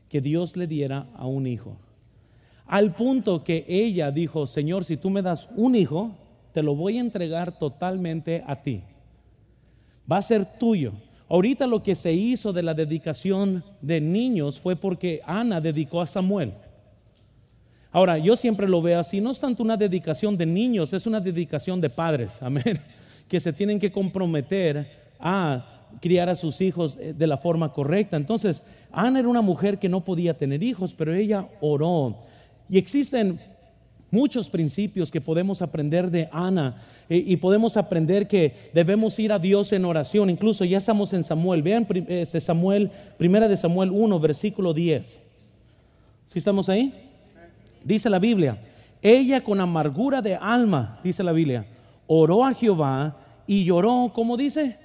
que 0.08 0.20
Dios 0.20 0.56
le 0.56 0.66
diera 0.66 1.06
a 1.16 1.26
un 1.26 1.46
hijo. 1.46 1.76
Al 2.66 2.94
punto 2.94 3.42
que 3.42 3.64
ella 3.68 4.12
dijo, 4.12 4.46
Señor, 4.46 4.84
si 4.84 4.96
tú 4.96 5.10
me 5.10 5.22
das 5.22 5.48
un 5.56 5.74
hijo, 5.74 6.12
te 6.52 6.62
lo 6.62 6.76
voy 6.76 6.98
a 6.98 7.00
entregar 7.00 7.58
totalmente 7.58 8.44
a 8.46 8.62
ti. 8.62 8.82
Va 10.10 10.18
a 10.18 10.22
ser 10.22 10.58
tuyo. 10.58 10.92
Ahorita 11.28 11.66
lo 11.66 11.82
que 11.82 11.94
se 11.94 12.12
hizo 12.12 12.52
de 12.52 12.62
la 12.62 12.74
dedicación 12.74 13.64
de 13.80 14.00
niños 14.00 14.60
fue 14.60 14.76
porque 14.76 15.20
Ana 15.24 15.60
dedicó 15.60 16.00
a 16.00 16.06
Samuel. 16.06 16.52
Ahora, 17.92 18.18
yo 18.18 18.36
siempre 18.36 18.68
lo 18.68 18.80
veo 18.80 19.00
así, 19.00 19.20
no 19.20 19.32
es 19.32 19.40
tanto 19.40 19.62
una 19.62 19.76
dedicación 19.76 20.36
de 20.36 20.46
niños, 20.46 20.92
es 20.92 21.06
una 21.06 21.20
dedicación 21.20 21.80
de 21.80 21.90
padres, 21.90 22.40
amén, 22.42 22.80
que 23.28 23.40
se 23.40 23.52
tienen 23.52 23.80
que 23.80 23.90
comprometer 23.90 24.88
a 25.18 25.66
criar 26.00 26.28
a 26.28 26.36
sus 26.36 26.60
hijos 26.60 26.96
eh, 27.00 27.12
de 27.16 27.26
la 27.26 27.36
forma 27.36 27.72
correcta. 27.72 28.16
Entonces, 28.16 28.62
Ana 28.92 29.18
era 29.18 29.28
una 29.28 29.40
mujer 29.40 29.78
que 29.78 29.88
no 29.88 30.04
podía 30.04 30.36
tener 30.36 30.62
hijos, 30.62 30.94
pero 30.94 31.14
ella 31.14 31.48
oró. 31.60 32.16
Y 32.68 32.78
existen 32.78 33.40
muchos 34.12 34.48
principios 34.48 35.10
que 35.10 35.20
podemos 35.20 35.62
aprender 35.62 36.10
de 36.10 36.28
Ana 36.32 36.82
y, 37.08 37.36
podemos 37.38 37.76
aprender 37.76 38.28
que 38.28 38.70
debemos 38.72 39.18
ir 39.18 39.32
a 39.32 39.38
Dios 39.40 39.72
en 39.72 39.84
oración. 39.84 40.30
Incluso 40.30 40.64
ya 40.64 40.78
estamos 40.78 41.12
en 41.12 41.24
Samuel. 41.24 41.62
Vean 41.62 41.86
este 42.08 42.40
Samuel, 42.40 42.90
primera 43.18 43.48
de 43.48 43.56
Samuel 43.56 43.90
1, 43.92 44.20
versículo 44.20 44.72
10. 44.72 45.20
¿Sí 46.26 46.38
estamos 46.38 46.68
ahí? 46.68 47.09
Dice 47.84 48.10
la 48.10 48.18
Biblia, 48.18 48.58
ella 49.02 49.42
con 49.42 49.60
amargura 49.60 50.20
de 50.20 50.36
alma, 50.36 50.98
dice 51.02 51.22
la 51.22 51.32
Biblia, 51.32 51.64
oró 52.06 52.44
a 52.44 52.52
Jehová 52.52 53.16
y 53.46 53.64
lloró, 53.64 54.10
¿cómo 54.14 54.36
dice? 54.36 54.76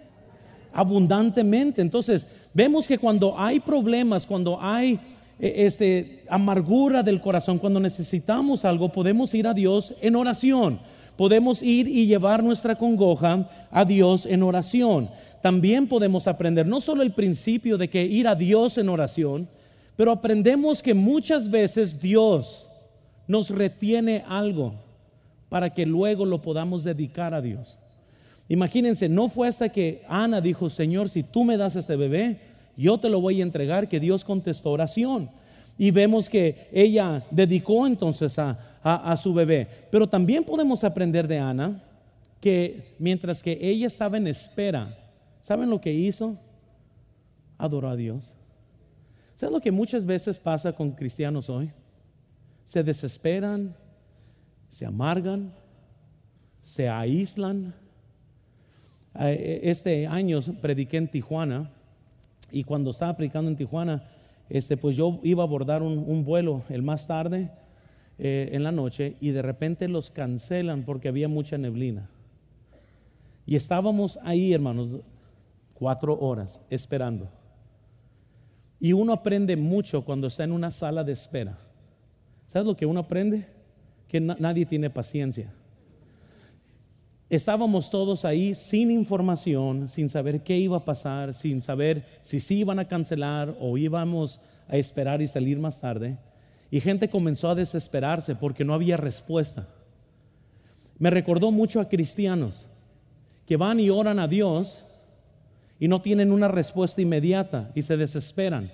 Abundantemente. 0.73 1.81
Entonces, 1.81 2.25
vemos 2.53 2.87
que 2.87 2.97
cuando 2.97 3.37
hay 3.37 3.59
problemas, 3.59 4.25
cuando 4.25 4.61
hay 4.61 4.99
eh, 5.39 5.53
este, 5.57 6.23
amargura 6.29 7.03
del 7.03 7.19
corazón, 7.19 7.57
cuando 7.57 7.79
necesitamos 7.79 8.63
algo, 8.63 8.89
podemos 8.89 9.33
ir 9.33 9.47
a 9.47 9.53
Dios 9.53 9.93
en 10.01 10.15
oración. 10.15 10.79
Podemos 11.17 11.61
ir 11.61 11.87
y 11.87 12.07
llevar 12.07 12.43
nuestra 12.43 12.75
congoja 12.75 13.49
a 13.71 13.85
Dios 13.85 14.25
en 14.25 14.43
oración. 14.43 15.09
También 15.41 15.87
podemos 15.87 16.27
aprender 16.27 16.65
no 16.65 16.81
solo 16.81 17.03
el 17.03 17.13
principio 17.13 17.77
de 17.77 17.89
que 17.89 18.03
ir 18.03 18.27
a 18.27 18.35
Dios 18.35 18.77
en 18.77 18.89
oración, 18.89 19.47
pero 19.95 20.11
aprendemos 20.11 20.81
que 20.81 20.93
muchas 20.93 21.49
veces 21.49 22.01
Dios 22.01 22.69
nos 23.27 23.49
retiene 23.49 24.23
algo 24.27 24.75
para 25.49 25.73
que 25.73 25.85
luego 25.85 26.25
lo 26.25 26.41
podamos 26.41 26.83
dedicar 26.83 27.33
a 27.33 27.41
Dios. 27.41 27.79
Imagínense, 28.47 29.09
no 29.09 29.29
fue 29.29 29.47
hasta 29.47 29.69
que 29.69 30.03
Ana 30.07 30.41
dijo, 30.41 30.69
Señor, 30.69 31.09
si 31.09 31.23
tú 31.23 31.43
me 31.43 31.57
das 31.57 31.75
este 31.75 31.95
bebé, 31.95 32.39
yo 32.77 32.97
te 32.99 33.09
lo 33.09 33.21
voy 33.21 33.39
a 33.39 33.43
entregar, 33.43 33.87
que 33.87 33.99
Dios 33.99 34.23
contestó 34.23 34.71
oración. 34.71 35.29
Y 35.77 35.91
vemos 35.91 36.29
que 36.29 36.67
ella 36.71 37.23
dedicó 37.31 37.87
entonces 37.87 38.37
a, 38.39 38.57
a, 38.81 39.17
su 39.17 39.33
bebé. 39.33 39.67
Pero 39.91 40.07
también 40.07 40.43
podemos 40.43 40.83
aprender 40.83 41.27
de 41.27 41.39
Ana 41.39 41.81
que 42.39 42.95
mientras 42.99 43.41
que 43.41 43.57
ella 43.59 43.87
estaba 43.87 44.17
en 44.17 44.27
espera, 44.27 44.95
¿saben 45.41 45.69
lo 45.69 45.81
que 45.81 45.91
hizo? 45.91 46.37
Adoró 47.57 47.89
a 47.89 47.95
Dios. 47.95 48.33
¿Saben 49.35 49.53
lo 49.53 49.59
que 49.59 49.71
muchas 49.71 50.05
veces 50.05 50.37
pasa 50.37 50.71
con 50.71 50.91
cristianos 50.91 51.49
hoy? 51.49 51.71
Se 52.65 52.83
desesperan, 52.83 53.75
se 54.67 54.85
amargan, 54.85 55.53
se 56.61 56.89
aíslan. 56.89 57.73
Eh, 59.19 59.61
este 59.63 60.07
año 60.07 60.41
prediqué 60.61 60.97
en 60.97 61.07
Tijuana 61.07 61.71
y 62.51 62.63
cuando 62.63 62.91
estaba 62.91 63.15
predicando 63.15 63.49
en 63.49 63.55
Tijuana, 63.55 64.03
este, 64.49 64.77
pues 64.77 64.95
yo 64.95 65.19
iba 65.23 65.43
a 65.43 65.47
abordar 65.47 65.81
un, 65.81 66.25
vuelo 66.25 66.63
el 66.69 66.81
más 66.81 67.07
tarde 67.07 67.49
eh, 68.17 68.49
en 68.51 68.63
la 68.63 68.71
noche 68.71 69.15
y 69.19 69.29
de 69.29 69.41
repente 69.41 69.87
los 69.87 70.11
cancelan 70.11 70.83
porque 70.83 71.07
había 71.07 71.27
mucha 71.27 71.57
neblina. 71.57 72.09
Y 73.45 73.55
estábamos 73.55 74.19
ahí, 74.23 74.53
hermanos, 74.53 74.95
cuatro 75.73 76.17
horas 76.19 76.61
esperando. 76.69 77.29
Y 78.79 78.93
uno 78.93 79.13
aprende 79.13 79.55
mucho 79.55 80.03
cuando 80.03 80.27
está 80.27 80.43
en 80.43 80.51
una 80.51 80.71
sala 80.71 81.03
de 81.03 81.13
espera. 81.13 81.57
¿Sabes 82.47 82.65
lo 82.65 82.75
que 82.75 82.85
uno 82.85 83.01
aprende? 83.01 83.47
Que 84.07 84.19
nadie 84.19 84.65
tiene 84.65 84.89
paciencia. 84.89 85.51
Estábamos 87.29 87.89
todos 87.89 88.23
ahí 88.23 88.53
sin 88.53 88.91
información, 88.91 89.89
sin 89.89 90.09
saber 90.09 90.43
qué 90.43 90.57
iba 90.57 90.77
a 90.77 90.85
pasar, 90.85 91.33
sin 91.33 91.61
saber 91.61 92.05
si 92.21 92.39
sí 92.39 92.59
iban 92.59 92.77
a 92.77 92.87
cancelar 92.87 93.55
o 93.59 93.77
íbamos 93.77 94.41
a 94.67 94.77
esperar 94.77 95.21
y 95.21 95.27
salir 95.27 95.59
más 95.59 95.81
tarde. 95.81 96.17
Y 96.69 96.81
gente 96.81 97.09
comenzó 97.09 97.49
a 97.49 97.55
desesperarse 97.55 98.35
porque 98.35 98.63
no 98.63 98.73
había 98.73 98.95
respuesta. 98.95 99.67
Me 100.99 101.09
recordó 101.09 101.51
mucho 101.51 101.81
a 101.81 101.89
cristianos 101.89 102.67
que 103.47 103.57
van 103.57 103.79
y 103.79 103.89
oran 103.89 104.19
a 104.19 104.27
Dios 104.27 104.83
y 105.79 105.87
no 105.87 106.01
tienen 106.01 106.31
una 106.31 106.47
respuesta 106.47 107.01
inmediata 107.01 107.71
y 107.75 107.81
se 107.81 107.97
desesperan. 107.97 108.71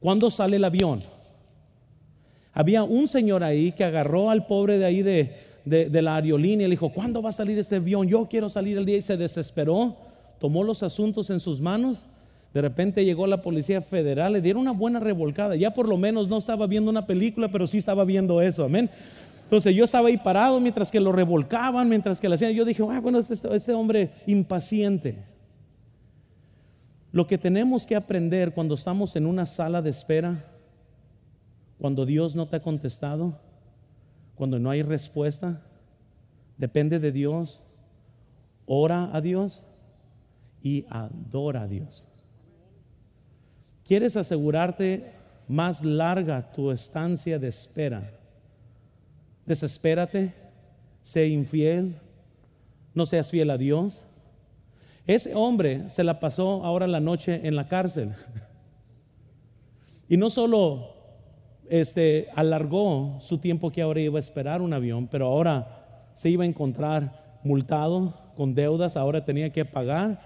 ¿Cuándo 0.00 0.30
sale 0.30 0.56
el 0.56 0.64
avión? 0.64 1.02
Había 2.52 2.82
un 2.82 3.08
señor 3.08 3.44
ahí 3.44 3.72
que 3.72 3.84
agarró 3.84 4.30
al 4.30 4.46
pobre 4.46 4.78
de 4.78 4.84
ahí 4.84 5.02
de, 5.02 5.36
de, 5.64 6.02
la 6.02 6.16
aerolínea 6.16 6.66
le 6.66 6.72
dijo, 6.72 6.92
¿cuándo 6.92 7.22
va 7.22 7.30
a 7.30 7.32
salir 7.32 7.58
ese 7.58 7.76
avión? 7.76 8.08
Yo 8.08 8.26
quiero 8.28 8.48
salir 8.48 8.76
el 8.76 8.84
día 8.84 8.96
y 8.96 9.02
se 9.02 9.16
desesperó, 9.16 9.96
tomó 10.38 10.64
los 10.64 10.82
asuntos 10.82 11.30
en 11.30 11.40
sus 11.40 11.60
manos. 11.60 12.04
De 12.52 12.60
repente 12.60 13.04
llegó 13.04 13.26
la 13.28 13.42
policía 13.42 13.80
federal, 13.80 14.32
le 14.32 14.40
dieron 14.40 14.62
una 14.62 14.72
buena 14.72 14.98
revolcada. 14.98 15.54
Ya 15.54 15.72
por 15.72 15.88
lo 15.88 15.96
menos 15.96 16.28
no 16.28 16.38
estaba 16.38 16.66
viendo 16.66 16.90
una 16.90 17.06
película, 17.06 17.48
pero 17.52 17.66
sí 17.66 17.78
estaba 17.78 18.04
viendo 18.04 18.42
eso, 18.42 18.64
amén. 18.64 18.90
Entonces 19.44 19.74
yo 19.74 19.84
estaba 19.84 20.08
ahí 20.08 20.16
parado 20.16 20.58
mientras 20.60 20.90
que 20.90 20.98
lo 20.98 21.12
revolcaban, 21.12 21.88
mientras 21.88 22.20
que 22.20 22.28
le 22.28 22.34
hacían. 22.34 22.52
Yo 22.52 22.64
dije, 22.64 22.82
ah, 22.88 23.00
bueno, 23.00 23.18
este, 23.18 23.34
este 23.54 23.72
hombre 23.72 24.10
impaciente. 24.26 25.18
Lo 27.12 27.26
que 27.26 27.38
tenemos 27.38 27.86
que 27.86 27.96
aprender 27.96 28.52
cuando 28.52 28.74
estamos 28.74 29.14
en 29.16 29.26
una 29.26 29.46
sala 29.46 29.82
de 29.82 29.90
espera, 29.90 30.44
cuando 31.80 32.04
Dios 32.04 32.36
no 32.36 32.46
te 32.46 32.56
ha 32.56 32.60
contestado, 32.60 33.38
cuando 34.34 34.58
no 34.58 34.68
hay 34.68 34.82
respuesta, 34.82 35.62
depende 36.58 36.98
de 36.98 37.10
Dios, 37.10 37.62
ora 38.66 39.08
a 39.16 39.22
Dios 39.22 39.62
y 40.62 40.84
adora 40.90 41.62
a 41.62 41.66
Dios. 41.66 42.04
¿Quieres 43.86 44.18
asegurarte 44.18 45.10
más 45.48 45.82
larga 45.82 46.52
tu 46.52 46.70
estancia 46.70 47.38
de 47.38 47.48
espera? 47.48 48.12
Desespérate, 49.46 50.34
sé 51.02 51.28
infiel, 51.28 51.96
no 52.94 53.06
seas 53.06 53.30
fiel 53.30 53.48
a 53.48 53.56
Dios. 53.56 54.04
Ese 55.06 55.34
hombre 55.34 55.88
se 55.88 56.04
la 56.04 56.20
pasó 56.20 56.62
ahora 56.62 56.86
la 56.86 57.00
noche 57.00 57.40
en 57.48 57.56
la 57.56 57.68
cárcel. 57.68 58.12
Y 60.12 60.16
no 60.16 60.28
solo 60.28 60.99
este, 61.70 62.28
alargó 62.34 63.16
su 63.20 63.38
tiempo 63.38 63.70
que 63.70 63.80
ahora 63.80 64.00
iba 64.00 64.18
a 64.18 64.20
esperar 64.20 64.60
un 64.60 64.72
avión, 64.72 65.06
pero 65.06 65.28
ahora 65.28 66.10
se 66.14 66.28
iba 66.28 66.42
a 66.42 66.46
encontrar 66.46 67.38
multado, 67.44 68.12
con 68.36 68.54
deudas, 68.54 68.96
ahora 68.96 69.24
tenía 69.24 69.50
que 69.50 69.64
pagar, 69.64 70.20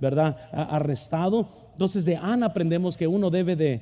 ¿verdad? 0.00 0.36
Arrestado. 0.52 1.48
Entonces 1.72 2.04
de 2.04 2.16
Ana 2.16 2.46
aprendemos 2.46 2.96
que 2.96 3.06
uno 3.06 3.30
debe 3.30 3.54
de 3.54 3.80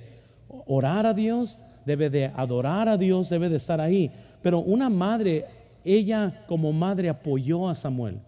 orar 0.66 1.06
a 1.06 1.14
Dios, 1.14 1.58
debe 1.86 2.10
de 2.10 2.26
adorar 2.26 2.88
a 2.88 2.98
Dios, 2.98 3.30
debe 3.30 3.48
de 3.48 3.56
estar 3.56 3.80
ahí. 3.80 4.10
Pero 4.42 4.58
una 4.58 4.90
madre, 4.90 5.46
ella 5.84 6.44
como 6.46 6.72
madre 6.72 7.08
apoyó 7.08 7.68
a 7.68 7.74
Samuel. 7.74 8.18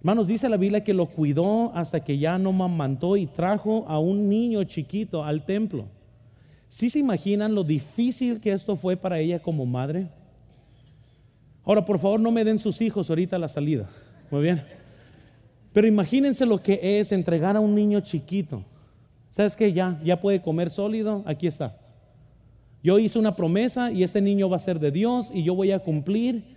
Hermanos, 0.00 0.26
dice 0.26 0.48
la 0.48 0.58
Biblia 0.58 0.84
que 0.84 0.92
lo 0.92 1.06
cuidó 1.06 1.72
hasta 1.74 2.04
que 2.04 2.18
ya 2.18 2.36
no 2.36 2.52
mamantó 2.52 3.16
y 3.16 3.26
trajo 3.26 3.86
a 3.88 3.98
un 3.98 4.28
niño 4.28 4.62
chiquito 4.64 5.24
al 5.24 5.46
templo. 5.46 5.86
¿Sí 6.68 6.90
se 6.90 6.98
imaginan 6.98 7.54
lo 7.54 7.64
difícil 7.64 8.40
que 8.40 8.52
esto 8.52 8.76
fue 8.76 8.96
para 8.96 9.18
ella 9.18 9.38
como 9.38 9.66
madre? 9.66 10.08
Ahora, 11.64 11.84
por 11.84 11.98
favor, 11.98 12.20
no 12.20 12.30
me 12.30 12.44
den 12.44 12.58
sus 12.58 12.80
hijos 12.80 13.10
ahorita 13.10 13.36
a 13.36 13.38
la 13.38 13.48
salida. 13.48 13.88
Muy 14.30 14.42
bien. 14.42 14.62
Pero 15.72 15.88
imagínense 15.88 16.46
lo 16.46 16.62
que 16.62 17.00
es 17.00 17.12
entregar 17.12 17.56
a 17.56 17.60
un 17.60 17.74
niño 17.74 18.00
chiquito. 18.00 18.62
¿Sabes 19.30 19.56
qué? 19.56 19.72
Ya, 19.72 20.00
ya 20.04 20.20
puede 20.20 20.40
comer 20.40 20.70
sólido. 20.70 21.22
Aquí 21.26 21.46
está. 21.46 21.76
Yo 22.82 22.98
hice 22.98 23.18
una 23.18 23.34
promesa 23.34 23.90
y 23.90 24.02
este 24.02 24.20
niño 24.20 24.48
va 24.48 24.56
a 24.56 24.60
ser 24.60 24.78
de 24.78 24.90
Dios 24.90 25.30
y 25.34 25.42
yo 25.42 25.54
voy 25.54 25.72
a 25.72 25.80
cumplir. 25.80 26.56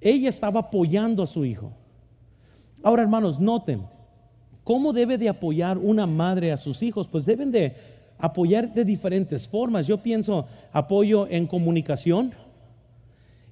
Ella 0.00 0.28
estaba 0.28 0.60
apoyando 0.60 1.22
a 1.22 1.26
su 1.26 1.44
hijo. 1.44 1.72
Ahora, 2.82 3.02
hermanos, 3.02 3.38
noten, 3.40 3.82
¿cómo 4.64 4.92
debe 4.92 5.18
de 5.18 5.28
apoyar 5.28 5.78
una 5.78 6.06
madre 6.06 6.52
a 6.52 6.56
sus 6.56 6.82
hijos? 6.82 7.08
Pues 7.08 7.24
deben 7.24 7.50
de 7.50 7.76
apoyar 8.18 8.74
de 8.74 8.84
diferentes 8.84 9.48
formas. 9.48 9.86
Yo 9.86 9.98
pienso 9.98 10.46
apoyo 10.72 11.26
en 11.28 11.46
comunicación. 11.46 12.32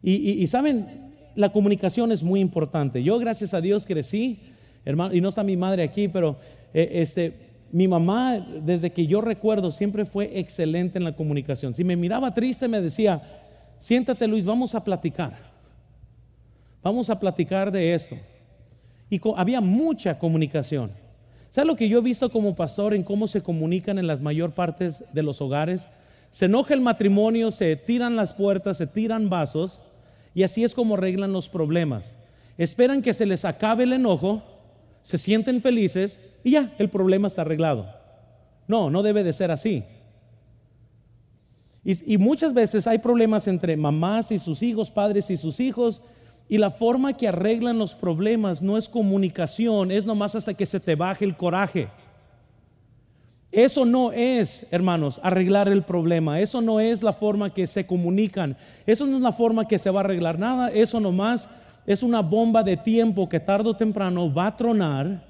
Y, 0.03 0.47
saben, 0.47 1.13
la 1.35 1.51
comunicación 1.51 2.13
es 2.13 2.23
muy 2.23 2.41
importante. 2.41 3.03
Yo, 3.03 3.19
gracias 3.19 3.55
a 3.55 3.61
Dios, 3.61 3.87
crecí, 3.87 4.39
hermano, 4.85 5.15
y 5.15 5.21
no 5.21 5.31
está 5.31 5.43
mi 5.43 5.57
madre 5.57 5.83
aquí, 5.83 6.07
pero 6.07 6.37
eh, 6.73 6.91
este, 6.93 7.33
mi 7.73 7.89
mamá, 7.89 8.39
desde 8.63 8.91
que 8.91 9.07
yo 9.07 9.21
recuerdo, 9.21 9.73
siempre 9.73 10.05
fue 10.05 10.39
excelente 10.39 10.99
en 10.99 11.05
la 11.05 11.17
comunicación. 11.17 11.75
Si 11.75 11.83
me 11.83 11.97
miraba 11.97 12.33
triste, 12.35 12.69
me 12.69 12.81
decía, 12.81 13.21
siéntate 13.81 14.29
Luis, 14.29 14.45
vamos 14.45 14.75
a 14.75 14.85
platicar. 14.85 15.37
Vamos 16.83 17.11
a 17.11 17.19
platicar 17.19 17.73
de 17.73 17.95
esto. 17.95 18.17
Y 19.11 19.21
había 19.37 19.61
mucha 19.61 20.19
comunicación. 20.19 20.93
¿Sabes 21.51 21.67
lo 21.67 21.77
que 21.77 21.89
yo 21.89 21.99
he 21.99 22.03
visto 22.03 22.31
como 22.31 22.55
pastor 22.55 22.95
en 22.95 23.03
cómo 23.03 23.29
se 23.29 23.43
comunican 23.43 23.99
en 23.99 24.07
las 24.07 24.21
mayor 24.21 24.53
partes 24.53 25.05
de 25.13 25.23
los 25.23 25.41
hogares? 25.41 25.89
Se 26.31 26.47
enoja 26.47 26.75
el 26.75 26.81
matrimonio, 26.81 27.51
se 27.51 27.77
tiran 27.77 28.17
las 28.17 28.33
puertas, 28.33 28.77
se 28.77 28.87
tiran 28.87 29.31
vasos 29.31 29.81
y 30.35 30.43
así 30.43 30.65
es 30.65 30.75
como 30.75 30.95
arreglan 30.95 31.33
los 31.33 31.49
problemas. 31.49 32.17
Esperan 32.59 33.03
que 33.03 33.15
se 33.15 33.27
les 33.27 33.45
acabe 33.45 33.85
el 33.85 33.93
enojo, 33.93 34.43
se 35.03 35.19
sienten 35.19 35.63
felices 35.63 36.21
y 36.45 36.53
ya, 36.53 36.75
el 36.79 36.91
problema 36.91 37.29
está 37.29 37.43
arreglado. 37.43 37.87
No, 38.69 38.91
no 38.91 39.03
debe 39.03 39.25
de 39.25 39.33
ser 39.33 39.51
así. 39.51 39.85
Y, 41.85 42.15
y 42.15 42.19
muchas 42.19 42.53
veces 42.53 42.87
hay 42.87 42.99
problemas 42.99 43.47
entre 43.47 43.77
mamás 43.77 44.33
y 44.33 44.39
sus 44.39 44.63
hijos, 44.63 44.91
padres 44.91 45.31
y 45.31 45.37
sus 45.37 45.61
hijos, 45.61 46.03
y 46.49 46.59
la 46.59 46.71
forma 46.71 47.17
que 47.17 47.29
arreglan 47.29 47.79
los 47.79 47.95
problemas 47.95 48.63
no 48.63 48.79
es 48.79 48.89
comunicación, 48.89 49.91
es 49.91 50.07
nomás 50.07 50.35
hasta 50.35 50.55
que 50.55 50.67
se 50.67 50.79
te 50.79 50.95
baje 50.95 51.25
el 51.25 51.37
coraje. 51.37 51.89
Eso 53.51 53.85
no 53.85 54.13
es, 54.13 54.67
hermanos, 54.71 55.19
arreglar 55.23 55.69
el 55.69 55.83
problema. 55.83 56.41
Eso 56.41 56.61
no 56.61 56.79
es 56.79 57.03
la 57.03 57.13
forma 57.13 57.55
que 57.55 57.67
se 57.67 57.87
comunican. 57.87 58.57
Eso 58.87 59.07
no 59.07 59.17
es 59.17 59.23
la 59.23 59.33
forma 59.33 59.67
que 59.67 59.79
se 59.79 59.91
va 59.91 60.01
a 60.01 60.05
arreglar 60.05 60.39
nada. 60.39 60.69
Eso 60.69 61.01
nomás 61.01 61.49
es 61.87 62.03
una 62.03 62.21
bomba 62.21 62.63
de 62.63 62.77
tiempo 62.77 63.29
que 63.29 63.41
tarde 63.41 63.71
o 63.71 63.77
temprano 63.77 64.33
va 64.33 64.49
a 64.49 64.57
tronar 64.57 65.23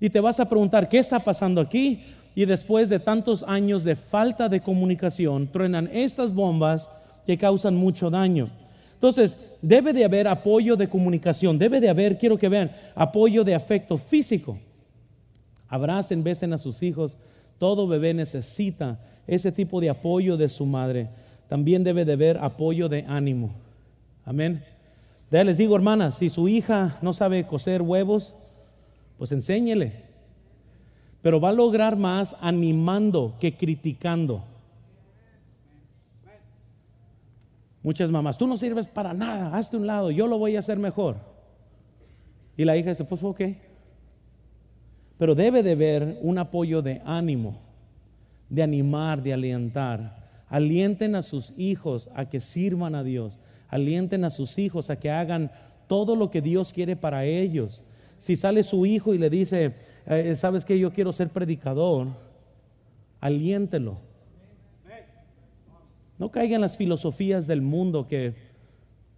y 0.00 0.10
te 0.10 0.18
vas 0.18 0.40
a 0.40 0.48
preguntar, 0.48 0.88
¿qué 0.88 0.98
está 0.98 1.20
pasando 1.20 1.60
aquí? 1.60 2.02
Y 2.34 2.46
después 2.46 2.88
de 2.88 2.98
tantos 2.98 3.44
años 3.46 3.84
de 3.84 3.94
falta 3.94 4.48
de 4.48 4.60
comunicación, 4.60 5.46
truenan 5.46 5.88
estas 5.92 6.34
bombas 6.34 6.88
que 7.26 7.38
causan 7.38 7.76
mucho 7.76 8.10
daño. 8.10 8.50
Entonces, 9.02 9.36
debe 9.60 9.92
de 9.92 10.04
haber 10.04 10.28
apoyo 10.28 10.76
de 10.76 10.88
comunicación, 10.88 11.58
debe 11.58 11.80
de 11.80 11.88
haber, 11.88 12.18
quiero 12.18 12.38
que 12.38 12.48
vean, 12.48 12.70
apoyo 12.94 13.42
de 13.42 13.52
afecto 13.52 13.98
físico. 13.98 14.60
Abracen, 15.66 16.22
besen 16.22 16.52
a 16.52 16.58
sus 16.58 16.84
hijos. 16.84 17.18
Todo 17.58 17.88
bebé 17.88 18.14
necesita 18.14 19.00
ese 19.26 19.50
tipo 19.50 19.80
de 19.80 19.90
apoyo 19.90 20.36
de 20.36 20.48
su 20.48 20.66
madre. 20.66 21.08
También 21.48 21.82
debe 21.82 22.04
de 22.04 22.12
haber 22.12 22.38
apoyo 22.38 22.88
de 22.88 23.04
ánimo. 23.08 23.50
Amén. 24.24 24.62
Ya 25.32 25.42
les 25.42 25.58
digo, 25.58 25.74
hermanas, 25.74 26.18
si 26.18 26.28
su 26.30 26.46
hija 26.46 26.96
no 27.02 27.12
sabe 27.12 27.44
coser 27.44 27.82
huevos, 27.82 28.36
pues 29.18 29.32
enséñele. 29.32 29.94
Pero 31.22 31.40
va 31.40 31.48
a 31.48 31.52
lograr 31.52 31.96
más 31.96 32.36
animando 32.40 33.34
que 33.40 33.56
criticando. 33.56 34.44
Muchas 37.82 38.10
mamás, 38.10 38.38
tú 38.38 38.46
no 38.46 38.56
sirves 38.56 38.86
para 38.86 39.12
nada, 39.12 39.56
hazte 39.56 39.76
un 39.76 39.86
lado, 39.86 40.10
yo 40.10 40.28
lo 40.28 40.38
voy 40.38 40.54
a 40.54 40.60
hacer 40.60 40.78
mejor. 40.78 41.16
Y 42.56 42.64
la 42.64 42.76
hija 42.76 42.90
dice, 42.90 43.04
pues 43.04 43.22
ok. 43.24 43.40
Pero 45.18 45.34
debe 45.34 45.62
de 45.62 45.72
haber 45.72 46.18
un 46.22 46.38
apoyo 46.38 46.80
de 46.82 47.02
ánimo, 47.04 47.58
de 48.48 48.62
animar, 48.62 49.22
de 49.22 49.32
alientar. 49.32 50.22
Alienten 50.48 51.16
a 51.16 51.22
sus 51.22 51.52
hijos 51.56 52.08
a 52.14 52.28
que 52.28 52.40
sirvan 52.40 52.94
a 52.94 53.02
Dios. 53.02 53.38
Alienten 53.68 54.24
a 54.24 54.30
sus 54.30 54.58
hijos 54.58 54.90
a 54.90 54.96
que 54.96 55.10
hagan 55.10 55.50
todo 55.88 56.14
lo 56.14 56.30
que 56.30 56.42
Dios 56.42 56.72
quiere 56.72 56.94
para 56.94 57.24
ellos. 57.24 57.82
Si 58.18 58.36
sale 58.36 58.62
su 58.62 58.86
hijo 58.86 59.14
y 59.14 59.18
le 59.18 59.30
dice, 59.30 59.74
eh, 60.06 60.36
sabes 60.36 60.64
que 60.64 60.78
yo 60.78 60.92
quiero 60.92 61.12
ser 61.12 61.30
predicador, 61.30 62.08
aliéntelo 63.20 64.11
no 66.22 66.30
caigan 66.30 66.60
las 66.60 66.76
filosofías 66.76 67.48
del 67.48 67.62
mundo 67.62 68.06
que 68.06 68.34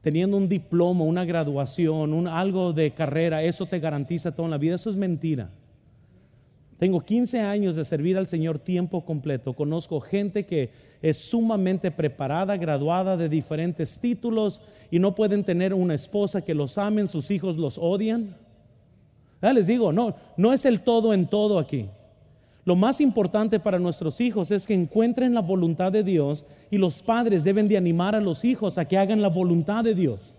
teniendo 0.00 0.38
un 0.38 0.48
diploma, 0.48 1.04
una 1.04 1.26
graduación, 1.26 2.14
un, 2.14 2.26
algo 2.26 2.72
de 2.72 2.92
carrera, 2.92 3.42
eso 3.42 3.66
te 3.66 3.78
garantiza 3.78 4.34
toda 4.34 4.48
la 4.48 4.56
vida. 4.56 4.76
Eso 4.76 4.88
es 4.88 4.96
mentira. 4.96 5.50
Tengo 6.78 7.02
15 7.02 7.40
años 7.40 7.76
de 7.76 7.84
servir 7.84 8.16
al 8.16 8.26
Señor 8.26 8.58
tiempo 8.58 9.04
completo. 9.04 9.52
Conozco 9.52 10.00
gente 10.00 10.46
que 10.46 10.70
es 11.02 11.18
sumamente 11.18 11.90
preparada, 11.90 12.56
graduada 12.56 13.18
de 13.18 13.28
diferentes 13.28 13.98
títulos 13.98 14.62
y 14.90 14.98
no 14.98 15.14
pueden 15.14 15.44
tener 15.44 15.74
una 15.74 15.94
esposa 15.94 16.40
que 16.40 16.54
los 16.54 16.78
amen, 16.78 17.06
sus 17.06 17.30
hijos 17.30 17.58
los 17.58 17.76
odian. 17.76 18.34
Ya 19.42 19.52
les 19.52 19.66
digo, 19.66 19.92
no, 19.92 20.16
no 20.38 20.54
es 20.54 20.64
el 20.64 20.80
todo 20.80 21.12
en 21.12 21.26
todo 21.26 21.58
aquí. 21.58 21.86
Lo 22.64 22.76
más 22.76 23.00
importante 23.00 23.60
para 23.60 23.78
nuestros 23.78 24.20
hijos 24.20 24.50
es 24.50 24.66
que 24.66 24.74
encuentren 24.74 25.34
la 25.34 25.40
voluntad 25.40 25.92
de 25.92 26.02
Dios 26.02 26.44
y 26.70 26.78
los 26.78 27.02
padres 27.02 27.44
deben 27.44 27.68
de 27.68 27.76
animar 27.76 28.14
a 28.14 28.20
los 28.20 28.44
hijos 28.44 28.78
a 28.78 28.86
que 28.86 28.96
hagan 28.96 29.20
la 29.20 29.28
voluntad 29.28 29.84
de 29.84 29.94
Dios. 29.94 30.34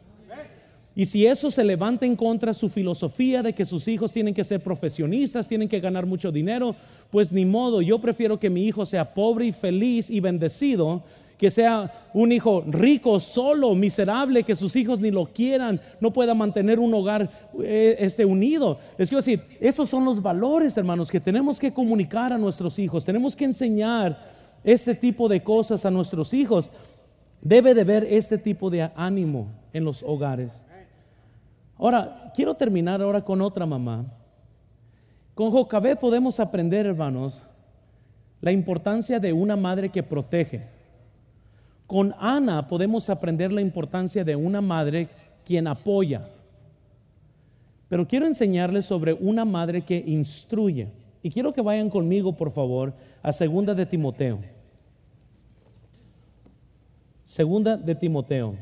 Y 0.96 1.06
si 1.06 1.28
eso 1.28 1.52
se 1.52 1.64
levanta 1.64 2.06
en 2.06 2.16
contra 2.16 2.54
su 2.54 2.70
filosofía 2.70 3.44
de 3.44 3.54
que 3.54 3.66
sus 3.66 3.88
hijos 3.88 4.14
tienen 4.14 4.34
que 4.34 4.46
ser 4.46 4.62
profesionistas, 4.62 5.48
tienen 5.48 5.68
que 5.68 5.82
ganar 5.82 6.06
mucho 6.06 6.32
dinero, 6.32 6.74
pues 7.12 7.34
ni 7.34 7.44
modo, 7.46 7.82
yo 7.82 8.00
prefiero 8.00 8.40
que 8.40 8.50
mi 8.50 8.66
hijo 8.66 8.86
sea 8.86 9.14
pobre 9.14 9.46
y 9.46 9.52
feliz 9.52 10.10
y 10.10 10.22
bendecido 10.22 11.04
que 11.38 11.52
sea 11.52 12.10
un 12.14 12.32
hijo 12.32 12.64
rico, 12.66 13.20
solo, 13.20 13.76
miserable, 13.76 14.44
que 14.44 14.56
sus 14.56 14.76
hijos 14.76 15.00
ni 15.00 15.12
lo 15.12 15.26
quieran, 15.26 15.82
no 16.00 16.12
pueda 16.12 16.34
mantener 16.34 16.80
un 16.80 16.94
hogar 16.94 17.30
eh, 17.62 17.98
este, 18.00 18.24
unido. 18.24 18.80
Es 18.98 19.10
quiero 19.10 19.22
decir, 19.22 19.44
esos 19.60 19.90
son 19.90 20.06
los 20.06 20.22
valores, 20.22 20.78
hermanos, 20.78 21.12
que 21.12 21.20
tenemos 21.20 21.60
que 21.60 21.74
comunicar 21.74 22.32
a 22.32 22.38
nuestros 22.38 22.80
hijos. 22.80 23.04
Tenemos 23.04 23.36
que 23.36 23.46
enseñar 23.46 24.18
este 24.64 24.96
tipo 24.96 25.28
de 25.28 25.44
cosas 25.44 25.86
a 25.86 25.92
nuestros 25.92 26.34
hijos. 26.34 26.70
Debe 27.42 27.74
de 27.74 27.82
haber 27.82 28.06
este 28.06 28.38
tipo 28.38 28.70
de 28.70 28.90
ánimo 28.96 29.52
en 29.74 29.84
los 29.84 30.02
hogares. 30.04 30.64
Ahora, 31.78 32.32
quiero 32.34 32.54
terminar 32.54 33.02
ahora 33.02 33.24
con 33.24 33.42
otra 33.42 33.66
mamá. 33.66 34.06
Con 35.34 35.52
Jocabé 35.52 35.98
podemos 35.98 36.40
aprender, 36.40 36.86
hermanos, 36.86 37.44
la 38.40 38.54
importancia 38.54 39.20
de 39.20 39.34
una 39.34 39.58
madre 39.58 39.90
que 39.90 40.02
protege. 40.02 40.75
Con 41.88 42.14
Ana 42.20 42.68
podemos 42.68 43.10
aprender 43.10 43.52
la 43.52 43.62
importancia 43.62 44.24
de 44.24 44.36
una 44.36 44.62
madre 44.62 45.08
quien 45.46 45.68
apoya. 45.68 46.28
Pero 47.88 48.08
quiero 48.08 48.26
enseñarles 48.26 48.86
sobre 48.86 49.14
una 49.14 49.46
madre 49.46 49.84
que 49.84 50.04
instruye. 50.06 50.88
Y 51.22 51.30
quiero 51.30 51.54
que 51.54 51.62
vayan 51.62 51.90
conmigo, 51.90 52.34
por 52.34 52.52
favor, 52.52 52.94
a 53.22 53.32
Segunda 53.32 53.74
de 53.76 53.86
Timoteo. 53.86 54.40
Segunda 57.24 57.78
de 57.78 57.96
Timoteo. 57.96 58.56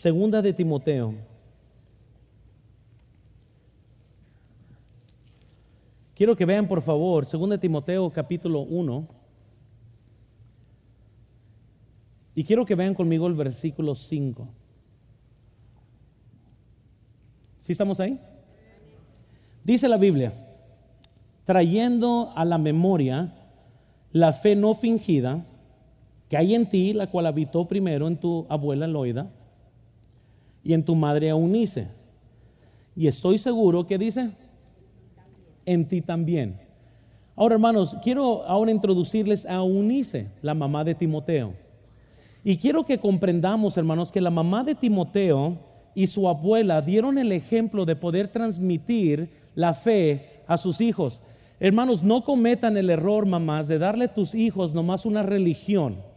Segunda 0.00 0.40
de 0.40 0.54
Timoteo. 0.54 1.12
Quiero 6.14 6.34
que 6.34 6.46
vean 6.46 6.66
por 6.66 6.80
favor, 6.80 7.26
Segunda 7.26 7.56
de 7.56 7.60
Timoteo 7.60 8.08
capítulo 8.08 8.60
1. 8.60 9.06
Y 12.34 12.44
quiero 12.44 12.64
que 12.64 12.74
vean 12.74 12.94
conmigo 12.94 13.26
el 13.26 13.34
versículo 13.34 13.94
5. 13.94 14.48
¿Sí 17.58 17.72
estamos 17.72 18.00
ahí? 18.00 18.18
Dice 19.64 19.86
la 19.86 19.98
Biblia, 19.98 20.32
trayendo 21.44 22.32
a 22.34 22.46
la 22.46 22.56
memoria 22.56 23.34
la 24.12 24.32
fe 24.32 24.56
no 24.56 24.72
fingida 24.72 25.44
que 26.30 26.38
hay 26.38 26.54
en 26.54 26.70
ti, 26.70 26.94
la 26.94 27.08
cual 27.08 27.26
habitó 27.26 27.68
primero 27.68 28.08
en 28.08 28.16
tu 28.16 28.46
abuela 28.48 28.86
Loida 28.86 29.30
y 30.62 30.72
en 30.72 30.84
tu 30.84 30.94
madre 30.94 31.28
Eunice. 31.28 31.88
Y 32.96 33.06
estoy 33.06 33.38
seguro 33.38 33.86
que 33.86 33.98
dice, 33.98 34.30
en 35.66 35.86
ti 35.86 36.00
también. 36.00 36.60
Ahora, 37.36 37.54
hermanos, 37.54 37.96
quiero 38.02 38.44
ahora 38.44 38.70
introducirles 38.70 39.46
a 39.46 39.54
Eunice, 39.54 40.28
la 40.42 40.54
mamá 40.54 40.84
de 40.84 40.94
Timoteo. 40.94 41.54
Y 42.44 42.56
quiero 42.56 42.84
que 42.84 42.98
comprendamos, 42.98 43.76
hermanos, 43.76 44.10
que 44.10 44.20
la 44.20 44.30
mamá 44.30 44.64
de 44.64 44.74
Timoteo 44.74 45.58
y 45.94 46.06
su 46.06 46.28
abuela 46.28 46.80
dieron 46.82 47.18
el 47.18 47.32
ejemplo 47.32 47.84
de 47.84 47.96
poder 47.96 48.28
transmitir 48.28 49.30
la 49.54 49.74
fe 49.74 50.42
a 50.46 50.56
sus 50.56 50.80
hijos. 50.80 51.20
Hermanos, 51.58 52.02
no 52.02 52.24
cometan 52.24 52.76
el 52.76 52.90
error, 52.90 53.26
mamás, 53.26 53.68
de 53.68 53.78
darle 53.78 54.06
a 54.06 54.14
tus 54.14 54.34
hijos 54.34 54.72
nomás 54.72 55.04
una 55.04 55.22
religión. 55.22 56.09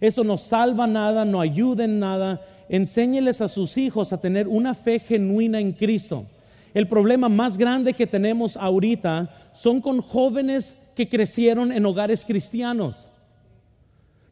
Eso 0.00 0.24
no 0.24 0.36
salva 0.36 0.86
nada, 0.86 1.24
no 1.24 1.40
ayuda 1.40 1.84
en 1.84 1.98
nada. 1.98 2.40
Enséñeles 2.68 3.40
a 3.40 3.48
sus 3.48 3.76
hijos 3.76 4.12
a 4.12 4.20
tener 4.20 4.48
una 4.48 4.74
fe 4.74 4.98
genuina 4.98 5.60
en 5.60 5.72
Cristo. 5.72 6.26
El 6.74 6.88
problema 6.88 7.28
más 7.28 7.56
grande 7.56 7.94
que 7.94 8.06
tenemos 8.06 8.56
ahorita 8.56 9.30
son 9.54 9.80
con 9.80 10.02
jóvenes 10.02 10.74
que 10.94 11.08
crecieron 11.08 11.72
en 11.72 11.86
hogares 11.86 12.24
cristianos. 12.24 13.08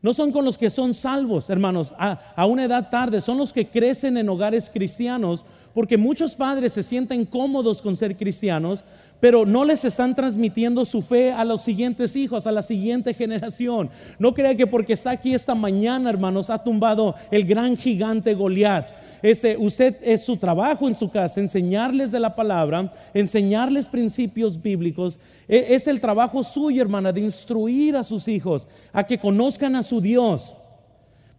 No 0.05 0.13
son 0.13 0.33
con 0.33 0.45
los 0.45 0.59
que 0.59 0.69
son 0.69 0.93
salvos, 0.93 1.49
hermanos, 1.49 1.95
a, 1.99 2.45
una 2.45 2.67
edad 2.67 2.91
tarde, 2.91 3.23
son 3.23 3.39
los 3.39 3.55
que 3.55 3.69
crecen 3.69 4.19
en 4.19 4.29
hogares 4.29 4.69
cristianos, 4.69 5.47
porque 5.73 5.97
muchos 5.97 6.35
padres 6.35 6.75
se 6.75 6.83
sienten 6.83 7.25
cómodos 7.25 7.81
con 7.81 7.97
ser 7.97 8.15
cristianos, 8.15 8.85
pero 9.25 9.47
no 9.47 9.65
les 9.65 9.83
están 9.87 10.15
transmitiendo 10.15 10.85
su 10.85 11.01
fe 11.01 11.33
a 11.33 11.47
los 11.47 11.63
siguientes 11.63 12.15
hijos, 12.15 12.47
a 12.47 12.53
la 12.53 12.61
siguiente 12.61 13.15
generación. 13.15 13.89
No 14.19 14.35
crea 14.35 14.55
que 14.55 14.67
porque 14.67 14.93
está 14.93 15.13
aquí 15.13 15.33
esta 15.33 15.55
mañana, 15.55 16.11
hermanos, 16.11 16.51
ha 16.51 16.63
tumbado 16.63 17.15
el 17.31 17.47
gran 17.47 17.75
gigante 17.75 18.35
Goliat. 18.35 18.87
Este, 19.23 19.57
usted 19.57 19.97
es 20.03 20.27
su 20.27 20.37
trabajo 20.37 20.89
en 20.89 20.95
su 20.95 21.09
casa, 21.09 21.41
enseñarles 21.41 22.13
de 22.13 22.21
la 22.21 22.35
palabra, 22.35 22.93
enseñarles 23.15 23.89
principios 23.89 24.61
bíblicos. 24.61 25.19
E, 25.49 25.75
es 25.75 25.87
el 25.87 26.03
trabajo 26.03 26.43
suyo, 26.43 26.83
hermana, 26.83 27.11
de 27.11 27.23
instruir 27.23 27.97
a 27.97 28.05
sus 28.05 28.29
hijos 28.29 28.69
a 28.93 29.05
que 29.05 29.17
conozcan 29.17 29.75
a 29.75 29.83
su 29.83 30.03
Dios. 30.03 30.55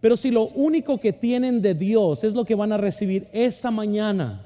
Pero 0.00 0.16
si 0.16 0.32
lo 0.32 0.48
único 0.48 0.98
que 0.98 1.12
tienen 1.12 1.62
de 1.62 1.74
Dios 1.74 2.24
es 2.24 2.34
lo 2.34 2.44
que 2.44 2.56
van 2.56 2.72
a 2.72 2.78
recibir 2.78 3.28
esta 3.32 3.70
mañana, 3.70 4.45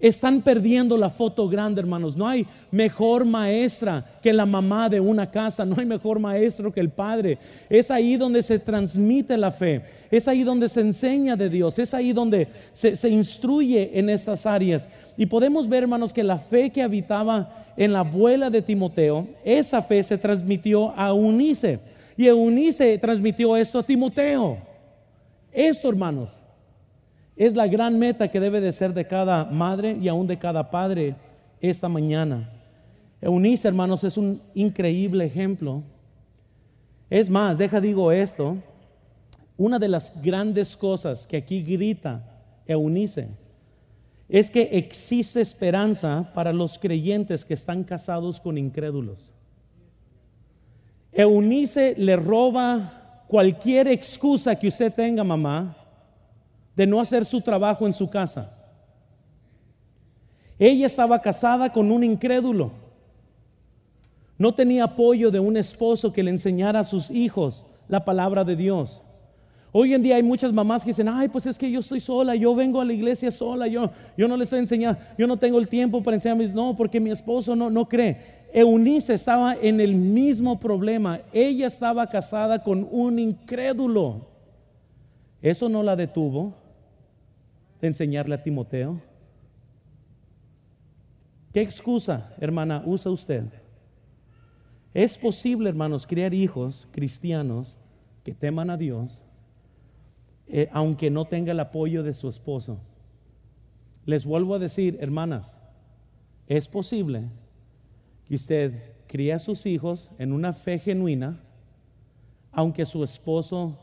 están 0.00 0.42
perdiendo 0.42 0.96
la 0.96 1.10
foto 1.10 1.48
grande, 1.48 1.80
hermanos. 1.80 2.16
No 2.16 2.28
hay 2.28 2.46
mejor 2.70 3.24
maestra 3.24 4.04
que 4.22 4.32
la 4.32 4.46
mamá 4.46 4.88
de 4.88 5.00
una 5.00 5.28
casa, 5.30 5.64
no 5.64 5.76
hay 5.78 5.86
mejor 5.86 6.20
maestro 6.20 6.72
que 6.72 6.80
el 6.80 6.90
padre. 6.90 7.38
Es 7.68 7.90
ahí 7.90 8.16
donde 8.16 8.42
se 8.42 8.58
transmite 8.58 9.36
la 9.36 9.50
fe, 9.50 9.82
es 10.10 10.28
ahí 10.28 10.44
donde 10.44 10.68
se 10.68 10.80
enseña 10.82 11.34
de 11.34 11.48
Dios, 11.48 11.78
es 11.78 11.94
ahí 11.94 12.12
donde 12.12 12.48
se, 12.72 13.08
instruye 13.08 13.90
en 13.98 14.08
estas 14.08 14.46
áreas. 14.46 14.86
Y 15.16 15.26
podemos 15.26 15.68
ver, 15.68 15.82
hermanos, 15.82 16.12
que 16.12 16.22
la 16.22 16.38
fe 16.38 16.70
que 16.70 16.82
habitaba 16.82 17.66
en 17.76 17.92
la 17.92 18.00
abuela 18.00 18.50
de 18.50 18.62
Timoteo, 18.62 19.26
esa 19.44 19.82
fe 19.82 20.02
se 20.02 20.16
transmitió 20.16 20.92
a 20.96 21.08
Eunice. 21.08 21.80
Y 22.16 22.26
Eunice 22.26 22.98
transmitió 22.98 23.56
esto 23.56 23.78
a 23.78 23.82
Timoteo. 23.82 24.58
Esto, 25.52 25.88
hermanos, 25.88 26.42
es 27.38 27.54
la 27.54 27.68
gran 27.68 27.96
meta 28.00 28.26
que 28.28 28.40
debe 28.40 28.60
de 28.60 28.72
ser 28.72 28.92
de 28.92 29.06
cada 29.06 29.44
madre 29.44 29.96
y 30.00 30.08
aún 30.08 30.26
de 30.26 30.36
cada 30.36 30.72
padre 30.72 31.14
esta 31.60 31.88
mañana. 31.88 32.50
Eunice, 33.20 33.68
hermanos, 33.68 34.02
es 34.02 34.16
un 34.16 34.42
increíble 34.54 35.24
ejemplo. 35.24 35.84
Es 37.08 37.30
más, 37.30 37.56
deja 37.56 37.80
digo 37.80 38.10
esto, 38.10 38.58
una 39.56 39.78
de 39.78 39.86
las 39.86 40.12
grandes 40.20 40.76
cosas 40.76 41.28
que 41.28 41.36
aquí 41.36 41.62
grita 41.62 42.24
Eunice 42.66 43.28
es 44.28 44.50
que 44.50 44.62
existe 44.72 45.40
esperanza 45.40 46.32
para 46.34 46.52
los 46.52 46.76
creyentes 46.76 47.44
que 47.44 47.54
están 47.54 47.84
casados 47.84 48.40
con 48.40 48.58
incrédulos. 48.58 49.32
Eunice 51.12 51.94
le 51.96 52.16
roba 52.16 53.24
cualquier 53.28 53.86
excusa 53.86 54.56
que 54.56 54.68
usted 54.68 54.92
tenga, 54.92 55.22
mamá, 55.22 55.77
de 56.78 56.86
no 56.86 57.00
hacer 57.00 57.24
su 57.24 57.40
trabajo 57.40 57.88
en 57.88 57.92
su 57.92 58.08
casa. 58.08 58.56
Ella 60.60 60.86
estaba 60.86 61.20
casada 61.20 61.72
con 61.72 61.90
un 61.90 62.04
incrédulo. 62.04 62.70
No 64.38 64.54
tenía 64.54 64.84
apoyo 64.84 65.32
de 65.32 65.40
un 65.40 65.56
esposo 65.56 66.12
que 66.12 66.22
le 66.22 66.30
enseñara 66.30 66.78
a 66.78 66.84
sus 66.84 67.10
hijos 67.10 67.66
la 67.88 68.04
palabra 68.04 68.44
de 68.44 68.54
Dios. 68.54 69.02
Hoy 69.72 69.92
en 69.92 70.04
día 70.04 70.14
hay 70.14 70.22
muchas 70.22 70.52
mamás 70.52 70.84
que 70.84 70.90
dicen, 70.90 71.08
ay, 71.08 71.26
pues 71.26 71.46
es 71.46 71.58
que 71.58 71.68
yo 71.68 71.80
estoy 71.80 71.98
sola, 71.98 72.36
yo 72.36 72.54
vengo 72.54 72.80
a 72.80 72.84
la 72.84 72.92
iglesia 72.92 73.32
sola, 73.32 73.66
yo, 73.66 73.90
yo 74.16 74.28
no 74.28 74.36
le 74.36 74.44
estoy 74.44 74.60
enseñando, 74.60 75.00
yo 75.18 75.26
no 75.26 75.36
tengo 75.36 75.58
el 75.58 75.66
tiempo 75.66 76.00
para 76.00 76.14
enseñarme, 76.14 76.46
no, 76.46 76.76
porque 76.76 77.00
mi 77.00 77.10
esposo 77.10 77.56
no, 77.56 77.70
no 77.70 77.88
cree. 77.88 78.46
Eunice 78.52 79.14
estaba 79.14 79.56
en 79.60 79.80
el 79.80 79.96
mismo 79.96 80.60
problema, 80.60 81.22
ella 81.32 81.66
estaba 81.66 82.06
casada 82.06 82.62
con 82.62 82.86
un 82.88 83.18
incrédulo. 83.18 84.28
Eso 85.42 85.68
no 85.68 85.82
la 85.82 85.96
detuvo 85.96 86.67
de 87.80 87.88
enseñarle 87.88 88.34
a 88.34 88.42
Timoteo? 88.42 89.00
¿Qué 91.52 91.62
excusa, 91.62 92.34
hermana, 92.38 92.82
usa 92.84 93.10
usted? 93.10 93.44
Es 94.94 95.16
posible, 95.16 95.68
hermanos, 95.68 96.06
criar 96.06 96.34
hijos 96.34 96.88
cristianos 96.92 97.78
que 98.24 98.34
teman 98.34 98.70
a 98.70 98.76
Dios, 98.76 99.22
eh, 100.48 100.68
aunque 100.72 101.10
no 101.10 101.24
tenga 101.24 101.52
el 101.52 101.60
apoyo 101.60 102.02
de 102.02 102.14
su 102.14 102.28
esposo. 102.28 102.80
Les 104.04 104.24
vuelvo 104.24 104.54
a 104.54 104.58
decir, 104.58 104.98
hermanas, 105.00 105.58
es 106.46 106.68
posible 106.68 107.28
que 108.26 108.34
usted 108.34 108.94
críe 109.06 109.32
a 109.32 109.38
sus 109.38 109.66
hijos 109.66 110.10
en 110.18 110.32
una 110.32 110.52
fe 110.52 110.78
genuina, 110.78 111.40
aunque 112.52 112.86
su 112.86 113.04
esposo 113.04 113.78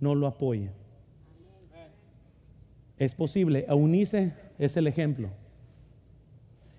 no 0.00 0.14
lo 0.14 0.26
apoye. 0.26 0.70
Es 3.02 3.16
posible. 3.16 3.66
Eunice 3.68 4.32
es 4.60 4.76
el 4.76 4.86
ejemplo. 4.86 5.28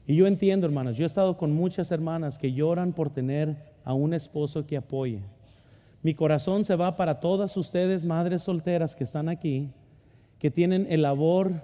Y 0.07 0.15
yo 0.15 0.25
entiendo, 0.25 0.65
hermanas, 0.65 0.95
yo 0.95 1.03
he 1.03 1.05
estado 1.05 1.35
con 1.35 1.51
muchas 1.51 1.91
hermanas 1.91 2.37
que 2.37 2.53
lloran 2.53 2.93
por 2.93 3.09
tener 3.09 3.57
a 3.83 3.93
un 3.93 4.13
esposo 4.13 4.65
que 4.65 4.77
apoye. 4.77 5.19
Mi 6.01 6.13
corazón 6.13 6.63
se 6.63 6.77
va 6.77 6.95
para 6.95 7.19
todas 7.19 7.57
ustedes, 7.57 8.05
madres 8.05 8.43
solteras 8.43 8.95
que 8.95 9.03
están 9.03 9.27
aquí, 9.27 9.69
que 10.39 10.49
tienen 10.49 10.87
el 10.89 11.01
labor 11.01 11.61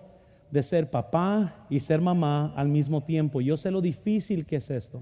de 0.52 0.62
ser 0.62 0.92
papá 0.92 1.66
y 1.70 1.80
ser 1.80 2.02
mamá 2.02 2.54
al 2.58 2.68
mismo 2.68 3.02
tiempo. 3.02 3.40
Yo 3.40 3.56
sé 3.56 3.72
lo 3.72 3.80
difícil 3.80 4.46
que 4.46 4.58
es 4.58 4.70
esto. 4.70 5.02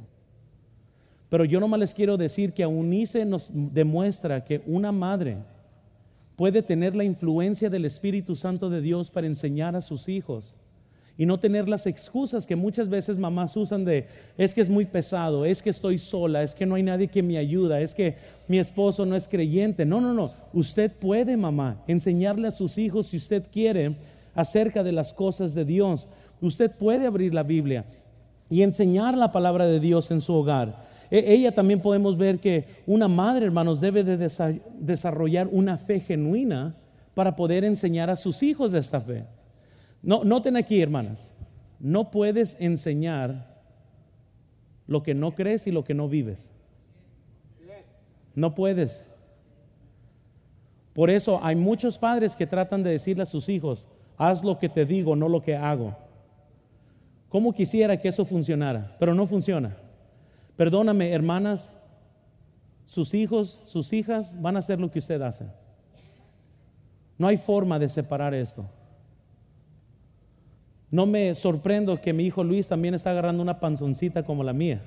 Pero 1.29 1.45
yo 1.45 1.59
no 1.59 1.67
más 1.67 1.79
les 1.79 1.95
quiero 1.95 2.15
decir 2.15 2.53
que 2.53 2.61
Eunice 2.61 3.25
nos 3.25 3.49
demuestra 3.51 4.43
que 4.43 4.61
una 4.67 4.91
madre 4.91 5.37
puede 6.37 6.61
tener 6.61 6.95
la 6.95 7.03
influencia 7.03 7.69
del 7.69 7.83
Espíritu 7.83 8.37
Santo 8.37 8.69
de 8.69 8.79
Dios 8.79 9.09
para 9.09 9.27
enseñar 9.27 9.75
a 9.75 9.81
sus 9.81 10.07
hijos 10.07 10.55
y 11.17 11.25
no 11.25 11.39
tener 11.39 11.67
las 11.67 11.87
excusas 11.87 12.45
que 12.45 12.55
muchas 12.55 12.89
veces 12.89 13.17
mamás 13.17 13.57
usan 13.57 13.83
de 13.83 14.05
es 14.37 14.53
que 14.53 14.61
es 14.61 14.69
muy 14.69 14.85
pesado, 14.85 15.45
es 15.45 15.63
que 15.63 15.71
estoy 15.71 15.97
sola, 15.97 16.43
es 16.43 16.53
que 16.53 16.67
no 16.67 16.75
hay 16.75 16.83
nadie 16.83 17.07
que 17.07 17.23
me 17.23 17.39
ayuda, 17.39 17.81
es 17.81 17.95
que 17.95 18.17
mi 18.47 18.59
esposo 18.59 19.03
no 19.03 19.15
es 19.15 19.27
creyente. 19.27 19.83
No, 19.83 19.99
no, 19.99 20.13
no. 20.13 20.31
Usted 20.53 20.91
puede, 20.91 21.35
mamá, 21.35 21.81
enseñarle 21.87 22.47
a 22.47 22.51
sus 22.51 22.77
hijos 22.77 23.07
si 23.07 23.17
usted 23.17 23.43
quiere 23.51 23.95
acerca 24.35 24.83
de 24.83 24.91
las 24.91 25.11
cosas 25.11 25.55
de 25.55 25.65
Dios. 25.65 26.07
Usted 26.39 26.69
puede 26.69 27.07
abrir 27.07 27.33
la 27.33 27.41
Biblia 27.41 27.85
y 28.47 28.61
enseñar 28.61 29.17
la 29.17 29.31
palabra 29.31 29.65
de 29.65 29.79
Dios 29.79 30.11
en 30.11 30.21
su 30.21 30.35
hogar. 30.35 30.85
E, 31.09 31.33
ella 31.33 31.53
también 31.53 31.79
podemos 31.79 32.17
ver 32.17 32.39
que 32.39 32.65
una 32.85 33.07
madre, 33.07 33.45
hermanos, 33.45 33.79
debe 33.79 34.03
de 34.03 34.17
desarrollar 34.79 35.47
una 35.51 35.77
fe 35.77 35.99
genuina 35.99 36.75
para 37.13 37.35
poder 37.35 37.63
enseñar 37.63 38.09
a 38.09 38.15
sus 38.15 38.43
hijos 38.43 38.73
esta 38.73 39.01
fe. 39.01 39.25
No, 40.01 40.23
noten 40.23 40.55
aquí, 40.55 40.81
hermanas, 40.81 41.31
no 41.79 42.11
puedes 42.11 42.55
enseñar 42.59 43.57
lo 44.85 45.03
que 45.03 45.13
no 45.13 45.31
crees 45.31 45.67
y 45.67 45.71
lo 45.71 45.83
que 45.83 45.93
no 45.93 46.07
vives. 46.07 46.51
No 48.35 48.53
puedes. 48.53 49.03
Por 50.93 51.09
eso 51.09 51.39
hay 51.43 51.55
muchos 51.55 51.97
padres 51.97 52.35
que 52.35 52.47
tratan 52.47 52.83
de 52.83 52.91
decirle 52.91 53.23
a 53.23 53.27
sus 53.27 53.49
hijos, 53.49 53.87
haz 54.17 54.43
lo 54.43 54.59
que 54.59 54.69
te 54.69 54.85
digo, 54.85 55.15
no 55.15 55.27
lo 55.27 55.41
que 55.41 55.55
hago. 55.55 55.95
¿Cómo 57.29 57.53
quisiera 57.53 57.99
que 57.99 58.07
eso 58.09 58.25
funcionara? 58.25 58.95
Pero 58.99 59.13
no 59.13 59.27
funciona. 59.27 59.75
Perdóname, 60.57 61.11
hermanas, 61.13 61.71
sus 62.87 63.13
hijos, 63.13 63.61
sus 63.65 63.93
hijas 63.93 64.35
van 64.41 64.55
a 64.55 64.59
hacer 64.59 64.79
lo 64.79 64.89
que 64.89 64.99
usted 64.99 65.21
hace. 65.21 65.45
No 67.17 67.27
hay 67.27 67.37
forma 67.37 67.79
de 67.79 67.89
separar 67.89 68.33
esto. 68.33 68.65
No 70.89 71.05
me 71.05 71.35
sorprendo 71.35 72.01
que 72.01 72.13
mi 72.13 72.25
hijo 72.25 72.43
Luis 72.43 72.67
también 72.67 72.93
está 72.93 73.11
agarrando 73.11 73.43
una 73.43 73.59
panzoncita 73.59 74.23
como 74.23 74.43
la 74.43 74.53
mía. 74.53 74.81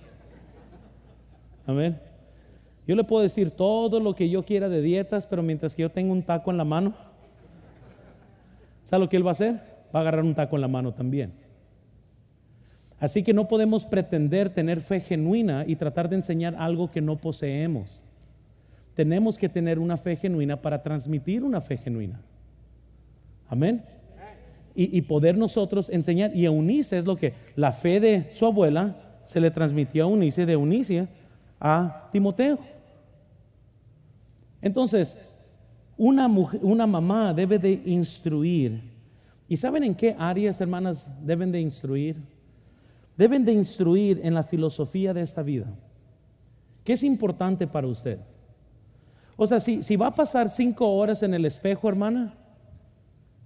Amén. 1.66 2.00
Yo 2.86 2.96
le 2.96 3.04
puedo 3.04 3.22
decir 3.22 3.50
todo 3.50 4.00
lo 4.00 4.14
que 4.14 4.28
yo 4.28 4.44
quiera 4.44 4.68
de 4.68 4.82
dietas, 4.82 5.26
pero 5.26 5.42
mientras 5.42 5.74
que 5.74 5.82
yo 5.82 5.90
tengo 5.90 6.12
un 6.12 6.22
taco 6.22 6.50
en 6.50 6.56
la 6.56 6.64
mano, 6.64 6.94
¿sabe 8.84 9.04
lo 9.04 9.08
que 9.08 9.16
él 9.16 9.24
va 9.24 9.30
a 9.30 9.32
hacer? 9.32 9.54
Va 9.94 10.00
a 10.00 10.02
agarrar 10.02 10.24
un 10.24 10.34
taco 10.34 10.56
en 10.56 10.62
la 10.62 10.68
mano 10.68 10.92
también. 10.92 11.32
Así 13.00 13.22
que 13.22 13.32
no 13.32 13.48
podemos 13.48 13.86
pretender 13.86 14.50
tener 14.50 14.80
fe 14.80 15.00
genuina 15.00 15.64
y 15.66 15.76
tratar 15.76 16.10
de 16.10 16.16
enseñar 16.16 16.54
algo 16.56 16.90
que 16.90 17.00
no 17.00 17.16
poseemos. 17.16 18.02
Tenemos 18.94 19.38
que 19.38 19.48
tener 19.48 19.78
una 19.78 19.96
fe 19.96 20.16
genuina 20.16 20.60
para 20.60 20.82
transmitir 20.82 21.42
una 21.42 21.62
fe 21.62 21.78
genuina. 21.78 22.20
Amén. 23.48 23.82
Y, 24.74 25.00
poder 25.02 25.36
nosotros 25.36 25.90
enseñar. 25.90 26.34
Y 26.34 26.44
Eunice 26.44 26.96
es 26.96 27.04
lo 27.04 27.16
que 27.16 27.34
la 27.56 27.72
fe 27.72 28.00
de 28.00 28.30
su 28.32 28.46
abuela 28.46 28.96
se 29.24 29.40
le 29.40 29.50
transmitió 29.50 30.04
a 30.04 30.08
Eunice, 30.08 30.46
de 30.46 30.52
Eunice 30.52 31.08
a 31.58 32.08
Timoteo. 32.12 32.58
Entonces, 34.62 35.16
una, 35.96 36.28
una 36.62 36.86
mamá 36.86 37.34
debe 37.34 37.58
de 37.58 37.82
instruir. 37.84 38.80
¿Y 39.48 39.56
saben 39.56 39.84
en 39.84 39.94
qué 39.94 40.14
áreas, 40.18 40.60
hermanas, 40.60 41.08
deben 41.22 41.50
de 41.50 41.60
instruir? 41.60 42.16
Deben 43.20 43.44
de 43.44 43.52
instruir 43.52 44.18
en 44.24 44.32
la 44.32 44.42
filosofía 44.42 45.12
de 45.12 45.20
esta 45.20 45.42
vida. 45.42 45.66
¿Qué 46.84 46.94
es 46.94 47.02
importante 47.02 47.66
para 47.66 47.86
usted? 47.86 48.18
O 49.36 49.46
sea, 49.46 49.60
si, 49.60 49.82
si 49.82 49.94
va 49.94 50.06
a 50.06 50.14
pasar 50.14 50.48
cinco 50.48 50.90
horas 50.90 51.22
en 51.22 51.34
el 51.34 51.44
espejo, 51.44 51.86
hermana, 51.86 52.32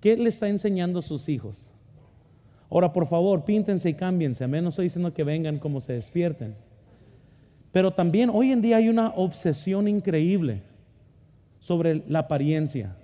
¿qué 0.00 0.16
le 0.16 0.28
está 0.28 0.48
enseñando 0.48 1.00
a 1.00 1.02
sus 1.02 1.28
hijos? 1.28 1.72
Ahora, 2.70 2.92
por 2.92 3.08
favor, 3.08 3.44
píntense 3.44 3.88
y 3.88 3.94
cámbiense. 3.94 4.44
A 4.44 4.46
menos 4.46 4.74
estoy 4.74 4.84
diciendo 4.84 5.12
que 5.12 5.24
vengan 5.24 5.58
como 5.58 5.80
se 5.80 5.94
despierten. 5.94 6.54
Pero 7.72 7.90
también 7.90 8.30
hoy 8.32 8.52
en 8.52 8.62
día 8.62 8.76
hay 8.76 8.88
una 8.88 9.08
obsesión 9.08 9.88
increíble 9.88 10.62
sobre 11.58 12.04
la 12.06 12.20
apariencia. 12.20 12.96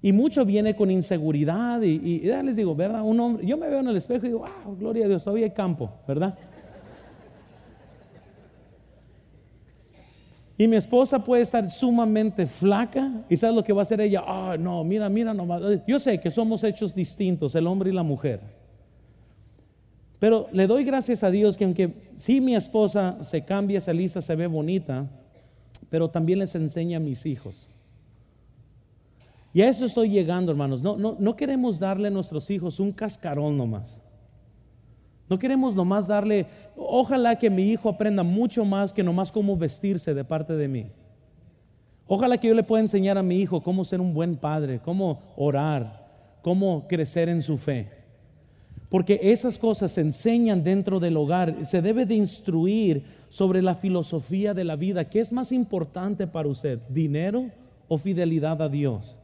Y 0.00 0.12
mucho 0.12 0.44
viene 0.44 0.76
con 0.76 0.90
inseguridad 0.90 1.82
y, 1.82 2.20
ya 2.20 2.42
les 2.42 2.56
digo, 2.56 2.74
¿verdad? 2.74 3.02
Un 3.02 3.18
hombre, 3.18 3.46
yo 3.46 3.56
me 3.56 3.68
veo 3.68 3.80
en 3.80 3.88
el 3.88 3.96
espejo 3.96 4.26
y 4.26 4.28
digo, 4.28 4.40
wow, 4.40 4.76
gloria 4.76 5.06
a 5.06 5.08
Dios, 5.08 5.24
todavía 5.24 5.46
hay 5.46 5.52
campo, 5.52 5.90
¿verdad? 6.06 6.38
Y 10.56 10.66
mi 10.66 10.76
esposa 10.76 11.22
puede 11.22 11.42
estar 11.42 11.70
sumamente 11.70 12.46
flaca 12.46 13.24
y 13.28 13.36
¿sabes 13.36 13.54
lo 13.54 13.62
que 13.62 13.72
va 13.72 13.82
a 13.82 13.82
hacer 13.82 14.00
ella? 14.00 14.24
Ah, 14.26 14.56
no, 14.58 14.82
mira, 14.82 15.08
mira 15.08 15.32
nomás. 15.32 15.62
Yo 15.86 16.00
sé 16.00 16.18
que 16.18 16.32
somos 16.32 16.64
hechos 16.64 16.96
distintos, 16.96 17.54
el 17.54 17.66
hombre 17.68 17.90
y 17.90 17.92
la 17.92 18.02
mujer. 18.02 18.40
Pero 20.18 20.48
le 20.52 20.66
doy 20.66 20.82
gracias 20.82 21.22
a 21.22 21.30
Dios 21.30 21.56
que 21.56 21.64
aunque 21.64 22.10
sí 22.16 22.40
mi 22.40 22.56
esposa 22.56 23.22
se 23.22 23.44
cambia, 23.44 23.80
se 23.80 23.92
alisa, 23.92 24.20
se 24.20 24.34
ve 24.34 24.48
bonita, 24.48 25.06
pero 25.90 26.10
también 26.10 26.40
les 26.40 26.56
enseña 26.56 26.96
a 26.96 27.00
mis 27.00 27.24
hijos. 27.24 27.68
Y 29.58 29.62
a 29.62 29.68
eso 29.68 29.86
estoy 29.86 30.08
llegando, 30.08 30.52
hermanos. 30.52 30.84
No, 30.84 30.96
no, 30.96 31.16
no 31.18 31.34
queremos 31.34 31.80
darle 31.80 32.06
a 32.06 32.12
nuestros 32.12 32.48
hijos 32.48 32.78
un 32.78 32.92
cascarón 32.92 33.56
nomás. 33.56 33.98
No 35.28 35.36
queremos 35.36 35.74
nomás 35.74 36.06
darle, 36.06 36.46
ojalá 36.76 37.36
que 37.36 37.50
mi 37.50 37.64
hijo 37.64 37.88
aprenda 37.88 38.22
mucho 38.22 38.64
más 38.64 38.92
que 38.92 39.02
nomás 39.02 39.32
cómo 39.32 39.56
vestirse 39.56 40.14
de 40.14 40.22
parte 40.22 40.52
de 40.52 40.68
mí. 40.68 40.86
Ojalá 42.06 42.38
que 42.38 42.46
yo 42.46 42.54
le 42.54 42.62
pueda 42.62 42.84
enseñar 42.84 43.18
a 43.18 43.22
mi 43.24 43.40
hijo 43.40 43.60
cómo 43.60 43.84
ser 43.84 44.00
un 44.00 44.14
buen 44.14 44.36
padre, 44.36 44.78
cómo 44.78 45.22
orar, 45.34 46.06
cómo 46.40 46.86
crecer 46.86 47.28
en 47.28 47.42
su 47.42 47.56
fe. 47.56 47.90
Porque 48.88 49.18
esas 49.20 49.58
cosas 49.58 49.90
se 49.90 50.02
enseñan 50.02 50.62
dentro 50.62 51.00
del 51.00 51.16
hogar. 51.16 51.66
Se 51.66 51.82
debe 51.82 52.06
de 52.06 52.14
instruir 52.14 53.02
sobre 53.28 53.60
la 53.60 53.74
filosofía 53.74 54.54
de 54.54 54.62
la 54.62 54.76
vida. 54.76 55.10
¿Qué 55.10 55.18
es 55.18 55.32
más 55.32 55.50
importante 55.50 56.28
para 56.28 56.46
usted? 56.46 56.78
¿Dinero 56.88 57.50
o 57.88 57.98
fidelidad 57.98 58.62
a 58.62 58.68
Dios? 58.68 59.18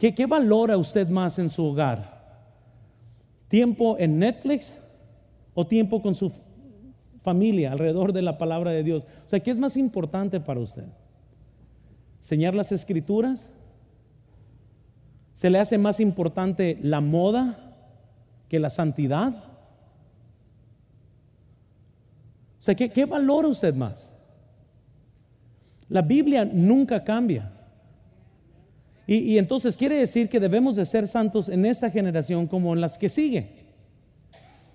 ¿Qué, 0.00 0.14
qué 0.14 0.24
valora 0.24 0.78
usted 0.78 1.08
más 1.10 1.38
en 1.38 1.50
su 1.50 1.62
hogar? 1.62 2.18
¿Tiempo 3.48 3.96
en 3.98 4.18
Netflix 4.18 4.74
o 5.52 5.66
tiempo 5.66 6.00
con 6.00 6.14
su 6.14 6.32
familia 7.20 7.72
alrededor 7.72 8.14
de 8.14 8.22
la 8.22 8.38
palabra 8.38 8.70
de 8.70 8.82
Dios? 8.82 9.04
O 9.26 9.28
sea, 9.28 9.40
¿qué 9.40 9.50
es 9.50 9.58
más 9.58 9.76
importante 9.76 10.40
para 10.40 10.58
usted? 10.58 10.86
¿Enseñar 12.20 12.54
las 12.54 12.72
escrituras? 12.72 13.50
¿Se 15.34 15.50
le 15.50 15.58
hace 15.58 15.76
más 15.76 16.00
importante 16.00 16.78
la 16.80 17.02
moda 17.02 17.74
que 18.48 18.58
la 18.58 18.70
santidad? 18.70 19.34
O 22.58 22.62
sea, 22.62 22.74
¿qué, 22.74 22.88
qué 22.88 23.04
valora 23.04 23.48
usted 23.48 23.74
más? 23.74 24.10
La 25.90 26.00
Biblia 26.00 26.46
nunca 26.50 27.04
cambia. 27.04 27.52
Y, 29.12 29.38
entonces 29.38 29.76
quiere 29.76 29.96
decir 29.96 30.28
que 30.28 30.38
debemos 30.38 30.76
de 30.76 30.86
ser 30.86 31.08
santos 31.08 31.48
en 31.48 31.66
esta 31.66 31.90
generación 31.90 32.46
como 32.46 32.72
en 32.72 32.80
las 32.80 32.96
que 32.96 33.08
sigue. 33.08 33.48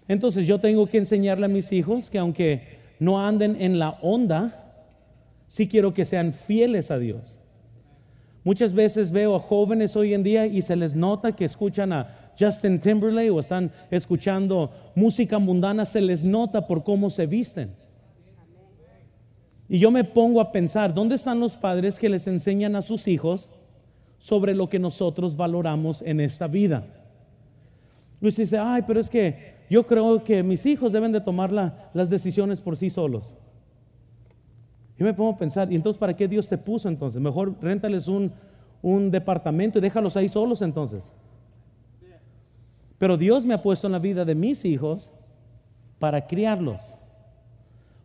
Entonces 0.10 0.46
yo 0.46 0.60
tengo 0.60 0.88
que 0.88 0.98
enseñarle 0.98 1.46
a 1.46 1.48
mis 1.48 1.72
hijos 1.72 2.10
que 2.10 2.18
aunque 2.18 2.80
no 3.00 3.26
anden 3.26 3.56
en 3.62 3.80
la 3.80 3.92
onda, 4.02 4.84
sí 5.48 5.70
quiero 5.70 5.94
que 5.94 6.04
sean 6.04 6.34
fieles 6.34 6.92
a 6.92 7.00
Dios. 7.00 7.38
Muchas 8.44 8.74
veces 8.74 9.10
veo 9.10 9.36
a 9.36 9.40
jóvenes 9.40 9.96
hoy 9.96 10.14
en 10.14 10.24
día 10.24 10.46
y 10.48 10.62
se 10.62 10.76
les 10.76 10.96
nota 10.96 11.34
que 11.34 11.46
escuchan 11.46 11.94
a 11.94 12.34
Justin 12.38 12.82
Timberlake 12.82 13.32
o 13.32 13.40
están 13.40 13.72
escuchando 13.90 14.70
música 14.96 15.40
mundana, 15.40 15.86
se 15.86 16.02
les 16.02 16.26
nota 16.26 16.68
por 16.68 16.84
cómo 16.84 17.10
se 17.10 17.26
visten. 17.26 17.74
Y 19.70 19.80
yo 19.80 19.92
me 19.92 20.04
pongo 20.04 20.42
a 20.42 20.52
pensar, 20.52 20.94
¿dónde 20.94 21.16
están 21.16 21.40
los 21.40 21.56
padres 21.56 21.98
que 21.98 22.10
les 22.10 22.28
enseñan 22.28 22.76
a 22.76 22.82
sus 22.82 23.08
hijos 23.08 23.50
sobre 24.26 24.55
lo 24.55 24.67
que 24.67 24.80
nosotros 24.80 25.36
valoramos 25.36 26.01
en 26.01 26.19
esta 26.19 26.47
vida? 26.47 26.84
Luis 28.19 28.36
dice, 28.36 28.57
ay, 28.57 28.82
pero 28.88 28.99
es 28.99 29.07
que 29.07 29.53
yo 29.69 29.86
creo 29.86 30.23
que 30.23 30.41
mis 30.41 30.65
hijos 30.65 30.91
deben 30.91 31.11
de 31.11 31.21
tomar 31.21 31.51
las 31.93 32.09
decisiones 32.09 32.59
por 32.59 32.76
sí 32.76 32.89
solos. 32.89 33.36
Yo 34.97 35.05
me 35.05 35.13
pongo 35.13 35.34
a 35.34 35.38
pensar, 35.38 35.71
¿y 35.71 35.76
entonces 35.76 35.99
para 35.99 36.15
qué 36.15 36.28
Dios 36.28 36.49
te 36.49 36.57
puso 36.57 36.89
entonces? 36.89 37.21
Mejor 37.21 37.53
réntales 37.61 38.07
un, 38.07 38.32
un 38.82 39.11
departamento 39.11 39.78
y 39.78 39.82
déjalos 39.82 40.17
ahí 40.17 40.28
solos 40.28 40.63
entonces. 40.63 41.13
Pero 42.97 43.17
Dios 43.17 43.45
me 43.45 43.53
ha 43.53 43.61
puesto 43.61 43.86
en 43.86 43.93
la 43.93 43.99
vida 43.99 44.26
de 44.26 44.34
mis 44.34 44.65
hijos 44.65 45.11
para 45.99 46.26
criarlos. 46.26 46.95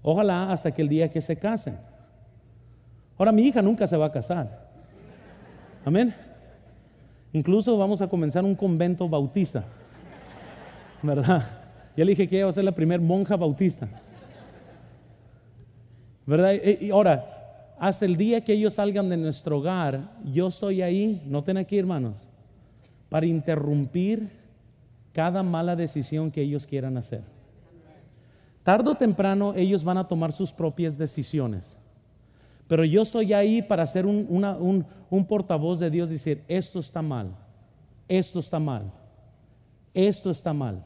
Ojalá 0.02 0.52
hasta 0.52 0.70
que 0.70 0.82
el 0.82 0.88
día 0.90 1.08
que 1.08 1.22
se 1.22 1.38
casen. 1.38 1.78
Ahora 3.16 3.32
mi 3.32 3.40
hija 3.40 3.62
nunca 3.62 3.86
se 3.86 3.96
va 3.96 4.04
a 4.04 4.12
casar. 4.12 4.69
Amén. 5.85 6.14
Incluso 7.33 7.76
vamos 7.76 8.03
a 8.03 8.09
comenzar 8.09 8.45
un 8.45 8.55
convento 8.55 9.09
bautista. 9.09 9.64
¿verdad? 11.03 11.45
Ya 11.97 12.05
le 12.05 12.12
dije 12.12 12.28
que 12.28 12.39
iba 12.39 12.49
a 12.49 12.53
ser 12.53 12.64
la 12.64 12.72
primera 12.72 13.03
monja 13.03 13.37
bautista. 13.37 13.89
¿Verdad? 16.26 16.53
Y 16.81 16.91
ahora, 16.91 17.74
hasta 17.78 18.05
el 18.05 18.16
día 18.16 18.43
que 18.43 18.53
ellos 18.53 18.74
salgan 18.74 19.09
de 19.09 19.16
nuestro 19.16 19.59
hogar, 19.59 20.11
yo 20.24 20.49
estoy 20.49 20.83
ahí, 20.83 21.22
noten 21.26 21.57
aquí 21.57 21.78
hermanos, 21.78 22.28
para 23.09 23.26
interrumpir 23.26 24.31
cada 25.12 25.43
mala 25.43 25.74
decisión 25.74 26.31
que 26.31 26.43
ellos 26.43 26.66
quieran 26.66 26.97
hacer. 26.97 27.22
Tardo 28.62 28.93
o 28.93 28.95
temprano 28.95 29.55
ellos 29.57 29.83
van 29.83 29.99
a 29.99 30.07
tomar 30.07 30.31
sus 30.31 30.53
propias 30.53 30.97
decisiones. 30.97 31.76
Pero 32.70 32.84
yo 32.84 33.02
estoy 33.02 33.32
ahí 33.32 33.62
para 33.62 33.84
ser 33.84 34.06
un, 34.06 34.86
portavoz 35.28 35.80
de 35.80 35.90
Dios 35.90 36.08
decir, 36.08 36.44
esto 36.46 36.78
está 36.78 37.02
mal, 37.02 37.34
esto 38.06 38.38
está 38.38 38.60
mal, 38.60 38.92
esto 39.92 40.30
está 40.30 40.52
mal 40.52 40.84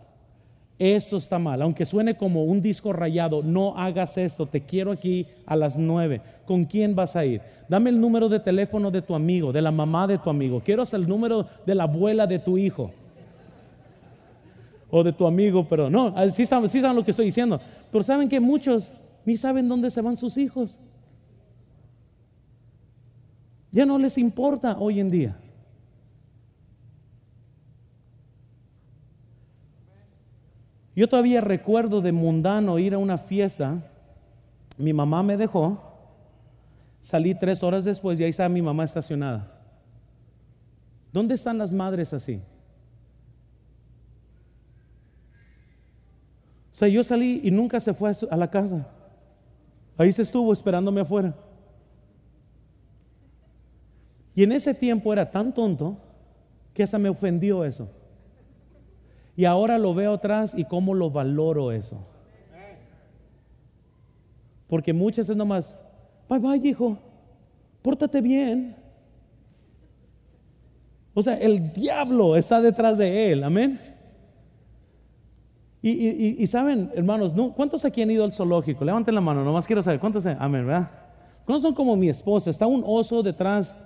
esto 0.79 1.17
está 1.17 1.39
mal, 1.39 1.63
aunque 1.63 1.87
suene 1.87 2.17
como 2.17 2.45
un 2.45 2.61
disco 2.61 2.93
rayado, 2.93 3.45
no 3.45 3.79
hagas 3.79 4.19
esto, 4.19 4.47
te 4.47 4.63
quiero 4.63 4.91
aquí 4.91 5.29
a 5.47 5.55
las 5.55 5.79
nueve. 5.79 6.21
¿Con 6.47 6.65
quién 6.65 6.97
vas 6.97 7.15
a 7.15 7.25
ir? 7.25 7.41
Dame 7.69 7.91
el 7.91 8.01
número 8.01 8.29
de 8.29 8.41
teléfono 8.41 8.91
de 8.91 9.01
tu 9.01 9.15
amigo, 9.15 9.53
de 9.53 9.63
la 9.63 9.71
mamá 9.71 10.09
de 10.09 10.19
tu 10.19 10.29
amigo. 10.29 10.61
Quiero 10.65 10.83
el 10.91 11.07
número 11.07 11.47
de 11.65 11.77
la 11.77 11.85
abuela 11.85 12.27
de 12.27 12.41
tu 12.41 12.59
hijo. 12.59 12.91
O 14.91 15.05
de 15.05 15.13
tu 15.13 15.29
amigo, 15.29 15.65
pero 15.69 15.89
no, 15.89 16.13
sí 16.33 16.45
sí 16.45 16.81
saben 16.81 16.97
lo 16.97 17.05
que 17.05 17.13
estoy 17.13 17.27
diciendo. 17.27 17.61
Pero 17.93 18.03
saben 18.03 18.29
que 18.29 18.41
muchos 18.41 18.91
ni 19.25 19.37
saben 19.37 19.69
dónde 19.69 19.93
se 19.93 20.03
van 20.03 20.17
sus 20.17 20.37
hijos. 20.37 20.81
Ya 23.75 23.85
no 23.85 23.99
les 23.99 24.19
importa 24.19 24.79
hoy 24.79 25.01
en 25.01 25.09
día. 25.09 25.37
Yo 30.95 31.09
todavía 31.09 31.41
recuerdo 31.41 32.01
de 32.01 32.13
mundano 32.13 32.79
ir 32.79 32.95
a 32.95 32.99
una 32.99 33.19
fiesta. 33.19 33.83
Mi 34.79 34.93
mamá 34.93 35.25
me 35.25 35.37
dejó. 35.37 35.83
Salí 37.03 37.35
tres 37.35 37.65
horas 37.65 37.83
después 37.83 38.21
y 38.21 38.23
ahí 38.23 38.31
estaba 38.31 38.49
mi 38.49 38.63
mamá 38.63 38.85
estacionada. 38.85 39.61
¿Dónde 41.13 41.35
están 41.35 41.59
las 41.59 41.73
madres 41.73 42.13
así? 42.13 42.41
O 46.73 46.77
sea, 46.77 46.87
yo 46.87 47.03
salí 47.03 47.41
y 47.43 47.51
nunca 47.51 47.81
se 47.81 47.93
fue 47.93 48.13
a 48.31 48.37
la 48.37 48.49
casa. 48.49 48.87
Ahí 49.99 50.13
se 50.13 50.23
estuvo 50.23 50.53
esperándome 50.53 51.01
afuera. 51.01 51.35
Y 54.35 54.43
en 54.43 54.53
ese 54.53 54.75
tiempo 54.75 55.13
era 55.13 55.31
tan 55.31 55.53
tonto 55.53 55.97
que 56.73 56.83
hasta 56.83 56.99
me 56.99 57.09
ofendió 57.09 57.65
eso. 57.65 57.89
Y 59.37 59.45
ahora 59.45 59.79
lo 59.79 59.95
veo 59.95 60.15
atrás 60.15 60.55
y 60.57 60.65
cómo 60.65 60.95
lo 60.95 61.11
valoro 61.11 61.73
eso. 61.73 61.99
Porque 64.69 64.93
muchas 64.93 65.29
es 65.29 65.37
nomás, 65.37 65.75
bye 66.29 66.39
bye 66.39 66.69
hijo, 66.69 66.99
pórtate 67.83 68.21
bien. 68.21 68.77
O 71.13 71.23
sea, 71.23 71.35
el 71.37 71.73
diablo 71.73 72.37
está 72.37 72.61
detrás 72.61 72.99
de 72.99 73.31
él, 73.31 73.45
amén. 73.45 73.81
Y, 75.87 76.47
saben, 76.47 76.91
hermanos, 76.95 77.35
¿cuántos 77.55 77.85
aquí 77.85 78.01
han 78.01 78.11
ido 78.11 78.25
al 78.25 78.33
zoológico? 78.33 78.87
Levanten 78.87 79.15
la 79.15 79.21
mano, 79.21 79.45
nomás 79.45 79.67
quiero 79.67 79.83
saber, 79.83 80.01
¿cuántos? 80.01 80.25
Amén, 80.25 80.67
¿verdad? 80.67 80.91
¿Cuántos 81.45 81.61
son 81.61 81.75
como 81.75 81.95
mi 81.95 82.09
esposa? 82.09 82.49
Está 82.49 82.67
un 82.67 82.83
oso 82.87 83.23
detrás, 83.23 83.77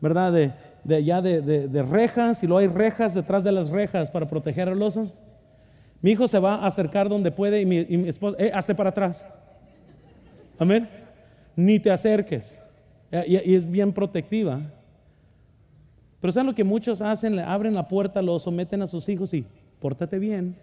¿verdad? 0.00 0.32
De, 0.32 1.04
ya 1.04 1.20
de, 1.20 1.82
rejas, 1.82 2.42
y 2.42 2.46
luego 2.46 2.58
hay 2.58 2.68
rejas 2.68 3.14
detrás 3.14 3.44
de 3.44 3.52
las 3.52 3.68
rejas 3.68 4.10
para 4.10 4.26
proteger 4.26 4.68
al 4.68 4.82
oso. 4.82 5.10
Mi 6.00 6.12
hijo 6.12 6.26
se 6.28 6.38
va 6.38 6.54
a 6.56 6.66
acercar 6.66 7.08
donde 7.08 7.30
puede 7.30 7.60
y 7.60 7.66
mi, 7.66 8.08
esposa 8.08 8.36
eh, 8.38 8.50
hace 8.54 8.74
para 8.74 8.90
atrás. 8.90 9.24
Amén. 10.58 10.88
Ni 11.54 11.78
te 11.78 11.90
acerques. 11.90 12.56
Y, 13.26 13.54
es 13.54 13.70
bien 13.70 13.92
protectiva. 13.92 14.60
Pero 16.20 16.32
¿saben 16.32 16.46
lo 16.46 16.54
que 16.54 16.64
muchos 16.64 17.00
hacen? 17.00 17.36
Le 17.36 17.42
abren 17.42 17.74
la 17.74 17.88
puerta, 17.88 18.22
lo 18.22 18.38
someten 18.38 18.82
a 18.82 18.86
sus 18.86 19.08
hijos 19.08 19.34
y 19.34 19.44
pórtate 19.80 20.18
bien. 20.18 20.56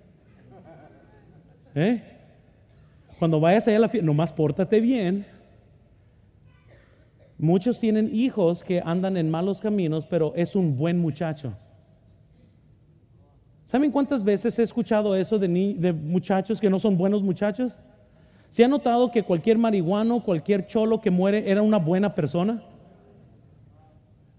¿Eh? 1.75 2.01
Cuando 3.19 3.39
vayas 3.39 3.67
allá 3.67 3.77
a 3.77 3.81
la 3.81 3.89
fiesta, 3.89 4.05
nomás 4.05 4.31
pórtate 4.31 4.79
bien. 4.79 5.25
Muchos 7.37 7.79
tienen 7.79 8.09
hijos 8.13 8.63
que 8.63 8.81
andan 8.83 9.15
en 9.15 9.29
malos 9.29 9.61
caminos, 9.61 10.05
pero 10.05 10.33
es 10.35 10.55
un 10.55 10.75
buen 10.75 10.99
muchacho. 10.99 11.53
¿Saben 13.65 13.91
cuántas 13.91 14.23
veces 14.23 14.57
he 14.57 14.63
escuchado 14.63 15.15
eso 15.15 15.37
de, 15.37 15.47
de 15.77 15.93
muchachos 15.93 16.59
que 16.59 16.69
no 16.69 16.79
son 16.79 16.97
buenos 16.97 17.21
muchachos? 17.21 17.77
¿Se 18.49 18.63
ha 18.63 18.67
notado 18.67 19.11
que 19.11 19.23
cualquier 19.23 19.57
marihuano, 19.57 20.23
cualquier 20.23 20.65
cholo 20.65 21.01
que 21.01 21.11
muere 21.11 21.49
era 21.49 21.61
una 21.61 21.77
buena 21.77 22.15
persona? 22.15 22.63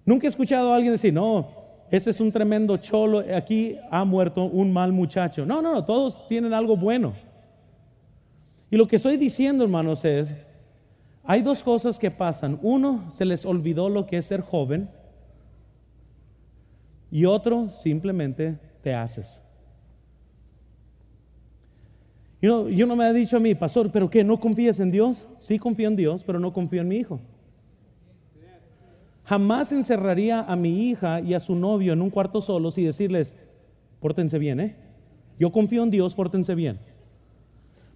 Nunca 0.04 0.26
he 0.26 0.30
escuchado 0.30 0.72
a 0.72 0.76
alguien 0.76 0.92
decir, 0.92 1.12
no, 1.12 1.48
ese 1.90 2.10
es 2.10 2.20
un 2.20 2.32
tremendo 2.32 2.76
cholo, 2.78 3.22
aquí 3.34 3.76
ha 3.90 4.04
muerto 4.04 4.44
un 4.44 4.72
mal 4.72 4.92
muchacho. 4.92 5.44
No, 5.46 5.62
no, 5.62 5.72
no, 5.72 5.84
todos 5.84 6.26
tienen 6.28 6.52
algo 6.52 6.76
bueno. 6.76 7.12
Y 8.70 8.76
lo 8.76 8.88
que 8.88 8.96
estoy 8.96 9.16
diciendo, 9.16 9.64
hermanos, 9.64 10.04
es, 10.04 10.34
hay 11.30 11.42
dos 11.42 11.62
cosas 11.62 11.98
que 11.98 12.10
pasan. 12.10 12.58
Uno, 12.62 13.04
se 13.10 13.26
les 13.26 13.44
olvidó 13.44 13.90
lo 13.90 14.06
que 14.06 14.16
es 14.16 14.24
ser 14.24 14.40
joven. 14.40 14.88
Y 17.10 17.26
otro, 17.26 17.68
simplemente 17.68 18.58
te 18.82 18.94
haces. 18.94 19.42
Yo, 22.40 22.66
no 22.70 22.96
me 22.96 23.04
ha 23.04 23.12
dicho 23.12 23.36
a 23.36 23.40
mí, 23.40 23.54
pastor, 23.54 23.92
¿pero 23.92 24.08
qué? 24.08 24.24
¿No 24.24 24.40
confías 24.40 24.80
en 24.80 24.90
Dios? 24.90 25.28
Sí 25.38 25.58
confío 25.58 25.88
en 25.88 25.96
Dios, 25.96 26.24
pero 26.24 26.40
no 26.40 26.54
confío 26.54 26.80
en 26.80 26.88
mi 26.88 26.96
hijo. 26.96 27.20
Jamás 29.24 29.70
encerraría 29.70 30.40
a 30.40 30.56
mi 30.56 30.88
hija 30.88 31.20
y 31.20 31.34
a 31.34 31.40
su 31.40 31.54
novio 31.54 31.92
en 31.92 32.00
un 32.00 32.08
cuarto 32.08 32.40
solos 32.40 32.78
y 32.78 32.84
decirles, 32.84 33.36
pórtense 34.00 34.38
bien, 34.38 34.60
¿eh? 34.60 34.76
Yo 35.38 35.52
confío 35.52 35.82
en 35.82 35.90
Dios, 35.90 36.14
pórtense 36.14 36.54
bien. 36.54 36.78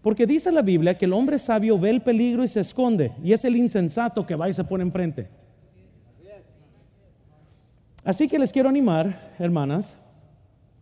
Porque 0.02 0.26
dice 0.26 0.50
la 0.50 0.62
Biblia 0.62 0.98
que 0.98 1.04
el 1.04 1.12
hombre 1.12 1.38
sabio 1.38 1.78
ve 1.78 1.90
el 1.90 2.02
peligro 2.02 2.42
y 2.42 2.48
se 2.48 2.60
esconde, 2.60 3.12
y 3.22 3.32
es 3.32 3.44
el 3.44 3.56
insensato 3.56 4.26
que 4.26 4.34
va 4.34 4.48
y 4.48 4.52
se 4.52 4.64
pone 4.64 4.82
enfrente. 4.82 5.28
Así 8.04 8.26
que 8.26 8.38
les 8.38 8.52
quiero 8.52 8.68
animar, 8.68 9.32
hermanas, 9.38 9.96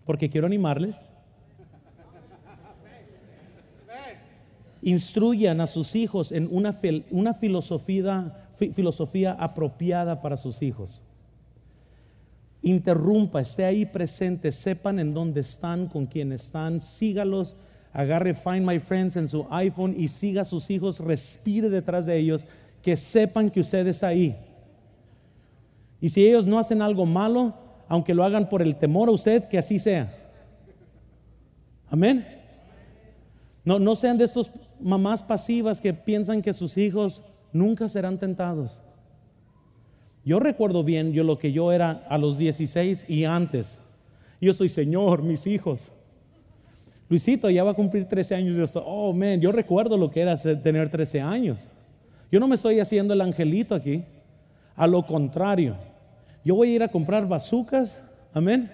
porque 0.06 0.30
quiero 0.30 0.46
animarles. 0.46 1.04
Instruyan 4.82 5.60
a 5.60 5.66
sus 5.66 5.94
hijos 5.94 6.32
en 6.32 6.48
una, 6.50 6.72
filosofía, 7.34 8.48
filosofía 8.72 9.32
apropiada 9.32 10.22
para 10.22 10.38
sus 10.38 10.62
hijos. 10.62 11.02
Interrumpa, 12.62 13.42
esté 13.42 13.66
ahí 13.66 13.84
presente, 13.84 14.50
sepan 14.50 14.98
en 14.98 15.12
dónde 15.12 15.42
están, 15.42 15.86
con 15.86 16.06
quién 16.06 16.32
están, 16.32 16.80
sígalos 16.80 17.54
agarre 17.92 18.34
Find 18.34 18.66
My 18.66 18.78
Friends 18.78 19.16
en 19.16 19.28
su 19.28 19.46
iPhone 19.50 19.94
y 19.96 20.08
siga 20.08 20.42
a 20.42 20.44
sus 20.44 20.70
hijos, 20.70 21.00
respire 21.00 21.68
detrás 21.68 22.06
de 22.06 22.16
ellos, 22.16 22.44
que 22.82 22.96
sepan 22.96 23.50
que 23.50 23.60
usted 23.60 23.86
está 23.86 24.08
ahí. 24.08 24.36
Y 26.00 26.08
si 26.08 26.26
ellos 26.26 26.46
no 26.46 26.58
hacen 26.58 26.80
algo 26.82 27.04
malo, 27.04 27.54
aunque 27.88 28.14
lo 28.14 28.24
hagan 28.24 28.48
por 28.48 28.62
el 28.62 28.76
temor 28.76 29.08
a 29.08 29.12
usted, 29.12 29.48
que 29.48 29.58
así 29.58 29.78
sea. 29.78 30.14
Amén. 31.88 32.26
No, 33.64 33.78
no 33.78 33.96
sean 33.96 34.16
de 34.16 34.24
estos 34.24 34.50
mamás 34.80 35.22
pasivas 35.22 35.80
que 35.80 35.92
piensan 35.92 36.40
que 36.40 36.52
sus 36.52 36.76
hijos 36.78 37.22
nunca 37.52 37.88
serán 37.88 38.18
tentados. 38.18 38.80
Yo 40.24 40.38
recuerdo 40.38 40.84
bien 40.84 41.12
yo 41.12 41.24
lo 41.24 41.38
que 41.38 41.52
yo 41.52 41.72
era 41.72 42.06
a 42.08 42.16
los 42.18 42.38
16 42.38 43.06
y 43.08 43.24
antes. 43.24 43.78
Yo 44.40 44.54
soy 44.54 44.68
Señor, 44.68 45.22
mis 45.22 45.46
hijos. 45.46 45.90
Luisito 47.10 47.50
ya 47.50 47.64
va 47.64 47.72
a 47.72 47.74
cumplir 47.74 48.04
13 48.04 48.36
años. 48.36 48.56
Y 48.56 48.72
yo 48.72 48.82
oh, 48.86 49.12
man, 49.12 49.40
yo 49.40 49.50
recuerdo 49.50 49.98
lo 49.98 50.12
que 50.12 50.20
era 50.20 50.36
tener 50.36 50.88
13 50.88 51.20
años. 51.20 51.68
Yo 52.30 52.38
no 52.38 52.46
me 52.46 52.54
estoy 52.54 52.78
haciendo 52.78 53.12
el 53.12 53.20
angelito 53.20 53.74
aquí. 53.74 54.04
A 54.76 54.86
lo 54.86 55.04
contrario, 55.04 55.74
yo 56.44 56.54
voy 56.54 56.70
a 56.70 56.74
ir 56.76 56.82
a 56.84 56.88
comprar 56.88 57.26
bazucas. 57.26 58.00
Amén. 58.32 58.70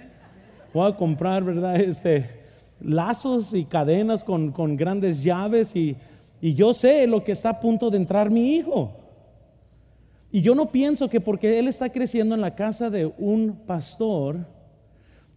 Voy 0.74 0.86
a 0.86 0.94
comprar, 0.94 1.42
¿verdad? 1.42 1.76
Este, 1.80 2.28
lazos 2.78 3.54
y 3.54 3.64
cadenas 3.64 4.22
con, 4.22 4.76
grandes 4.76 5.22
llaves. 5.22 5.74
Y, 5.74 5.96
y 6.42 6.52
yo 6.52 6.74
sé 6.74 7.06
lo 7.06 7.24
que 7.24 7.32
está 7.32 7.48
a 7.48 7.60
punto 7.60 7.88
de 7.88 7.96
entrar 7.96 8.30
mi 8.30 8.54
hijo. 8.54 8.92
Y 10.30 10.42
yo 10.42 10.54
no 10.54 10.70
pienso 10.70 11.08
que 11.08 11.22
porque 11.22 11.58
él 11.58 11.68
está 11.68 11.88
creciendo 11.88 12.34
en 12.34 12.42
la 12.42 12.54
casa 12.54 12.90
de 12.90 13.10
un 13.16 13.62
pastor, 13.66 14.46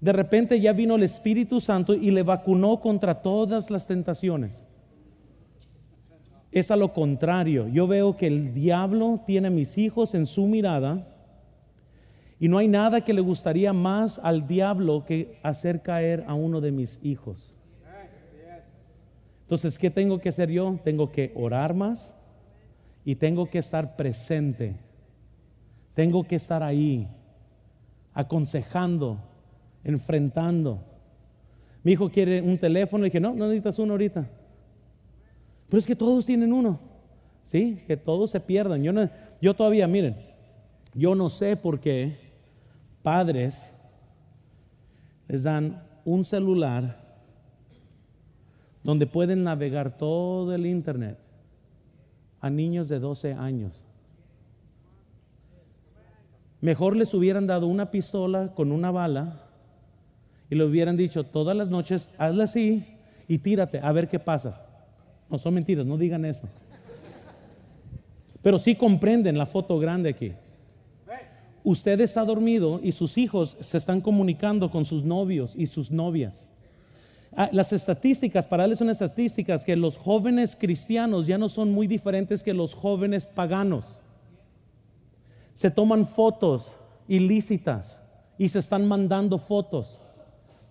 de 0.01 0.13
repente 0.13 0.59
ya 0.59 0.71
vino 0.71 0.95
el 0.95 1.03
Espíritu 1.03 1.59
Santo 1.59 1.93
y 1.93 2.11
le 2.11 2.23
vacunó 2.23 2.79
contra 2.79 3.21
todas 3.21 3.69
las 3.69 3.85
tentaciones. 3.85 4.63
Es 6.51 6.71
a 6.71 6.75
lo 6.75 6.93
contrario. 6.93 7.67
Yo 7.67 7.85
veo 7.85 8.15
que 8.15 8.27
el 8.27 8.53
diablo 8.53 9.21
tiene 9.25 9.49
a 9.49 9.51
mis 9.51 9.77
hijos 9.77 10.15
en 10.15 10.25
su 10.25 10.47
mirada 10.47 11.05
y 12.39 12.47
no 12.47 12.57
hay 12.57 12.69
nada 12.69 13.01
que 13.01 13.13
le 13.13 13.21
gustaría 13.21 13.73
más 13.73 14.19
al 14.23 14.47
diablo 14.47 15.03
que 15.05 15.37
hacer 15.43 15.81
caer 15.81 16.23
a 16.27 16.33
uno 16.33 16.61
de 16.61 16.71
mis 16.71 16.99
hijos. 17.03 17.53
Entonces, 19.41 19.77
¿qué 19.77 19.89
tengo 19.89 20.19
que 20.19 20.29
hacer 20.29 20.49
yo? 20.49 20.79
Tengo 20.83 21.11
que 21.11 21.33
orar 21.35 21.75
más 21.75 22.13
y 23.03 23.15
tengo 23.15 23.49
que 23.49 23.57
estar 23.57 23.97
presente. 23.97 24.75
Tengo 25.93 26.23
que 26.23 26.35
estar 26.35 26.63
ahí, 26.63 27.07
aconsejando, 28.13 29.17
enfrentando. 29.83 30.79
Mi 31.83 31.93
hijo 31.93 32.09
quiere 32.09 32.41
un 32.41 32.57
teléfono 32.57 33.05
y 33.05 33.09
dije, 33.09 33.19
no, 33.19 33.33
no 33.33 33.45
necesitas 33.45 33.79
uno 33.79 33.93
ahorita. 33.93 34.27
Pero 35.67 35.79
es 35.79 35.85
que 35.85 35.95
todos 35.95 36.25
tienen 36.25 36.51
uno. 36.51 36.79
Sí, 37.43 37.81
que 37.87 37.97
todos 37.97 38.31
se 38.31 38.39
pierdan. 38.39 38.83
Yo, 38.83 38.91
no, 38.91 39.09
yo 39.41 39.53
todavía, 39.53 39.87
miren, 39.87 40.15
yo 40.93 41.15
no 41.15 41.29
sé 41.29 41.55
por 41.55 41.79
qué 41.79 42.17
padres 43.01 43.73
les 45.27 45.43
dan 45.43 45.83
un 46.05 46.25
celular 46.25 47.09
donde 48.83 49.07
pueden 49.07 49.43
navegar 49.43 49.97
todo 49.97 50.53
el 50.53 50.65
internet 50.65 51.17
a 52.41 52.49
niños 52.49 52.87
de 52.87 52.99
12 52.99 53.33
años. 53.33 53.85
Mejor 56.61 56.95
les 56.95 57.13
hubieran 57.13 57.47
dado 57.47 57.67
una 57.67 57.91
pistola 57.91 58.53
con 58.53 58.71
una 58.71 58.91
bala 58.91 59.48
y 60.49 60.55
le 60.55 60.63
hubieran 60.63 60.95
dicho 60.95 61.23
todas 61.23 61.55
las 61.55 61.69
noches, 61.69 62.09
hazla 62.17 62.45
así 62.45 62.83
y 63.27 63.37
tírate 63.37 63.79
a 63.79 63.91
ver 63.91 64.07
qué 64.07 64.19
pasa. 64.19 64.65
No 65.29 65.37
son 65.37 65.53
mentiras, 65.53 65.85
no 65.85 65.97
digan 65.97 66.25
eso. 66.25 66.47
Pero 68.41 68.57
sí 68.57 68.75
comprenden 68.75 69.37
la 69.37 69.45
foto 69.45 69.77
grande 69.79 70.09
aquí. 70.09 70.33
Usted 71.63 71.99
está 71.99 72.23
dormido 72.23 72.79
y 72.81 72.93
sus 72.93 73.17
hijos 73.17 73.57
se 73.59 73.77
están 73.77 73.99
comunicando 73.99 74.71
con 74.71 74.85
sus 74.85 75.03
novios 75.03 75.53
y 75.55 75.67
sus 75.67 75.91
novias. 75.91 76.47
Ah, 77.35 77.49
las 77.51 77.71
estadísticas, 77.73 78.47
para 78.47 78.63
darles 78.63 78.79
son 78.79 78.89
estadísticas, 78.89 79.63
que 79.63 79.75
los 79.75 79.97
jóvenes 79.97 80.55
cristianos 80.55 81.27
ya 81.27 81.37
no 81.37 81.47
son 81.47 81.71
muy 81.71 81.85
diferentes 81.85 82.41
que 82.41 82.53
los 82.53 82.73
jóvenes 82.73 83.27
paganos. 83.27 84.01
Se 85.53 85.69
toman 85.69 86.07
fotos 86.07 86.71
ilícitas 87.07 88.01
y 88.37 88.47
se 88.47 88.59
están 88.59 88.87
mandando 88.87 89.37
fotos. 89.37 89.99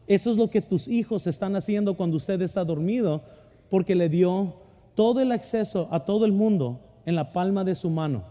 Eso 0.08 0.30
es 0.30 0.38
lo 0.38 0.48
que 0.48 0.62
tus 0.62 0.88
hijos 0.88 1.26
están 1.26 1.54
haciendo 1.54 1.94
cuando 1.94 2.16
usted 2.16 2.40
está 2.40 2.64
dormido, 2.64 3.22
porque 3.68 3.94
le 3.94 4.08
dio 4.08 4.54
todo 4.94 5.20
el 5.20 5.30
acceso 5.32 5.86
a 5.90 6.00
todo 6.00 6.24
el 6.24 6.32
mundo 6.32 6.80
en 7.04 7.14
la 7.14 7.32
palma 7.32 7.62
de 7.62 7.74
su 7.74 7.90
mano. 7.90 8.24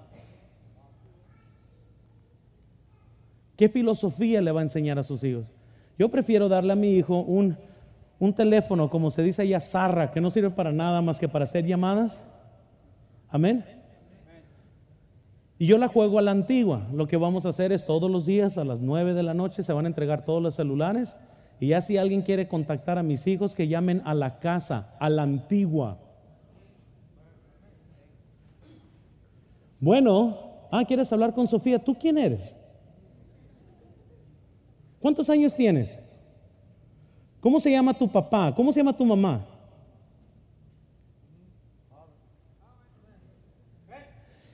¿Qué 3.56 3.70
filosofía 3.70 4.42
le 4.42 4.52
va 4.52 4.62
a 4.62 4.64
enseñar 4.64 4.98
a 4.98 5.04
sus 5.04 5.24
hijos? 5.24 5.54
Yo 6.00 6.10
prefiero 6.10 6.50
darle 6.50 6.74
a 6.74 6.76
mi 6.76 6.92
hijo 6.92 7.20
un, 7.22 7.56
un 8.20 8.34
teléfono, 8.34 8.90
como 8.90 9.12
se 9.12 9.22
dice 9.22 9.44
allá, 9.44 9.62
zarra, 9.62 10.12
que 10.12 10.20
no 10.20 10.32
sirve 10.32 10.50
para 10.50 10.72
nada 10.72 11.02
más 11.04 11.20
que 11.20 11.30
para 11.30 11.46
hacer 11.46 11.66
llamadas. 11.66 12.24
Amén. 13.30 13.64
Y 15.60 15.68
yo 15.68 15.78
la 15.78 15.88
juego 15.88 16.18
a 16.18 16.24
la 16.24 16.32
antigua. 16.32 16.88
Lo 16.92 17.08
que 17.08 17.18
vamos 17.18 17.46
a 17.46 17.50
hacer 17.50 17.72
es 17.72 17.86
todos 17.86 18.10
los 18.10 18.26
días 18.26 18.58
a 18.58 18.64
las 18.64 18.82
9 18.82 19.14
de 19.14 19.24
la 19.24 19.36
noche 19.36 19.62
se 19.62 19.74
van 19.74 19.86
a 19.86 19.90
entregar 19.90 20.26
todos 20.26 20.42
los 20.42 20.56
celulares. 20.56 21.16
Y 21.60 21.70
ya 21.70 21.82
si 21.82 21.98
alguien 21.98 22.22
quiere 22.22 22.48
contactar 22.48 22.98
a 22.98 23.04
mis 23.04 23.26
hijos, 23.26 23.56
que 23.56 23.68
llamen 23.68 24.02
a 24.06 24.14
la 24.14 24.40
casa, 24.40 24.94
a 25.00 25.10
la 25.10 25.24
antigua. 25.24 25.98
Bueno, 29.80 30.38
ah, 30.72 30.84
¿quieres 30.86 31.12
hablar 31.12 31.34
con 31.34 31.48
Sofía? 31.48 31.84
¿Tú 31.84 31.96
quién 31.96 32.18
eres? 32.18 32.56
¿Cuántos 35.00 35.30
años 35.30 35.56
tienes? 35.56 36.00
¿Cómo 37.40 37.60
se 37.60 37.72
llama 37.72 37.98
tu 37.98 38.08
papá? 38.12 38.54
¿Cómo 38.56 38.72
se 38.72 38.80
llama 38.80 38.96
tu 38.96 39.06
mamá? 39.06 39.46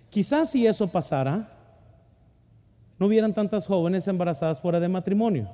Quizás 0.09 0.51
si 0.51 0.67
eso 0.67 0.87
pasara, 0.87 1.49
no 2.99 3.07
hubieran 3.07 3.33
tantas 3.33 3.65
jóvenes 3.65 4.07
embarazadas 4.07 4.61
fuera 4.61 4.79
de 4.79 4.87
matrimonio. 4.87 5.49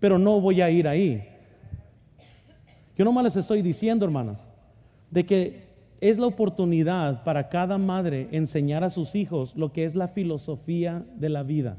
Pero 0.00 0.18
no 0.18 0.40
voy 0.40 0.60
a 0.60 0.70
ir 0.70 0.86
ahí. 0.86 1.24
Yo 2.96 3.04
nomás 3.04 3.24
les 3.24 3.36
estoy 3.36 3.62
diciendo, 3.62 4.04
hermanos, 4.04 4.48
de 5.10 5.24
que 5.24 5.68
es 6.00 6.18
la 6.18 6.26
oportunidad 6.26 7.24
para 7.24 7.48
cada 7.48 7.78
madre 7.78 8.28
enseñar 8.32 8.84
a 8.84 8.90
sus 8.90 9.14
hijos 9.14 9.54
lo 9.56 9.72
que 9.72 9.84
es 9.84 9.94
la 9.94 10.08
filosofía 10.08 11.04
de 11.16 11.28
la 11.28 11.42
vida. 11.42 11.76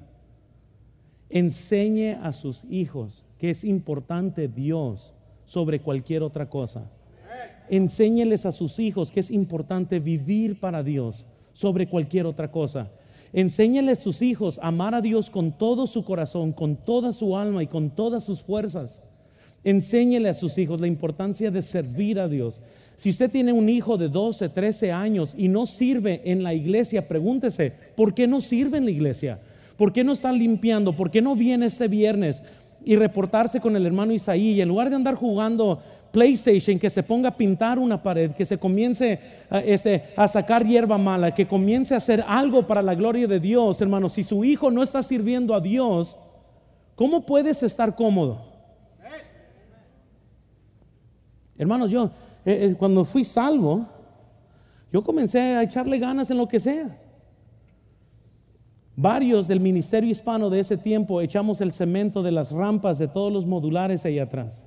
Enseñe 1.29 2.17
a 2.21 2.33
sus 2.33 2.63
hijos 2.69 3.25
que 3.37 3.49
es 3.51 3.63
importante 3.63 4.47
Dios 4.47 5.13
sobre 5.45 5.79
cualquier 5.79 6.23
otra 6.23 6.49
cosa. 6.49 6.89
Enséñeles 7.69 8.45
a 8.45 8.51
sus 8.51 8.79
hijos 8.79 9.11
que 9.11 9.19
es 9.19 9.29
importante 9.29 9.99
vivir 9.99 10.59
para 10.59 10.83
Dios 10.83 11.25
sobre 11.53 11.87
cualquier 11.87 12.25
otra 12.25 12.51
cosa. 12.51 12.89
Enséñale 13.33 13.91
a 13.91 13.95
sus 13.95 14.21
hijos 14.21 14.59
a 14.59 14.67
amar 14.67 14.95
a 14.95 15.01
Dios 15.01 15.29
con 15.29 15.51
todo 15.51 15.87
su 15.87 16.03
corazón, 16.03 16.51
con 16.51 16.75
toda 16.75 17.13
su 17.13 17.37
alma 17.37 17.63
y 17.63 17.67
con 17.67 17.91
todas 17.91 18.23
sus 18.23 18.43
fuerzas. 18.43 19.03
Enséñele 19.63 20.29
a 20.29 20.33
sus 20.33 20.57
hijos 20.57 20.79
la 20.81 20.87
importancia 20.87 21.51
de 21.51 21.61
servir 21.61 22.19
a 22.19 22.27
Dios. 22.27 22.61
Si 22.95 23.09
usted 23.09 23.29
tiene 23.29 23.53
un 23.53 23.69
hijo 23.69 23.97
de 23.97 24.09
12, 24.09 24.49
13 24.49 24.91
años 24.91 25.33
y 25.37 25.47
no 25.47 25.65
sirve 25.65 26.21
en 26.25 26.43
la 26.43 26.53
iglesia, 26.53 27.07
pregúntese, 27.07 27.73
¿por 27.95 28.13
qué 28.13 28.27
no 28.27 28.41
sirve 28.41 28.77
en 28.77 28.85
la 28.85 28.91
iglesia? 28.91 29.39
¿Por 29.77 29.93
qué 29.93 30.03
no 30.03 30.11
está 30.11 30.31
limpiando? 30.31 30.93
¿Por 30.93 31.11
qué 31.11 31.21
no 31.21 31.35
viene 31.35 31.65
este 31.65 31.87
viernes 31.87 32.41
y 32.83 32.95
reportarse 32.95 33.61
con 33.61 33.75
el 33.75 33.85
hermano 33.85 34.11
Isaí? 34.11 34.51
Y 34.51 34.61
en 34.61 34.67
lugar 34.67 34.89
de 34.89 34.97
andar 34.97 35.15
jugando 35.15 35.81
PlayStation, 36.11 36.79
que 36.79 36.89
se 36.89 37.03
ponga 37.03 37.29
a 37.29 37.37
pintar 37.37 37.79
una 37.79 38.01
pared, 38.01 38.31
que 38.31 38.45
se 38.45 38.57
comience 38.57 39.19
a, 39.49 39.59
ese, 39.59 40.03
a 40.15 40.27
sacar 40.27 40.65
hierba 40.65 40.97
mala, 40.97 41.33
que 41.33 41.47
comience 41.47 41.93
a 41.93 41.97
hacer 41.97 42.23
algo 42.27 42.65
para 42.65 42.81
la 42.81 42.95
gloria 42.95 43.27
de 43.27 43.39
Dios, 43.39 43.79
hermano. 43.81 44.09
Si 44.09 44.23
su 44.23 44.43
hijo 44.43 44.71
no 44.71 44.83
está 44.83 45.03
sirviendo 45.03 45.53
a 45.53 45.59
Dios, 45.59 46.17
¿cómo 46.95 47.25
puedes 47.25 47.61
estar 47.63 47.95
cómodo? 47.95 48.47
Hermanos, 51.57 51.91
yo 51.91 52.05
eh, 52.45 52.69
eh, 52.71 52.75
cuando 52.77 53.03
fui 53.03 53.25
salvo, 53.25 53.85
yo 54.91 55.03
comencé 55.03 55.39
a 55.39 55.63
echarle 55.63 55.99
ganas 55.99 56.31
en 56.31 56.37
lo 56.37 56.47
que 56.47 56.59
sea. 56.59 56.97
Varios 58.95 59.47
del 59.47 59.59
ministerio 59.59 60.09
hispano 60.09 60.49
de 60.49 60.59
ese 60.59 60.77
tiempo 60.77 61.21
echamos 61.21 61.61
el 61.61 61.71
cemento 61.71 62.23
de 62.23 62.31
las 62.31 62.51
rampas 62.51 62.97
de 62.97 63.07
todos 63.07 63.31
los 63.31 63.45
modulares 63.45 64.03
ahí 64.05 64.19
atrás. 64.19 64.63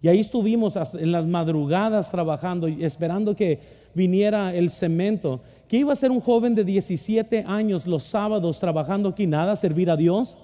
Y 0.00 0.08
ahí 0.08 0.20
estuvimos 0.20 0.76
en 0.94 1.12
las 1.12 1.26
madrugadas 1.26 2.10
trabajando 2.10 2.68
esperando 2.68 3.34
que 3.34 3.60
viniera 3.94 4.54
el 4.54 4.70
cemento. 4.70 5.40
¿Qué 5.66 5.78
iba 5.78 5.92
a 5.92 5.96
ser 5.96 6.10
un 6.10 6.20
joven 6.20 6.54
de 6.54 6.64
17 6.64 7.44
años 7.46 7.86
los 7.86 8.04
sábados 8.04 8.60
trabajando 8.60 9.08
aquí? 9.08 9.26
Nada, 9.26 9.56
servir 9.56 9.90
a 9.90 9.96
Dios. 9.96 10.36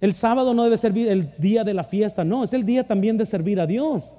El 0.00 0.14
sábado 0.14 0.54
no 0.54 0.64
debe 0.64 0.76
servir 0.76 1.08
el 1.08 1.32
día 1.38 1.64
de 1.64 1.74
la 1.74 1.84
fiesta, 1.84 2.24
no, 2.24 2.44
es 2.44 2.54
el 2.54 2.64
día 2.64 2.86
también 2.86 3.18
de 3.18 3.26
servir 3.26 3.60
a 3.60 3.66
Dios. 3.66 4.14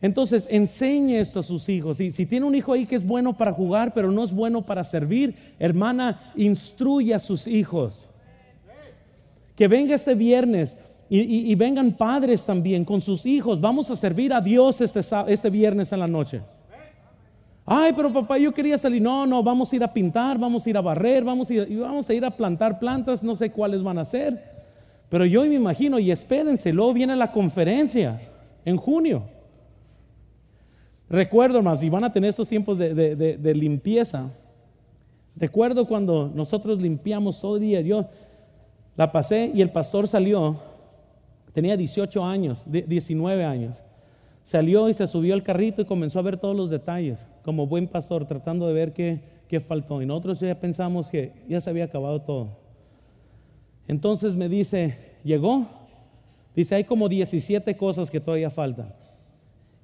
Entonces, 0.00 0.46
enseñe 0.50 1.18
esto 1.18 1.40
a 1.40 1.42
sus 1.42 1.68
hijos. 1.68 2.00
Y 2.00 2.12
si 2.12 2.24
tiene 2.24 2.46
un 2.46 2.54
hijo 2.54 2.72
ahí 2.72 2.86
que 2.86 2.96
es 2.96 3.04
bueno 3.04 3.36
para 3.36 3.52
jugar, 3.52 3.92
pero 3.94 4.10
no 4.12 4.22
es 4.22 4.32
bueno 4.32 4.62
para 4.64 4.84
servir, 4.84 5.34
hermana, 5.58 6.32
instruye 6.36 7.14
a 7.14 7.18
sus 7.18 7.48
hijos 7.48 8.07
que 9.58 9.66
venga 9.66 9.96
este 9.96 10.14
viernes 10.14 10.78
y, 11.10 11.52
vengan 11.56 11.90
padres 11.90 12.46
también 12.46 12.84
con 12.84 13.00
sus 13.00 13.26
hijos. 13.26 13.60
Vamos 13.60 13.90
a 13.90 13.96
servir 13.96 14.32
a 14.32 14.40
Dios 14.40 14.80
este, 14.80 15.00
este 15.26 15.50
viernes 15.50 15.90
en 15.90 15.98
la 15.98 16.06
noche. 16.06 16.42
Ay, 17.66 17.92
pero 17.96 18.12
papá, 18.12 18.38
yo 18.38 18.54
quería 18.54 18.78
salir. 18.78 19.02
No, 19.02 19.26
no, 19.26 19.42
vamos 19.42 19.72
a 19.72 19.76
ir 19.76 19.82
a 19.82 19.92
pintar, 19.92 20.38
vamos 20.38 20.64
a 20.64 20.70
ir 20.70 20.76
a 20.76 20.80
barrer, 20.80 21.24
vamos 21.24 21.50
a 21.50 21.54
ir, 21.54 22.24
a, 22.24 22.30
plantar 22.30 22.78
plantas, 22.78 23.20
no 23.24 23.34
sé 23.34 23.50
cuáles 23.50 23.82
van 23.82 23.98
a 23.98 24.04
ser. 24.04 24.40
Pero 25.08 25.24
yo 25.24 25.42
me 25.42 25.54
imagino, 25.54 25.98
y 25.98 26.12
espérense, 26.12 26.72
luego 26.72 26.92
viene 26.92 27.16
la 27.16 27.32
conferencia 27.32 28.20
en 28.64 28.76
junio. 28.76 29.24
Recuerdo 31.10 31.62
más, 31.62 31.82
y 31.82 31.88
van 31.88 32.04
a 32.04 32.12
tener 32.12 32.30
estos 32.30 32.48
tiempos 32.48 32.78
de, 32.78 32.94
de 32.94 33.54
limpieza. 33.56 34.30
Recuerdo 35.34 35.88
cuando 35.88 36.30
nosotros 36.32 36.80
limpiamos 36.80 37.40
todo 37.40 37.56
el 37.56 37.62
día. 37.62 37.80
Yo, 37.80 38.08
la 38.98 39.12
pasé 39.12 39.52
y 39.54 39.62
el 39.62 39.70
pastor 39.70 40.08
salió, 40.08 40.56
tenía 41.52 41.76
18 41.76 42.24
años, 42.24 42.64
19 42.66 43.44
años. 43.44 43.84
Salió 44.42 44.88
y 44.88 44.94
se 44.94 45.06
subió 45.06 45.34
al 45.34 45.44
carrito 45.44 45.80
y 45.80 45.84
comenzó 45.84 46.18
a 46.18 46.22
ver 46.22 46.36
todos 46.36 46.56
los 46.56 46.68
detalles, 46.68 47.28
como 47.44 47.68
buen 47.68 47.86
pastor, 47.86 48.26
tratando 48.26 48.66
de 48.66 48.72
ver 48.72 48.92
qué, 48.92 49.20
qué 49.46 49.60
faltó. 49.60 50.02
Y 50.02 50.06
nosotros 50.06 50.40
ya 50.40 50.58
pensamos 50.58 51.10
que 51.10 51.32
ya 51.48 51.60
se 51.60 51.70
había 51.70 51.84
acabado 51.84 52.22
todo. 52.22 52.48
Entonces 53.86 54.34
me 54.34 54.48
dice, 54.48 54.98
llegó, 55.22 55.68
dice, 56.56 56.74
hay 56.74 56.82
como 56.82 57.08
17 57.08 57.76
cosas 57.76 58.10
que 58.10 58.18
todavía 58.18 58.50
faltan. 58.50 58.92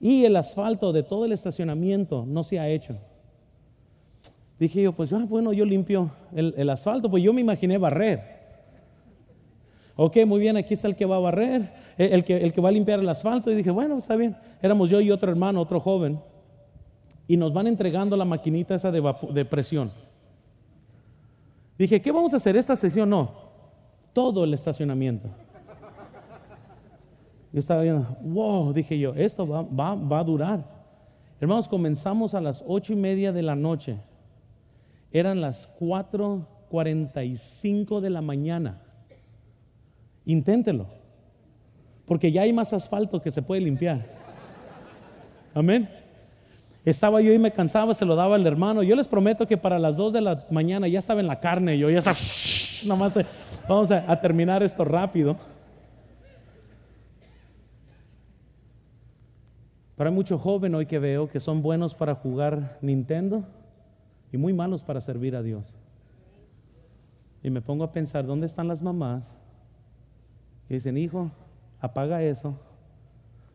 Y 0.00 0.24
el 0.24 0.34
asfalto 0.34 0.92
de 0.92 1.04
todo 1.04 1.24
el 1.24 1.30
estacionamiento 1.30 2.26
no 2.26 2.42
se 2.42 2.58
ha 2.58 2.68
hecho. 2.68 2.96
Dije 4.58 4.82
yo, 4.82 4.92
pues 4.92 5.12
ah, 5.12 5.24
bueno, 5.28 5.52
yo 5.52 5.64
limpio 5.64 6.10
el, 6.34 6.52
el 6.56 6.68
asfalto, 6.68 7.08
pues 7.08 7.22
yo 7.22 7.32
me 7.32 7.42
imaginé 7.42 7.78
barrer. 7.78 8.33
Ok, 9.96 10.16
muy 10.26 10.40
bien, 10.40 10.56
aquí 10.56 10.74
está 10.74 10.88
el 10.88 10.96
que 10.96 11.06
va 11.06 11.14
a 11.16 11.20
barrer, 11.20 11.72
el 11.96 12.24
que, 12.24 12.36
el 12.36 12.52
que 12.52 12.60
va 12.60 12.68
a 12.68 12.72
limpiar 12.72 12.98
el 12.98 13.08
asfalto. 13.08 13.48
Y 13.50 13.54
dije, 13.54 13.70
bueno, 13.70 13.96
está 13.98 14.16
bien. 14.16 14.36
Éramos 14.60 14.90
yo 14.90 15.00
y 15.00 15.10
otro 15.10 15.30
hermano, 15.30 15.60
otro 15.60 15.78
joven. 15.78 16.18
Y 17.28 17.36
nos 17.36 17.52
van 17.52 17.68
entregando 17.68 18.16
la 18.16 18.24
maquinita 18.24 18.74
esa 18.74 18.90
de, 18.90 19.14
de 19.32 19.44
presión. 19.44 19.92
Dije, 21.78 22.02
¿qué 22.02 22.10
vamos 22.10 22.32
a 22.32 22.36
hacer 22.36 22.56
esta 22.56 22.74
sesión? 22.76 23.10
No, 23.10 23.30
todo 24.12 24.42
el 24.44 24.54
estacionamiento. 24.54 25.28
Yo 27.52 27.60
estaba 27.60 27.82
viendo, 27.82 28.16
wow, 28.20 28.72
dije 28.72 28.98
yo, 28.98 29.14
esto 29.14 29.46
va, 29.46 29.62
va, 29.62 29.94
va 29.94 30.18
a 30.18 30.24
durar. 30.24 30.64
Hermanos, 31.40 31.68
comenzamos 31.68 32.34
a 32.34 32.40
las 32.40 32.64
ocho 32.66 32.92
y 32.92 32.96
media 32.96 33.30
de 33.32 33.42
la 33.42 33.54
noche. 33.54 33.96
Eran 35.12 35.40
las 35.40 35.72
4.45 35.78 38.00
de 38.00 38.10
la 38.10 38.20
mañana. 38.20 38.80
Inténtelo. 40.26 40.86
Porque 42.06 42.32
ya 42.32 42.42
hay 42.42 42.52
más 42.52 42.72
asfalto 42.72 43.20
que 43.20 43.30
se 43.30 43.42
puede 43.42 43.60
limpiar. 43.62 44.04
Amén. 45.54 45.88
Estaba 46.84 47.20
yo 47.22 47.32
y 47.32 47.38
me 47.38 47.50
cansaba, 47.50 47.94
se 47.94 48.04
lo 48.04 48.14
daba 48.14 48.36
al 48.36 48.46
hermano. 48.46 48.82
Yo 48.82 48.94
les 48.94 49.08
prometo 49.08 49.46
que 49.46 49.56
para 49.56 49.78
las 49.78 49.96
2 49.96 50.12
de 50.12 50.20
la 50.20 50.46
mañana 50.50 50.86
ya 50.86 50.98
estaba 50.98 51.20
en 51.20 51.26
la 51.26 51.40
carne. 51.40 51.78
Yo 51.78 51.88
ya 51.88 51.98
estaba, 51.98 52.16
nomás 52.84 53.16
eh, 53.16 53.26
vamos 53.66 53.90
a, 53.90 54.10
a 54.10 54.20
terminar 54.20 54.62
esto 54.62 54.84
rápido. 54.84 55.36
Pero 59.96 60.10
hay 60.10 60.14
mucho 60.14 60.38
joven 60.38 60.74
hoy 60.74 60.86
que 60.86 60.98
veo 60.98 61.30
que 61.30 61.40
son 61.40 61.62
buenos 61.62 61.94
para 61.94 62.16
jugar 62.16 62.78
Nintendo 62.82 63.44
y 64.32 64.36
muy 64.36 64.52
malos 64.52 64.82
para 64.82 65.00
servir 65.00 65.36
a 65.36 65.42
Dios. 65.42 65.76
Y 67.42 67.48
me 67.48 67.62
pongo 67.62 67.84
a 67.84 67.92
pensar, 67.92 68.26
¿dónde 68.26 68.46
están 68.46 68.68
las 68.68 68.82
mamás 68.82 69.38
que 70.68 70.74
dicen, 70.74 70.96
hijo, 70.96 71.30
apaga 71.80 72.22
eso, 72.22 72.58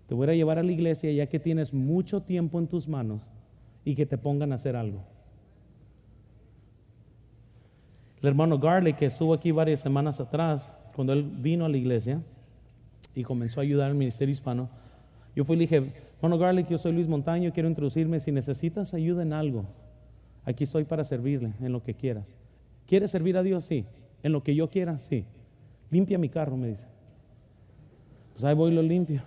te 0.07 0.16
voy 0.16 0.28
a 0.28 0.34
llevar 0.34 0.60
a 0.60 0.64
la 0.64 0.72
iglesia 0.72 1.12
ya 1.12 1.28
que 1.28 1.39
tienes 1.39 1.74
mucho 1.74 2.22
tiempo 2.22 2.60
en 2.60 2.68
tus 2.68 2.88
manos 2.88 3.30
y 3.86 3.95
que 3.95 4.05
te 4.05 4.18
pongan 4.18 4.51
a 4.51 4.55
hacer 4.55 4.76
algo. 4.76 5.03
El 8.22 8.30
hermano 8.30 8.60
Garley, 8.60 8.93
que 8.93 9.05
estuvo 9.05 9.34
aquí 9.34 9.51
varias 9.51 9.80
semanas 9.80 10.20
atrás, 10.20 10.74
cuando 10.95 11.14
él 11.14 11.24
vino 11.24 11.66
a 11.66 11.70
la 11.70 11.78
iglesia 11.78 12.22
y 13.16 13.24
comenzó 13.24 13.60
a 13.60 13.64
ayudar 13.64 13.89
al 13.89 13.95
ministerio 13.95 14.34
hispano, 14.34 14.70
yo 15.36 15.45
fui 15.45 15.55
y 15.55 15.60
le 15.60 15.64
dije, 15.64 15.93
Bueno, 16.20 16.38
Garlic, 16.38 16.68
yo 16.68 16.78
soy 16.78 16.91
Luis 16.91 17.07
Montaño, 17.07 17.53
quiero 17.53 17.70
introducirme. 17.70 18.20
Si 18.20 18.32
necesitas 18.32 18.93
ayuda 18.93 19.22
en 19.22 19.32
algo, 19.32 19.66
aquí 20.43 20.66
estoy 20.66 20.84
para 20.84 21.03
servirle 21.03 21.53
en 21.62 21.72
lo 21.72 21.82
que 21.82 21.93
quieras. 21.93 22.36
¿Quieres 22.88 23.12
servir 23.12 23.38
a 23.38 23.43
Dios? 23.43 23.64
Sí. 23.66 23.86
En 24.22 24.34
lo 24.34 24.43
que 24.43 24.53
yo 24.53 24.70
quiera, 24.70 24.99
sí. 24.99 25.26
Limpia 25.91 26.18
mi 26.18 26.28
carro, 26.28 26.57
me 26.57 26.68
dice. 26.68 26.88
Pues 28.39 28.45
ahí 28.45 28.55
voy 28.55 28.71
y 28.71 28.75
lo 28.75 28.81
limpio. 28.81 29.21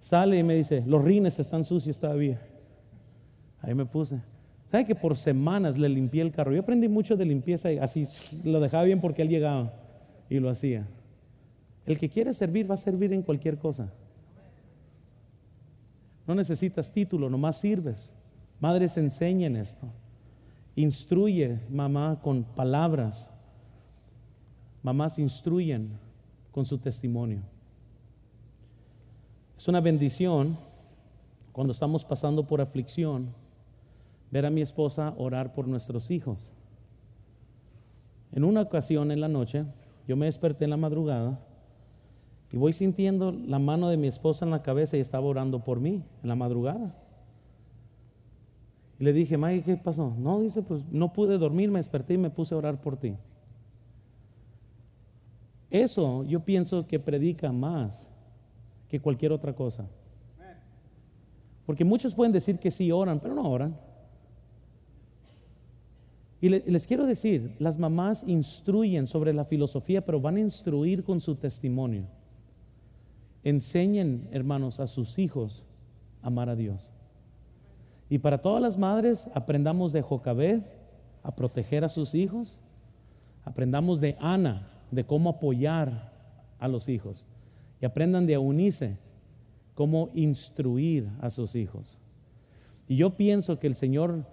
Sale 0.00 0.38
y 0.38 0.42
me 0.42 0.54
dice, 0.54 0.82
los 0.86 1.04
rines 1.04 1.38
están 1.38 1.62
sucios 1.62 1.98
todavía. 1.98 2.40
Ahí 3.60 3.74
me 3.74 3.84
puse. 3.84 4.18
¿Sabe 4.70 4.86
que 4.86 4.94
por 4.94 5.14
semanas 5.14 5.76
le 5.76 5.90
limpié 5.90 6.22
el 6.22 6.32
carro? 6.32 6.54
Yo 6.54 6.62
aprendí 6.62 6.88
mucho 6.88 7.18
de 7.18 7.26
limpieza 7.26 7.70
y 7.70 7.76
así 7.76 8.04
lo 8.44 8.60
dejaba 8.60 8.84
bien 8.84 9.02
porque 9.02 9.20
él 9.20 9.28
llegaba 9.28 9.74
y 10.30 10.38
lo 10.38 10.48
hacía. 10.48 10.88
El 11.84 11.98
que 11.98 12.08
quiere 12.08 12.32
servir 12.32 12.70
va 12.70 12.76
a 12.76 12.78
servir 12.78 13.12
en 13.12 13.20
cualquier 13.20 13.58
cosa. 13.58 13.92
No 16.26 16.34
necesitas 16.34 16.90
título, 16.90 17.28
nomás 17.28 17.60
sirves. 17.60 18.14
Madres 18.58 18.96
enseñen 18.96 19.56
esto. 19.56 19.86
Instruye 20.76 21.58
mamá 21.68 22.20
con 22.22 22.42
palabras. 22.42 23.28
Mamás 24.82 25.18
instruyen 25.18 25.90
con 26.50 26.64
su 26.64 26.78
testimonio. 26.78 27.40
Es 29.56 29.68
una 29.68 29.80
bendición 29.80 30.56
cuando 31.52 31.72
estamos 31.72 32.04
pasando 32.04 32.46
por 32.46 32.60
aflicción 32.60 33.34
ver 34.30 34.46
a 34.46 34.50
mi 34.50 34.62
esposa 34.62 35.14
orar 35.18 35.52
por 35.52 35.68
nuestros 35.68 36.10
hijos. 36.10 36.52
En 38.32 38.44
una 38.44 38.62
ocasión 38.62 39.10
en 39.10 39.20
la 39.20 39.28
noche, 39.28 39.64
yo 40.06 40.16
me 40.16 40.26
desperté 40.26 40.64
en 40.64 40.70
la 40.70 40.76
madrugada 40.76 41.40
y 42.52 42.56
voy 42.56 42.72
sintiendo 42.72 43.32
la 43.32 43.58
mano 43.58 43.88
de 43.88 43.96
mi 43.96 44.08
esposa 44.08 44.44
en 44.44 44.50
la 44.50 44.62
cabeza 44.62 44.96
y 44.96 45.00
estaba 45.00 45.26
orando 45.26 45.62
por 45.62 45.80
mí 45.80 46.02
en 46.22 46.28
la 46.28 46.36
madrugada. 46.36 46.94
Y 48.98 49.04
le 49.04 49.12
dije, 49.12 49.36
Maggie, 49.36 49.62
¿qué 49.62 49.76
pasó? 49.76 50.14
No, 50.18 50.40
dice, 50.40 50.62
pues 50.62 50.84
no 50.90 51.12
pude 51.12 51.38
dormir, 51.38 51.70
me 51.70 51.78
desperté 51.78 52.14
y 52.14 52.18
me 52.18 52.30
puse 52.30 52.54
a 52.54 52.58
orar 52.58 52.80
por 52.80 52.96
ti. 52.96 53.14
Eso 55.70 56.24
yo 56.24 56.40
pienso 56.40 56.86
que 56.86 56.98
predica 56.98 57.52
más 57.52 58.10
que 58.88 59.00
cualquier 59.00 59.32
otra 59.32 59.54
cosa. 59.54 59.88
Porque 61.64 61.84
muchos 61.84 62.14
pueden 62.14 62.32
decir 62.32 62.58
que 62.58 62.70
sí 62.70 62.90
oran, 62.90 63.20
pero 63.20 63.34
no 63.34 63.48
oran. 63.48 63.76
Y 66.40 66.48
les 66.48 66.86
quiero 66.86 67.06
decir, 67.06 67.54
las 67.58 67.78
mamás 67.78 68.24
instruyen 68.26 69.06
sobre 69.06 69.32
la 69.34 69.44
filosofía, 69.44 70.04
pero 70.04 70.20
van 70.20 70.36
a 70.36 70.40
instruir 70.40 71.04
con 71.04 71.20
su 71.20 71.36
testimonio. 71.36 72.06
Enseñen, 73.44 74.26
hermanos, 74.32 74.80
a 74.80 74.86
sus 74.86 75.18
hijos 75.18 75.64
a 76.22 76.28
amar 76.28 76.48
a 76.48 76.56
Dios. 76.56 76.90
Y 78.08 78.18
para 78.18 78.38
todas 78.38 78.62
las 78.62 78.78
madres, 78.78 79.28
aprendamos 79.34 79.92
de 79.92 80.02
Jocabed 80.02 80.62
a 81.22 81.36
proteger 81.36 81.84
a 81.84 81.88
sus 81.88 82.14
hijos. 82.14 82.58
Aprendamos 83.44 84.00
de 84.00 84.16
Ana, 84.18 84.69
de 84.90 85.04
cómo 85.04 85.30
apoyar 85.30 86.12
a 86.58 86.68
los 86.68 86.88
hijos. 86.88 87.26
Y 87.80 87.86
aprendan 87.86 88.26
de 88.26 88.34
Eunice 88.34 88.98
cómo 89.74 90.10
instruir 90.14 91.08
a 91.20 91.30
sus 91.30 91.54
hijos. 91.54 91.98
Y 92.86 92.96
yo 92.96 93.16
pienso 93.16 93.58
que 93.58 93.66
el 93.66 93.74
Señor 93.74 94.24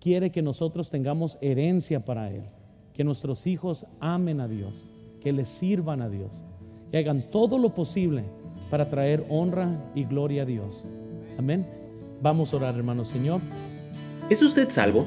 quiere 0.00 0.30
que 0.30 0.42
nosotros 0.42 0.90
tengamos 0.90 1.38
herencia 1.40 2.04
para 2.04 2.30
Él, 2.30 2.44
que 2.92 3.04
nuestros 3.04 3.46
hijos 3.46 3.86
amen 4.00 4.40
a 4.40 4.48
Dios, 4.48 4.86
que 5.20 5.32
les 5.32 5.48
sirvan 5.48 6.02
a 6.02 6.08
Dios, 6.08 6.44
que 6.90 6.98
hagan 6.98 7.30
todo 7.30 7.58
lo 7.58 7.74
posible 7.74 8.24
para 8.70 8.90
traer 8.90 9.26
honra 9.28 9.90
y 9.94 10.04
gloria 10.04 10.42
a 10.42 10.46
Dios. 10.46 10.84
Amén. 11.38 11.66
Vamos 12.22 12.52
a 12.52 12.56
orar, 12.56 12.74
hermano 12.76 13.04
Señor. 13.04 13.40
¿Es 14.30 14.42
usted 14.42 14.68
salvo? 14.68 15.06